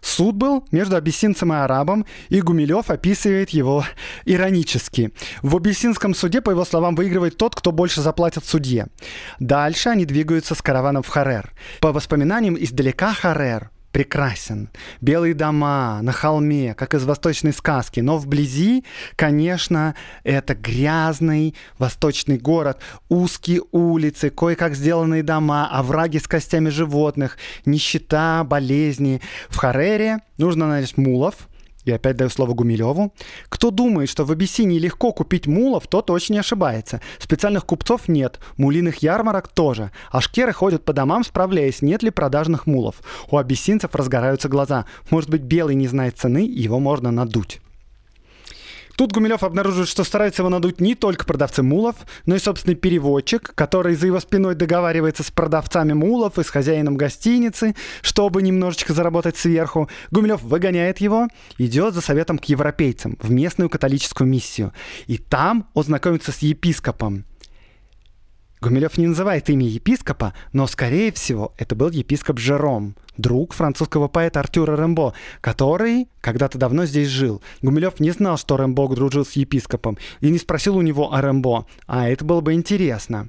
Суд 0.00 0.34
был 0.34 0.66
между 0.70 0.96
абиссинцем 0.96 1.52
и 1.52 1.56
арабом, 1.56 2.04
и 2.28 2.40
Гумилев 2.42 2.90
описывает 2.90 3.50
его 3.50 3.84
иронически. 4.26 5.12
В 5.42 5.56
абиссинском 5.56 6.14
суде, 6.14 6.42
по 6.42 6.50
его 6.50 6.64
словам, 6.64 6.94
выигрывает 6.94 7.38
тот, 7.38 7.54
кто 7.54 7.72
больше 7.72 8.02
заплатит 8.02 8.44
судье. 8.44 8.88
Дальше 9.40 9.88
они 9.88 10.04
двигаются 10.04 10.54
с 10.54 10.60
караваном 10.60 11.02
в 11.02 11.08
Харер. 11.08 11.52
По 11.80 11.90
воспоминаниям 11.90 12.56
издалека 12.58 13.14
Харер 13.14 13.70
прекрасен. 13.94 14.70
Белые 15.00 15.34
дома 15.34 16.00
на 16.02 16.10
холме, 16.10 16.74
как 16.74 16.94
из 16.94 17.04
восточной 17.04 17.52
сказки. 17.52 18.00
Но 18.00 18.18
вблизи, 18.18 18.84
конечно, 19.14 19.94
это 20.24 20.56
грязный 20.56 21.54
восточный 21.78 22.36
город. 22.36 22.80
Узкие 23.08 23.62
улицы, 23.70 24.30
кое-как 24.30 24.74
сделанные 24.74 25.22
дома, 25.22 25.68
овраги 25.70 26.18
с 26.18 26.26
костями 26.26 26.70
животных, 26.70 27.38
нищета, 27.66 28.42
болезни. 28.42 29.22
В 29.48 29.58
Харере 29.58 30.18
нужно 30.38 30.66
нанять 30.66 30.98
мулов, 30.98 31.48
и 31.84 31.92
опять 31.92 32.16
даю 32.16 32.30
слово 32.30 32.54
Гумилеву. 32.54 33.12
Кто 33.48 33.70
думает, 33.70 34.08
что 34.08 34.24
в 34.24 34.32
Абиссинии 34.32 34.78
легко 34.78 35.12
купить 35.12 35.46
мулов, 35.46 35.86
тот 35.86 36.10
очень 36.10 36.38
ошибается. 36.38 37.00
Специальных 37.18 37.66
купцов 37.66 38.08
нет, 38.08 38.40
мулиных 38.56 38.98
ярмарок 38.98 39.48
тоже. 39.48 39.90
Ашкеры 40.10 40.52
ходят 40.52 40.84
по 40.84 40.92
домам, 40.92 41.24
справляясь, 41.24 41.82
нет 41.82 42.02
ли 42.02 42.10
продажных 42.10 42.66
мулов. 42.66 42.96
У 43.30 43.36
абиссинцев 43.36 43.94
разгораются 43.94 44.48
глаза. 44.48 44.86
Может 45.10 45.30
быть, 45.30 45.42
белый 45.42 45.74
не 45.74 45.86
знает 45.86 46.18
цены, 46.18 46.46
его 46.46 46.78
можно 46.78 47.10
надуть. 47.10 47.60
Тут 48.96 49.12
Гумилев 49.12 49.42
обнаруживает, 49.42 49.88
что 49.88 50.04
старается 50.04 50.42
его 50.42 50.48
надуть 50.48 50.80
не 50.80 50.94
только 50.94 51.24
продавцы 51.24 51.62
мулов, 51.62 51.96
но 52.26 52.36
и 52.36 52.38
собственный 52.38 52.76
переводчик, 52.76 53.52
который 53.54 53.94
за 53.94 54.06
его 54.06 54.20
спиной 54.20 54.54
договаривается 54.54 55.22
с 55.22 55.30
продавцами 55.30 55.92
мулов 55.92 56.38
и 56.38 56.44
с 56.44 56.50
хозяином 56.50 56.96
гостиницы, 56.96 57.74
чтобы 58.02 58.42
немножечко 58.42 58.92
заработать 58.92 59.36
сверху. 59.36 59.88
Гумилев 60.10 60.42
выгоняет 60.42 60.98
его, 60.98 61.28
идет 61.58 61.94
за 61.94 62.00
советом 62.00 62.38
к 62.38 62.44
европейцам 62.44 63.18
в 63.20 63.30
местную 63.30 63.68
католическую 63.68 64.28
миссию. 64.28 64.72
И 65.06 65.18
там 65.18 65.68
он 65.74 65.84
знакомится 65.84 66.30
с 66.30 66.38
епископом. 66.38 67.24
Гумилев 68.64 68.96
не 68.96 69.06
называет 69.06 69.50
имя 69.50 69.66
епископа, 69.66 70.32
но, 70.54 70.66
скорее 70.66 71.12
всего, 71.12 71.52
это 71.58 71.74
был 71.74 71.90
епископ 71.90 72.38
Жером, 72.38 72.96
друг 73.18 73.52
французского 73.52 74.08
поэта 74.08 74.40
Артюра 74.40 74.74
Рембо, 74.74 75.12
который 75.42 76.08
когда-то 76.22 76.56
давно 76.56 76.86
здесь 76.86 77.08
жил. 77.08 77.42
Гумилев 77.60 78.00
не 78.00 78.10
знал, 78.10 78.38
что 78.38 78.56
Рембо 78.56 78.88
дружил 78.88 79.26
с 79.26 79.32
епископом, 79.32 79.98
и 80.20 80.30
не 80.30 80.38
спросил 80.38 80.78
у 80.78 80.80
него 80.80 81.12
о 81.12 81.20
Рембо, 81.20 81.66
а 81.86 82.08
это 82.08 82.24
было 82.24 82.40
бы 82.40 82.54
интересно. 82.54 83.28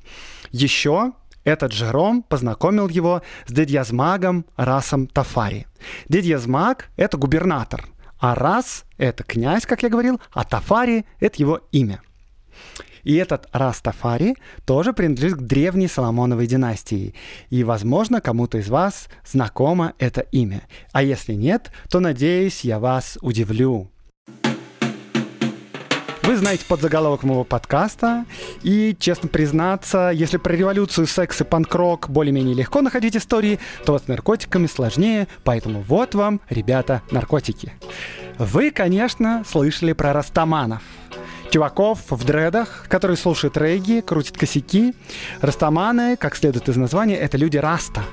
Еще 0.51 1.11
этот 1.43 1.73
Жером 1.73 2.23
познакомил 2.23 2.87
его 2.87 3.21
с 3.45 3.51
дедьязмагом 3.51 4.45
Расом 4.55 5.05
Тафари. 5.05 5.67
Дедьязмаг— 6.07 6.89
это 6.95 7.17
губернатор, 7.17 7.85
а 8.19 8.35
Рас— 8.35 8.85
это 8.97 9.25
князь, 9.25 9.65
как 9.65 9.83
я 9.83 9.89
говорил, 9.89 10.21
а 10.31 10.45
Тафари— 10.45 11.05
это 11.19 11.41
его 11.41 11.59
имя. 11.73 12.01
И 13.05 13.15
этот 13.15 13.47
Растафари 13.53 14.35
тоже 14.65 14.91
принадлежит 14.91 15.37
к 15.37 15.43
древней 15.43 15.87
Соломоновой 15.87 16.47
династии. 16.47 17.13
И, 17.49 17.63
возможно, 17.63 18.19
кому-то 18.19 18.57
из 18.57 18.67
вас 18.67 19.07
знакомо 19.25 19.93
это 19.99 20.21
имя. 20.21 20.63
А 20.91 21.03
если 21.03 21.33
нет, 21.33 21.71
то, 21.89 21.99
надеюсь, 21.99 22.61
я 22.61 22.79
вас 22.79 23.17
удивлю. 23.21 23.89
Вы 26.23 26.37
знаете 26.37 26.65
подзаголовок 26.67 27.21
моего 27.21 27.43
подкаста, 27.43 28.25
и, 28.63 28.97
честно 28.99 29.29
признаться, 29.29 30.09
если 30.11 30.37
про 30.37 30.53
революцию, 30.53 31.05
секс 31.05 31.39
и 31.41 31.43
панк-рок 31.43 32.09
более-менее 32.09 32.55
легко 32.55 32.81
находить 32.81 33.15
истории, 33.15 33.59
то 33.85 33.99
с 33.99 34.07
наркотиками 34.07 34.65
сложнее, 34.65 35.27
поэтому 35.43 35.81
вот 35.81 36.15
вам, 36.15 36.41
ребята, 36.49 37.03
наркотики. 37.11 37.73
Вы, 38.39 38.71
конечно, 38.71 39.43
слышали 39.47 39.93
про 39.93 40.13
растаманов– 40.13 40.81
чуваков 41.55 41.99
в 42.09 42.25
дредах, 42.25 42.85
которые 42.89 43.15
слушают 43.15 43.55
регги, 43.55 44.01
крутят 44.01 44.37
косяки. 44.37 44.93
Растаманы, 45.39 46.17
как 46.17 46.35
следует 46.35 46.67
из 46.67 46.75
названия, 46.75 47.15
это 47.15 47.37
люди 47.37 47.55
раста. 47.55 48.03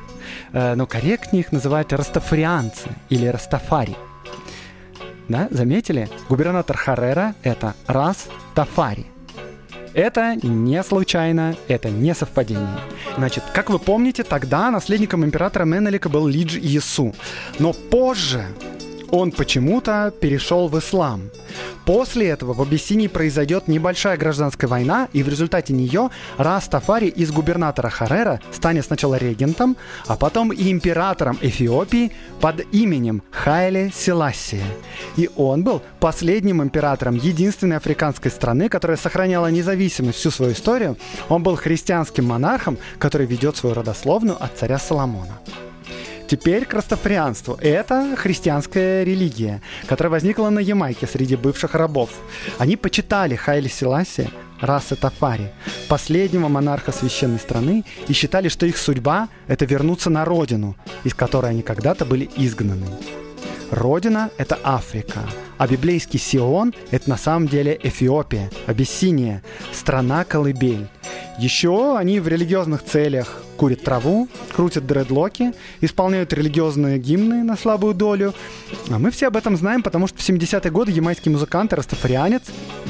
Э, 0.52 0.76
но 0.76 0.86
корректнее 0.86 1.40
их 1.40 1.50
называют 1.50 1.92
растафарианцы 1.92 2.88
или 3.10 3.26
растафари. 3.26 3.96
Да, 5.28 5.48
заметили? 5.50 6.08
Губернатор 6.28 6.76
Харрера— 6.76 7.34
это 7.42 7.74
Рас 7.88 8.28
Тафари. 8.54 9.06
Это 9.92 10.36
не 10.40 10.80
случайно, 10.84 11.56
это 11.66 11.90
не 11.90 12.14
совпадение. 12.14 12.78
Значит, 13.18 13.42
как 13.52 13.70
вы 13.70 13.80
помните, 13.80 14.22
тогда 14.22 14.70
наследником 14.70 15.24
императора 15.24 15.64
Менелика 15.64 16.08
был 16.08 16.28
Лидж 16.28 16.58
Иесу. 16.58 17.12
Но 17.58 17.72
позже 17.72 18.46
он 19.12 19.30
почему-то 19.30 20.12
перешел 20.20 20.68
в 20.68 20.78
ислам. 20.78 21.30
После 21.84 22.28
этого 22.28 22.54
в 22.54 22.62
Абиссинии 22.62 23.08
произойдет 23.08 23.68
небольшая 23.68 24.16
гражданская 24.16 24.68
война, 24.68 25.08
и 25.12 25.22
в 25.22 25.28
результате 25.28 25.74
нее 25.74 26.10
Растафари 26.38 27.08
из 27.08 27.30
губернатора 27.30 27.90
Харера 27.90 28.40
станет 28.52 28.86
сначала 28.86 29.16
регентом, 29.16 29.76
а 30.06 30.16
потом 30.16 30.50
и 30.50 30.72
императором 30.72 31.38
Эфиопии 31.42 32.12
под 32.40 32.64
именем 32.72 33.22
Хайле 33.30 33.92
Селассия. 33.94 34.64
И 35.16 35.28
он 35.36 35.62
был 35.62 35.82
последним 36.00 36.62
императором 36.62 37.16
единственной 37.16 37.76
африканской 37.76 38.30
страны, 38.30 38.70
которая 38.70 38.96
сохраняла 38.96 39.48
независимость 39.48 40.18
всю 40.18 40.30
свою 40.30 40.52
историю. 40.52 40.96
Он 41.28 41.42
был 41.42 41.56
христианским 41.56 42.24
монархом, 42.24 42.78
который 42.98 43.26
ведет 43.26 43.56
свою 43.56 43.74
родословную 43.74 44.42
от 44.42 44.56
царя 44.56 44.78
Соломона. 44.78 45.38
Теперь 46.32 46.64
к 46.64 46.72
растафарианству. 46.72 47.58
Это 47.60 48.16
христианская 48.16 49.04
религия, 49.04 49.60
которая 49.86 50.12
возникла 50.12 50.48
на 50.48 50.60
Ямайке 50.60 51.06
среди 51.06 51.36
бывших 51.36 51.74
рабов. 51.74 52.08
Они 52.56 52.78
почитали 52.78 53.36
Хайли 53.36 53.68
Селаси, 53.68 54.30
расы 54.58 54.96
Тафари, 54.96 55.52
последнего 55.88 56.48
монарха 56.48 56.90
священной 56.90 57.38
страны, 57.38 57.84
и 58.08 58.14
считали, 58.14 58.48
что 58.48 58.64
их 58.64 58.78
судьба— 58.78 59.28
это 59.46 59.66
вернуться 59.66 60.08
на 60.08 60.24
родину, 60.24 60.74
из 61.04 61.12
которой 61.12 61.50
они 61.50 61.60
когда-то 61.60 62.06
были 62.06 62.30
изгнаны. 62.34 62.86
Родина— 63.70 64.30
это 64.38 64.58
Африка, 64.64 65.20
а 65.58 65.66
библейский 65.66 66.18
Сион— 66.18 66.72
это 66.90 67.10
на 67.10 67.18
самом 67.18 67.46
деле 67.46 67.78
Эфиопия, 67.82 68.50
Абиссиния, 68.66 69.42
страна-колыбель. 69.70 70.88
Еще 71.38 71.98
они 71.98 72.20
в 72.20 72.28
религиозных 72.28 72.82
целях 72.82 73.42
курят 73.62 73.84
траву, 73.84 74.26
крутят 74.56 74.88
дредлоки, 74.88 75.52
исполняют 75.80 76.32
религиозные 76.32 76.98
гимны 76.98 77.44
на 77.44 77.56
слабую 77.56 77.94
долю. 77.94 78.34
А 78.90 78.98
мы 78.98 79.12
все 79.12 79.28
об 79.28 79.36
этом 79.36 79.56
знаем, 79.56 79.84
потому 79.84 80.08
что 80.08 80.18
в 80.18 80.28
70-е 80.28 80.68
годы 80.72 80.90
ямайский 80.90 81.30
музыкант 81.30 81.72
и 81.72 81.76
растафарианец 81.76 82.42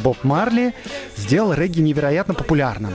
Боб 0.02 0.16
Марли 0.22 0.72
сделал 1.14 1.52
регги 1.52 1.82
невероятно 1.82 2.32
популярным. 2.32 2.94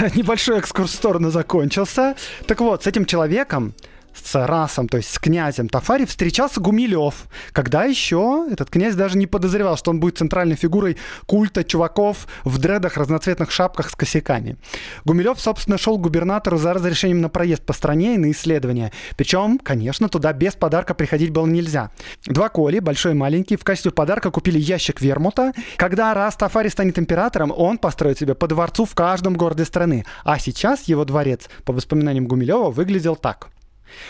небольшой 0.14 0.58
экскурс 0.58 0.92
в 0.92 0.94
сторону 0.94 1.30
закончился. 1.30 2.16
Так 2.46 2.60
вот, 2.60 2.84
с 2.84 2.86
этим 2.86 3.04
человеком 3.04 3.74
с 4.14 4.46
Расом, 4.46 4.88
то 4.88 4.96
есть 4.96 5.12
с 5.12 5.18
князем 5.18 5.68
Тафари, 5.68 6.04
встречался 6.04 6.60
Гумилев, 6.60 7.26
когда 7.52 7.84
еще 7.84 8.46
этот 8.50 8.70
князь 8.70 8.94
даже 8.94 9.18
не 9.18 9.26
подозревал, 9.26 9.76
что 9.76 9.90
он 9.90 10.00
будет 10.00 10.18
центральной 10.18 10.56
фигурой 10.56 10.96
культа 11.26 11.64
чуваков 11.64 12.26
в 12.44 12.58
дредах, 12.58 12.96
разноцветных 12.96 13.50
шапках 13.50 13.90
с 13.90 13.94
косяками. 13.94 14.56
Гумилев, 15.04 15.40
собственно, 15.40 15.78
шел 15.78 15.98
к 15.98 16.02
губернатору 16.02 16.58
за 16.58 16.72
разрешением 16.72 17.20
на 17.20 17.28
проезд 17.28 17.64
по 17.64 17.72
стране 17.72 18.14
и 18.14 18.18
на 18.18 18.30
исследования. 18.30 18.92
Причем, 19.16 19.58
конечно, 19.58 20.08
туда 20.08 20.32
без 20.32 20.54
подарка 20.54 20.94
приходить 20.94 21.30
было 21.30 21.46
нельзя. 21.46 21.90
Два 22.26 22.48
Коли, 22.48 22.80
большой 22.80 23.12
и 23.12 23.14
маленький, 23.14 23.56
в 23.56 23.64
качестве 23.64 23.90
подарка 23.90 24.30
купили 24.30 24.58
ящик 24.58 25.00
вермута. 25.00 25.52
Когда 25.76 26.12
Рас 26.14 26.36
Тафари 26.36 26.68
станет 26.68 26.98
императором, 26.98 27.52
он 27.56 27.78
построит 27.78 28.18
себе 28.18 28.34
по 28.34 28.46
дворцу 28.46 28.84
в 28.84 28.94
каждом 28.94 29.34
городе 29.34 29.64
страны. 29.64 30.04
А 30.24 30.38
сейчас 30.38 30.84
его 30.84 31.04
дворец, 31.04 31.48
по 31.64 31.72
воспоминаниям 31.72 32.26
Гумилева, 32.26 32.70
выглядел 32.70 33.16
так. 33.16 33.48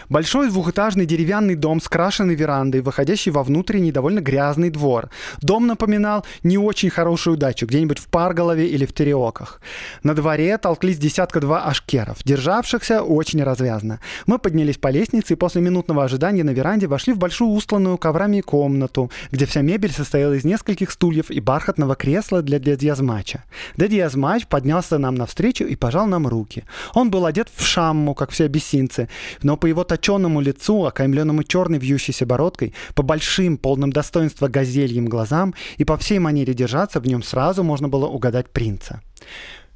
Большой 0.09 0.49
двухэтажный 0.49 1.07
деревянный 1.07 1.55
дом 1.55 1.81
с 1.81 1.89
крашенной 1.89 2.35
верандой, 2.35 2.81
выходящий 2.81 3.31
во 3.31 3.43
внутренний 3.43 3.93
довольно 3.93 4.21
грязный 4.21 4.71
двор. 4.71 5.11
Дом 5.41 5.67
напоминал 5.67 6.25
не 6.43 6.59
очень 6.59 6.91
хорошую 6.91 7.37
дачу, 7.37 7.67
где-нибудь 7.67 7.99
в 7.99 8.09
Парголове 8.09 8.67
или 8.67 8.87
в 8.87 8.93
Тереоках. 8.93 9.61
На 10.03 10.15
дворе 10.15 10.59
толклись 10.59 10.99
десятка-два 10.99 11.65
ашкеров, 11.65 12.19
державшихся 12.25 13.03
очень 13.03 13.43
развязно. 13.43 14.01
Мы 14.27 14.39
поднялись 14.39 14.79
по 14.79 14.89
лестнице 14.89 15.35
и 15.35 15.37
после 15.37 15.61
минутного 15.63 16.05
ожидания 16.05 16.45
на 16.45 16.51
веранде 16.51 16.87
вошли 16.87 17.13
в 17.13 17.19
большую 17.19 17.51
устланную 17.51 17.99
коврами 17.99 18.41
комнату, 18.41 19.11
где 19.31 19.47
вся 19.47 19.63
мебель 19.63 19.93
состояла 19.93 20.35
из 20.35 20.45
нескольких 20.45 20.91
стульев 20.91 21.31
и 21.31 21.41
бархатного 21.41 21.95
кресла 21.95 22.43
для 22.43 22.59
дяди 22.59 22.87
Язмача. 22.87 23.45
Дядя 23.77 23.97
Язмач 23.97 24.47
поднялся 24.47 24.99
нам 24.99 25.15
навстречу 25.15 25.65
и 25.65 25.77
пожал 25.77 26.07
нам 26.07 26.27
руки. 26.27 26.65
Он 26.95 27.11
был 27.11 27.27
одет 27.27 27.49
в 27.55 27.65
шамму, 27.65 28.15
как 28.15 28.31
все 28.31 28.45
абиссинцы, 28.45 29.09
но 29.43 29.57
по 29.57 29.67
его 29.71 29.85
точенному 29.85 30.41
лицу, 30.41 30.85
окаймленному 30.85 31.43
черной 31.45 31.79
вьющейся 31.79 32.27
бородкой, 32.27 32.75
по 32.95 33.03
большим, 33.03 33.57
полным 33.57 33.93
достоинства 33.93 34.49
газельим 34.49 35.07
глазам 35.07 35.55
и 35.79 35.85
по 35.85 35.97
всей 35.97 36.19
манере 36.19 36.55
держаться 36.55 37.01
в 37.01 37.07
нем 37.07 37.23
сразу 37.23 37.63
можно 37.63 37.89
было 37.89 38.07
угадать 38.07 38.51
принца. 38.51 39.01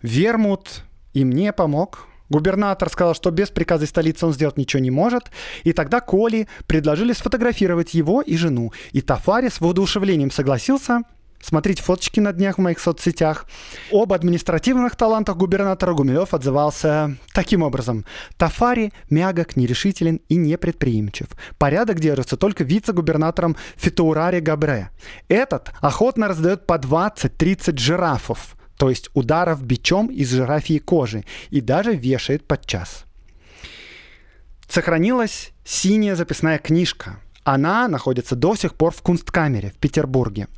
Вермут 0.03 0.82
и 1.14 1.24
мне 1.24 1.53
помог, 1.53 2.09
Губернатор 2.30 2.88
сказал, 2.88 3.14
что 3.14 3.30
без 3.30 3.51
приказа 3.51 3.86
столицы 3.86 4.26
он 4.26 4.32
сделать 4.32 4.57
ничего 4.57 4.82
не 4.82 4.90
может. 4.90 5.30
И 5.62 5.72
тогда 5.72 6.01
Коли 6.01 6.49
предложили 6.66 7.12
сфотографировать 7.12 7.95
его 7.95 8.22
и 8.22 8.36
жену. 8.36 8.72
И 8.92 9.03
Тафари 9.03 9.49
с 9.49 9.61
воодушевлением 9.61 10.30
согласился 10.30 11.03
Смотрите 11.45 11.82
фоточки 11.82 12.20
на 12.20 12.32
днях 12.32 12.57
в 12.57 12.62
моих 12.62 12.80
соцсетях. 12.80 13.45
Об 13.92 14.14
административных 14.14 14.97
талантах 14.97 15.36
губернатора 15.36 15.92
Гумилев 15.92 16.32
отзывался 16.32 17.18
таким 17.34 17.61
образом. 17.61 18.07
Тафари 18.38 18.95
мягок, 19.11 19.55
нерешителен 19.55 20.22
и 20.30 20.36
непредприимчив. 20.36 21.26
Порядок 21.59 22.01
держится 22.01 22.38
только 22.38 22.64
вице-губернатором 22.64 23.57
Фитурари 23.76 24.40
Габре. 24.40 24.88
Этот 25.28 25.70
охотно 25.82 26.28
раздает 26.28 26.66
по 26.66 26.78
20-30 26.78 27.76
жирафов, 27.76 28.57
то 28.78 28.88
есть 28.88 29.11
ударов 29.12 29.62
бичом 29.62 30.07
из 30.07 30.30
жирафьей 30.30 30.78
кожи, 30.78 31.26
и 31.51 31.61
даже 31.61 31.95
вешает 31.95 32.49
под 32.49 32.64
час. 32.64 33.05
Сохранилась 34.66 35.53
синяя 35.62 36.14
записная 36.16 36.57
книжка– 36.57 37.18
она 37.45 37.88
находится 37.88 38.34
до 38.34 38.57
сих 38.57 38.74
пор 38.74 38.92
в 38.92 39.03
Кунсткамере 39.03 39.70
в 39.70 39.74
Петербурге. 39.74 40.49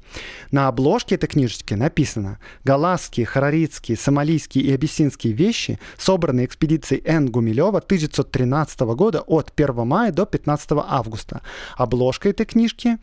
На 0.51 0.69
обложке 0.69 1.17
этой 1.17 1.27
книжечки 1.27 1.75
написано 1.75 2.39
«Галасские, 2.65 3.27
хараритские, 3.27 3.99
сомалийские 3.99 4.65
и 4.65 4.73
абиссинские 4.73 5.33
вещи, 5.33 5.79
собранные 5.99 6.47
экспедицией 6.47 7.03
Н. 7.05 7.29
Гумилева 7.29 7.79
1913 7.79 8.81
года 8.95 9.21
от 9.21 9.53
1 9.55 9.87
мая 9.87 10.13
до 10.13 10.25
15 10.25 10.71
августа». 10.87 11.43
Обложка 11.77 12.29
этой 12.29 12.47
книжки 12.47 12.99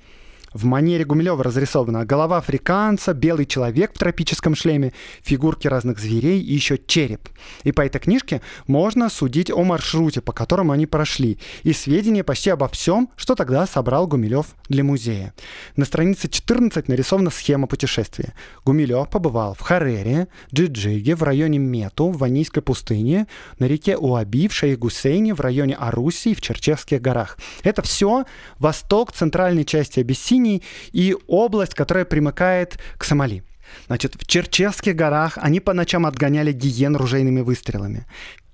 в 0.54 0.66
манере 0.66 1.06
Гумилева 1.06 1.44
разрисована 1.44 2.06
голова 2.06 2.38
африканца, 2.38 3.14
белый 3.14 3.46
человек 3.46 3.94
в 3.94 4.00
тропическом 4.00 4.56
шлеме, 4.56 4.94
фигурки 5.22 5.68
разных 5.68 6.00
зверей 6.00 6.42
и 6.42 6.54
еще 6.54 6.78
череп. 6.78 7.30
И 7.64 7.72
по 7.72 7.82
этой 7.82 8.00
книжке 8.00 8.42
можно 8.68 9.10
судить 9.10 9.52
о 9.52 9.64
маршруте, 9.64 10.22
по 10.22 10.32
которому 10.32 10.72
они 10.72 10.86
прошли, 10.86 11.40
и 11.64 11.74
сведения 11.74 12.24
почти 12.24 12.50
обо 12.50 12.68
всем, 12.68 13.10
что 13.16 13.36
тогда 13.36 13.66
собрал 13.66 14.08
Гумилев 14.08 14.48
для 14.70 14.84
музея. 14.84 15.34
На 15.76 15.86
странице 15.86 16.30
14 16.30 16.88
нарисована 16.88 17.30
схема 17.30 17.68
путешествия. 17.68 18.34
Гумилев 18.66 19.10
побывал 19.10 19.54
в 19.54 19.62
Харере, 19.62 20.28
Джиджиге, 20.54 21.16
в 21.16 21.24
районе 21.24 21.60
Мету, 21.60 22.10
в 22.10 22.18
Ванийской 22.18 22.62
пустыне, 22.62 23.28
на 23.60 23.66
реке 23.66 23.98
Уаби, 23.98 24.48
в 24.48 24.52
Шейх-Гусейне, 24.52 25.34
в 25.34 25.42
районе 25.42 25.76
Арусии, 25.76 26.34
в 26.34 26.42
Черчевских 26.42 27.02
горах. 27.02 27.38
Это 27.64 27.82
все 27.82 28.26
восток 28.60 29.12
центральной 29.12 29.66
части 29.66 30.00
Абиссинии, 30.00 30.43
Армении 30.44 30.62
и 30.92 31.16
область, 31.28 31.74
которая 31.74 32.06
примыкает 32.06 32.78
к 32.98 33.04
Сомали. 33.04 33.44
Значит, 33.88 34.16
в 34.16 34.28
Черчевских 34.28 34.96
горах 34.96 35.38
они 35.42 35.60
по 35.60 35.74
ночам 35.74 36.06
отгоняли 36.06 36.52
гиен 36.52 36.96
ружейными 36.96 37.42
выстрелами. 37.42 38.06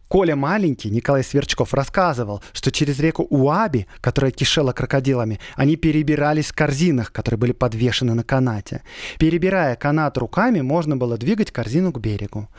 Коля 0.10 0.36
маленький, 0.36 0.90
Николай 0.90 1.24
Сверчков, 1.24 1.72
рассказывал, 1.76 2.42
что 2.52 2.72
через 2.72 3.00
реку 3.00 3.28
Уаби, 3.30 3.86
которая 4.02 4.32
кишела 4.32 4.72
крокодилами, 4.72 5.40
они 5.56 5.76
перебирались 5.76 6.48
в 6.48 6.56
корзинах, 6.56 7.12
которые 7.12 7.38
были 7.38 7.52
подвешены 7.52 8.16
на 8.16 8.24
канате. 8.24 8.82
Перебирая 9.20 9.76
канат 9.76 10.18
руками, 10.18 10.62
можно 10.62 10.98
было 10.98 11.16
двигать 11.20 11.52
корзину 11.52 11.92
к 11.92 12.00
берегу. 12.00 12.50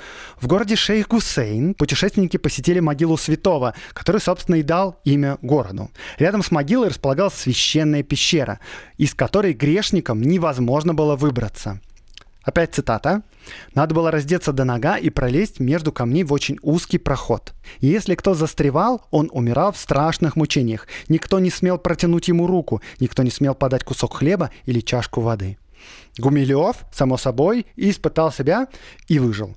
В 0.40 0.46
городе 0.46 0.76
Шейх 0.76 1.09
Гусейн 1.09 1.74
путешественники 1.74 2.36
посетили 2.36 2.78
могилу 2.78 3.16
святого, 3.16 3.74
который, 3.94 4.20
собственно, 4.20 4.55
и 4.55 4.62
дал 4.62 5.01
имя 5.03 5.36
городу. 5.42 5.90
Рядом 6.18 6.44
с 6.44 6.53
могилой 6.53 6.90
располагалась 6.90 7.34
священная 7.34 8.05
пещера, 8.05 8.61
из 8.96 9.12
которой 9.12 9.55
грешникам 9.55 10.22
невозможно 10.22 10.94
было 10.94 11.16
выбраться. 11.16 11.80
Опять 12.51 12.74
цитата. 12.74 13.22
«Надо 13.76 13.94
было 13.94 14.11
раздеться 14.11 14.53
до 14.53 14.64
нога 14.64 14.96
и 14.96 15.09
пролезть 15.09 15.61
между 15.61 15.92
камней 15.92 16.24
в 16.24 16.32
очень 16.32 16.59
узкий 16.62 16.98
проход. 16.98 17.53
Если 17.78 18.16
кто 18.16 18.34
застревал, 18.34 19.07
он 19.12 19.30
умирал 19.32 19.70
в 19.70 19.76
страшных 19.76 20.34
мучениях. 20.34 20.88
Никто 21.09 21.38
не 21.38 21.48
смел 21.48 21.78
протянуть 21.78 22.26
ему 22.26 22.48
руку, 22.48 22.82
никто 22.98 23.22
не 23.22 23.30
смел 23.30 23.55
подать 23.55 23.84
кусок 23.84 24.16
хлеба 24.16 24.51
или 24.66 24.80
чашку 24.80 25.20
воды». 25.20 25.59
Гумилев, 26.18 26.78
само 26.92 27.16
собой, 27.18 27.66
испытал 27.76 28.32
себя 28.32 28.66
и 29.07 29.20
выжил. 29.20 29.55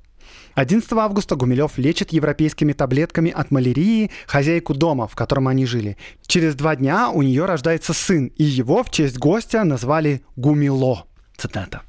11 0.54 0.94
августа 0.94 1.36
Гумилев 1.36 1.80
лечит 1.80 2.14
европейскими 2.14 2.74
таблетками 2.74 3.32
от 3.32 3.50
малярии 3.50 4.12
хозяйку 4.28 4.76
дома, 4.76 5.08
в 5.08 5.16
котором 5.16 5.48
они 5.48 5.66
жили. 5.66 5.98
Через 6.28 6.54
два 6.54 6.76
дня 6.76 7.10
у 7.10 7.24
нее 7.24 7.46
рождается 7.46 7.94
сын, 7.94 8.28
и 8.28 8.44
его 8.44 8.84
в 8.84 8.92
честь 8.92 9.18
гостя 9.18 9.64
назвали 9.64 10.22
Гумило. 10.36 11.08
Цитата. 11.36 11.82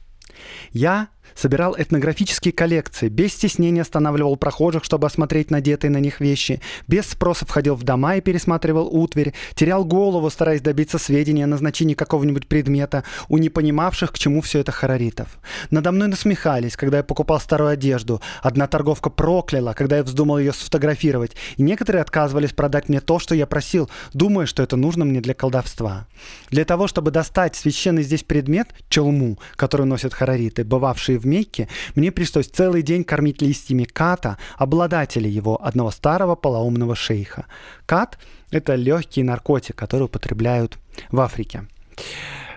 «Я 0.73 1.09
собирал 1.35 1.75
этнографические 1.77 2.53
коллекции, 2.53 3.09
без 3.09 3.33
стеснения 3.33 3.83
останавливал 3.83 4.37
прохожих, 4.37 4.85
чтобы 4.85 5.07
осмотреть 5.07 5.51
надетые 5.51 5.91
на 5.91 5.99
них 5.99 6.21
вещи, 6.21 6.61
без 6.87 7.07
спроса 7.07 7.47
входил 7.47 7.75
в 7.75 7.83
дома 7.83 8.17
и 8.17 8.21
пересматривал 8.21 8.89
утварь, 8.89 9.33
терял 9.55 9.85
голову, 9.85 10.31
стараясь 10.31 10.61
добиться 10.61 10.99
сведения 10.99 11.45
о 11.45 11.49
назначении 11.49 11.95
какого-нибудь 11.95 12.49
предмета 12.49 13.05
у 13.29 13.39
непонимавших, 13.39 14.13
к 14.13 14.19
чему 14.19 14.41
все 14.41 14.61
это 14.61 14.73
хараритов. 14.73 15.39
Надо 15.71 15.93
мной 15.93 16.09
насмехались, 16.09 16.77
когда 16.77 16.99
я 16.99 17.03
покупал 17.03 17.41
старую 17.41 17.71
одежду. 17.71 18.21
Одна 18.43 18.67
торговка 18.67 19.11
прокляла, 19.11 19.73
когда 19.73 19.97
я 19.97 20.03
вздумал 20.03 20.39
ее 20.39 20.53
сфотографировать, 20.53 21.33
и 21.57 21.63
некоторые 21.63 22.03
отказывались 22.03 22.53
продать 22.53 22.89
мне 22.89 23.01
то, 23.01 23.19
что 23.19 23.35
я 23.35 23.47
просил, 23.47 23.91
думая, 24.13 24.47
что 24.47 24.63
это 24.63 24.77
нужно 24.77 25.05
мне 25.05 25.21
для 25.21 25.35
колдовства. 25.35 26.07
Для 26.51 26.65
того, 26.65 26.89
чтобы 26.89 27.11
достать 27.11 27.57
священный 27.57 28.03
здесь 28.03 28.23
предмет, 28.23 28.69
челму, 28.89 29.39
который 29.57 29.87
носят 29.87 30.15
харариты, 30.15 30.65
бывавшие 30.65 31.14
в 31.19 31.25
в 31.25 31.27
Мекке, 31.27 31.69
мне 31.95 32.13
пришлось 32.13 32.47
целый 32.47 32.83
день 32.83 33.03
кормить 33.03 33.43
листьями 33.43 33.85
ката, 33.85 34.39
обладателя 34.57 35.29
его, 35.29 35.59
одного 35.65 35.91
старого 35.91 36.37
полоумного 36.37 36.95
шейха. 36.95 37.47
Кат– 37.87 38.19
это 38.51 38.77
легкий 38.77 39.23
наркотик, 39.23 39.75
который 39.75 40.05
употребляют 40.05 40.79
в 41.11 41.21
Африке. 41.21 41.67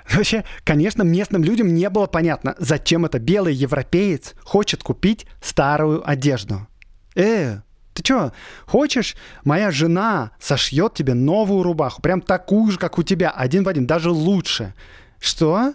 Вообще, 0.10 0.44
конечно, 0.64 1.04
местным 1.04 1.44
людям 1.44 1.74
не 1.74 1.90
было 1.90 2.08
понятно, 2.08 2.56
зачем 2.60 3.06
это 3.06 3.20
белый 3.20 3.54
европеец 3.54 4.36
хочет 4.44 4.84
купить 4.84 5.26
старую 5.42 6.08
одежду. 6.10 6.68
Э, 7.16 7.60
ты 7.94 8.04
что, 8.04 8.32
хочешь, 8.66 9.16
моя 9.44 9.72
жена 9.72 10.32
сошьет 10.40 10.94
тебе 10.94 11.14
новую 11.14 11.64
рубаху, 11.64 12.02
прям 12.02 12.22
такую 12.22 12.72
же, 12.72 12.78
как 12.78 12.98
у 12.98 13.04
тебя, 13.04 13.32
один 13.32 13.64
в 13.64 13.68
один, 13.68 13.86
даже 13.86 14.12
лучше. 14.12 14.74
Что? 15.20 15.74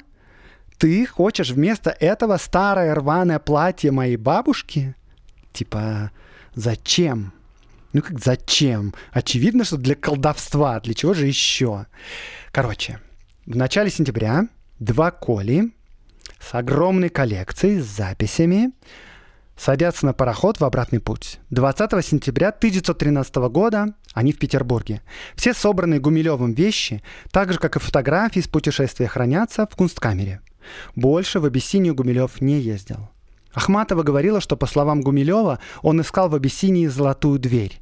Ты 0.83 1.07
хочешь 1.07 1.51
вместо 1.51 1.91
этого 1.91 2.39
старое 2.39 2.93
рваное 2.97 3.39
платье 3.39 3.93
моей 3.93 4.16
бабушки? 4.16 4.97
Типа, 5.53 6.11
зачем? 6.57 7.33
Ну 7.93 8.03
как 8.03 8.18
зачем? 8.18 8.93
Очевидно, 9.12 9.62
что 9.62 9.76
для 9.76 9.95
колдовства. 9.95 10.80
Для 10.80 10.95
чего 10.95 11.14
же 11.14 11.28
еще? 11.28 11.87
Короче, 12.51 12.99
в 13.47 13.55
начале 13.55 13.91
сентября 13.91 14.49
два 14.80 15.12
Коли 15.12 15.72
с 16.41 16.53
огромной 16.53 17.11
коллекцией, 17.11 17.78
с 17.78 17.87
записями, 17.87 18.72
садятся 19.57 20.05
на 20.05 20.14
пароход 20.14 20.59
в 20.59 20.64
обратный 20.64 20.99
путь. 20.99 21.39
20 21.51 22.05
сентября 22.05 22.49
1913 22.49 23.37
года 23.37 23.95
они 24.14 24.33
в 24.33 24.39
Петербурге. 24.41 25.01
Все 25.37 25.55
собранные 25.55 26.01
Гумилевым 26.01 26.55
вещи, 26.55 27.05
так 27.30 27.53
же, 27.53 27.61
как 27.61 27.76
и 27.76 27.78
фотографии 27.78 28.41
с 28.41 28.49
путешествия, 28.49 29.07
хранятся 29.07 29.68
в 29.70 29.76
кунсткамере– 29.76 30.41
больше 30.95 31.41
в 31.41 31.45
Абиссинию 31.45 31.95
Гумилев 31.95 32.41
не 32.41 32.61
ездил. 32.61 33.09
Ахматова 33.53 34.03
говорила, 34.03 34.41
что, 34.41 34.57
по 34.57 34.67
словам 34.67 35.03
Гумилева, 35.03 35.59
он 35.83 36.01
искал 36.01 36.29
в 36.29 36.35
Абиссинии 36.35 36.87
золотую 36.87 37.39
дверь. 37.39 37.81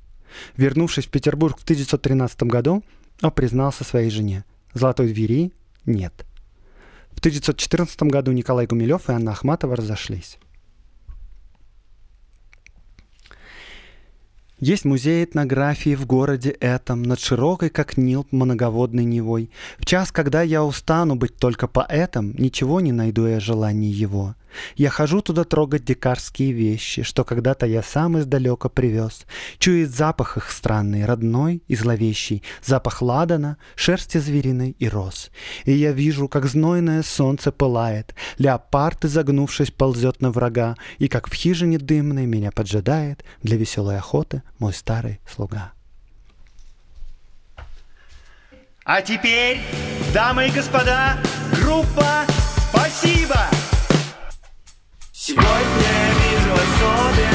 Вернувшись 0.57 1.07
в 1.07 1.11
Петербург 1.11 1.59
в 1.59 1.62
1913 1.62 2.43
году, 2.45 2.83
он 3.22 3.31
признался 3.31 3.85
своей 3.85 4.11
жене. 4.11 4.45
Золотой 4.74 5.12
двери 5.12 5.53
нет. 5.87 6.24
В 7.11 7.18
1914 7.18 8.03
году 8.05 8.33
Николай 8.33 8.66
Гумилев 8.66 9.09
и 9.09 9.12
Анна 9.12 9.33
Ахматова 9.33 9.76
разошлись. 9.76 10.39
Есть 14.61 14.84
музей 14.84 15.24
этнографии 15.24 15.94
в 15.94 16.04
городе 16.04 16.50
этом, 16.50 17.02
над 17.02 17.18
широкой, 17.18 17.70
как 17.70 17.96
Нил, 17.96 18.26
многоводной 18.30 19.04
Невой. 19.04 19.50
В 19.78 19.86
час, 19.86 20.12
когда 20.12 20.42
я 20.42 20.62
устану 20.62 21.16
быть 21.16 21.36
только 21.36 21.66
поэтом, 21.66 22.34
ничего 22.36 22.82
не 22.82 22.92
найду 22.92 23.24
я 23.24 23.40
желаний 23.40 23.88
его. 23.88 24.34
Я 24.76 24.90
хожу 24.90 25.20
туда 25.20 25.44
трогать 25.44 25.84
дикарские 25.84 26.53
вещи, 26.53 27.03
что 27.03 27.24
когда-то 27.24 27.66
я 27.66 27.82
сам 27.82 28.18
издалека 28.18 28.68
привез. 28.68 29.26
Чует 29.59 29.90
запах 29.90 30.36
их 30.36 30.51
странный, 30.51 31.05
родной 31.05 31.62
и 31.68 31.76
зловещий, 31.76 32.42
запах 32.62 33.03
ладана, 33.03 33.57
шерсти 33.74 34.18
звериной 34.18 34.76
и 34.78 34.88
роз. 34.88 35.30
И 35.64 35.72
я 35.72 35.92
вижу, 35.92 36.28
как 36.28 36.46
знойное 36.46 37.03
солнце 37.03 37.53
пылает, 37.53 38.14
леопард, 38.38 39.05
изогнувшись, 39.05 39.70
ползет 39.70 40.20
на 40.20 40.30
врага, 40.30 40.76
и 40.98 41.09
как 41.09 41.28
в 41.28 41.34
хижине 41.34 41.78
дымной 41.78 42.26
меня 42.26 42.51
поджидает 42.53 43.24
для 43.42 43.57
веселой 43.57 43.98
охоты 43.98 44.42
мой 44.59 44.72
старый 44.72 45.20
слуга. 45.28 45.72
А 48.84 49.03
теперь, 49.03 49.61
дамы 50.12 50.48
и 50.48 50.51
господа, 50.51 51.16
группа 51.61 52.24
«Спасибо!» 52.70 53.49
Сегодня 55.22 55.44
я 55.44 56.14
вижу 56.14 57.30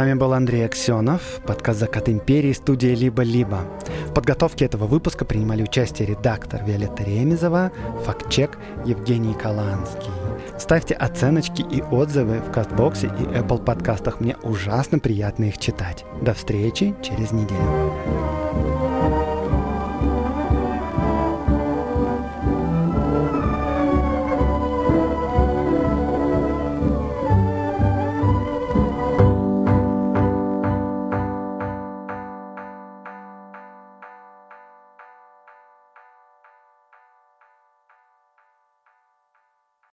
вами 0.00 0.14
был 0.14 0.32
Андрей 0.32 0.64
Аксенов, 0.64 1.20
подкаст 1.46 1.80
«Закат 1.80 2.08
империи», 2.08 2.54
студия 2.54 2.94
«Либо-либо». 2.94 3.66
В 4.06 4.14
подготовке 4.14 4.64
этого 4.64 4.86
выпуска 4.86 5.26
принимали 5.26 5.62
участие 5.62 6.08
редактор 6.08 6.64
Виолетта 6.64 7.02
Ремезова, 7.02 7.70
фактчек 8.06 8.56
Евгений 8.86 9.34
Каланский. 9.34 10.10
Ставьте 10.58 10.94
оценочки 10.94 11.60
и 11.60 11.82
отзывы 11.82 12.38
в 12.38 12.50
Кастбоксе 12.50 13.08
и 13.08 13.24
Apple 13.24 13.62
подкастах. 13.62 14.20
Мне 14.20 14.36
ужасно 14.42 15.00
приятно 15.00 15.44
их 15.44 15.58
читать. 15.58 16.06
До 16.22 16.32
встречи 16.32 16.94
через 17.02 17.32
неделю. 17.32 18.89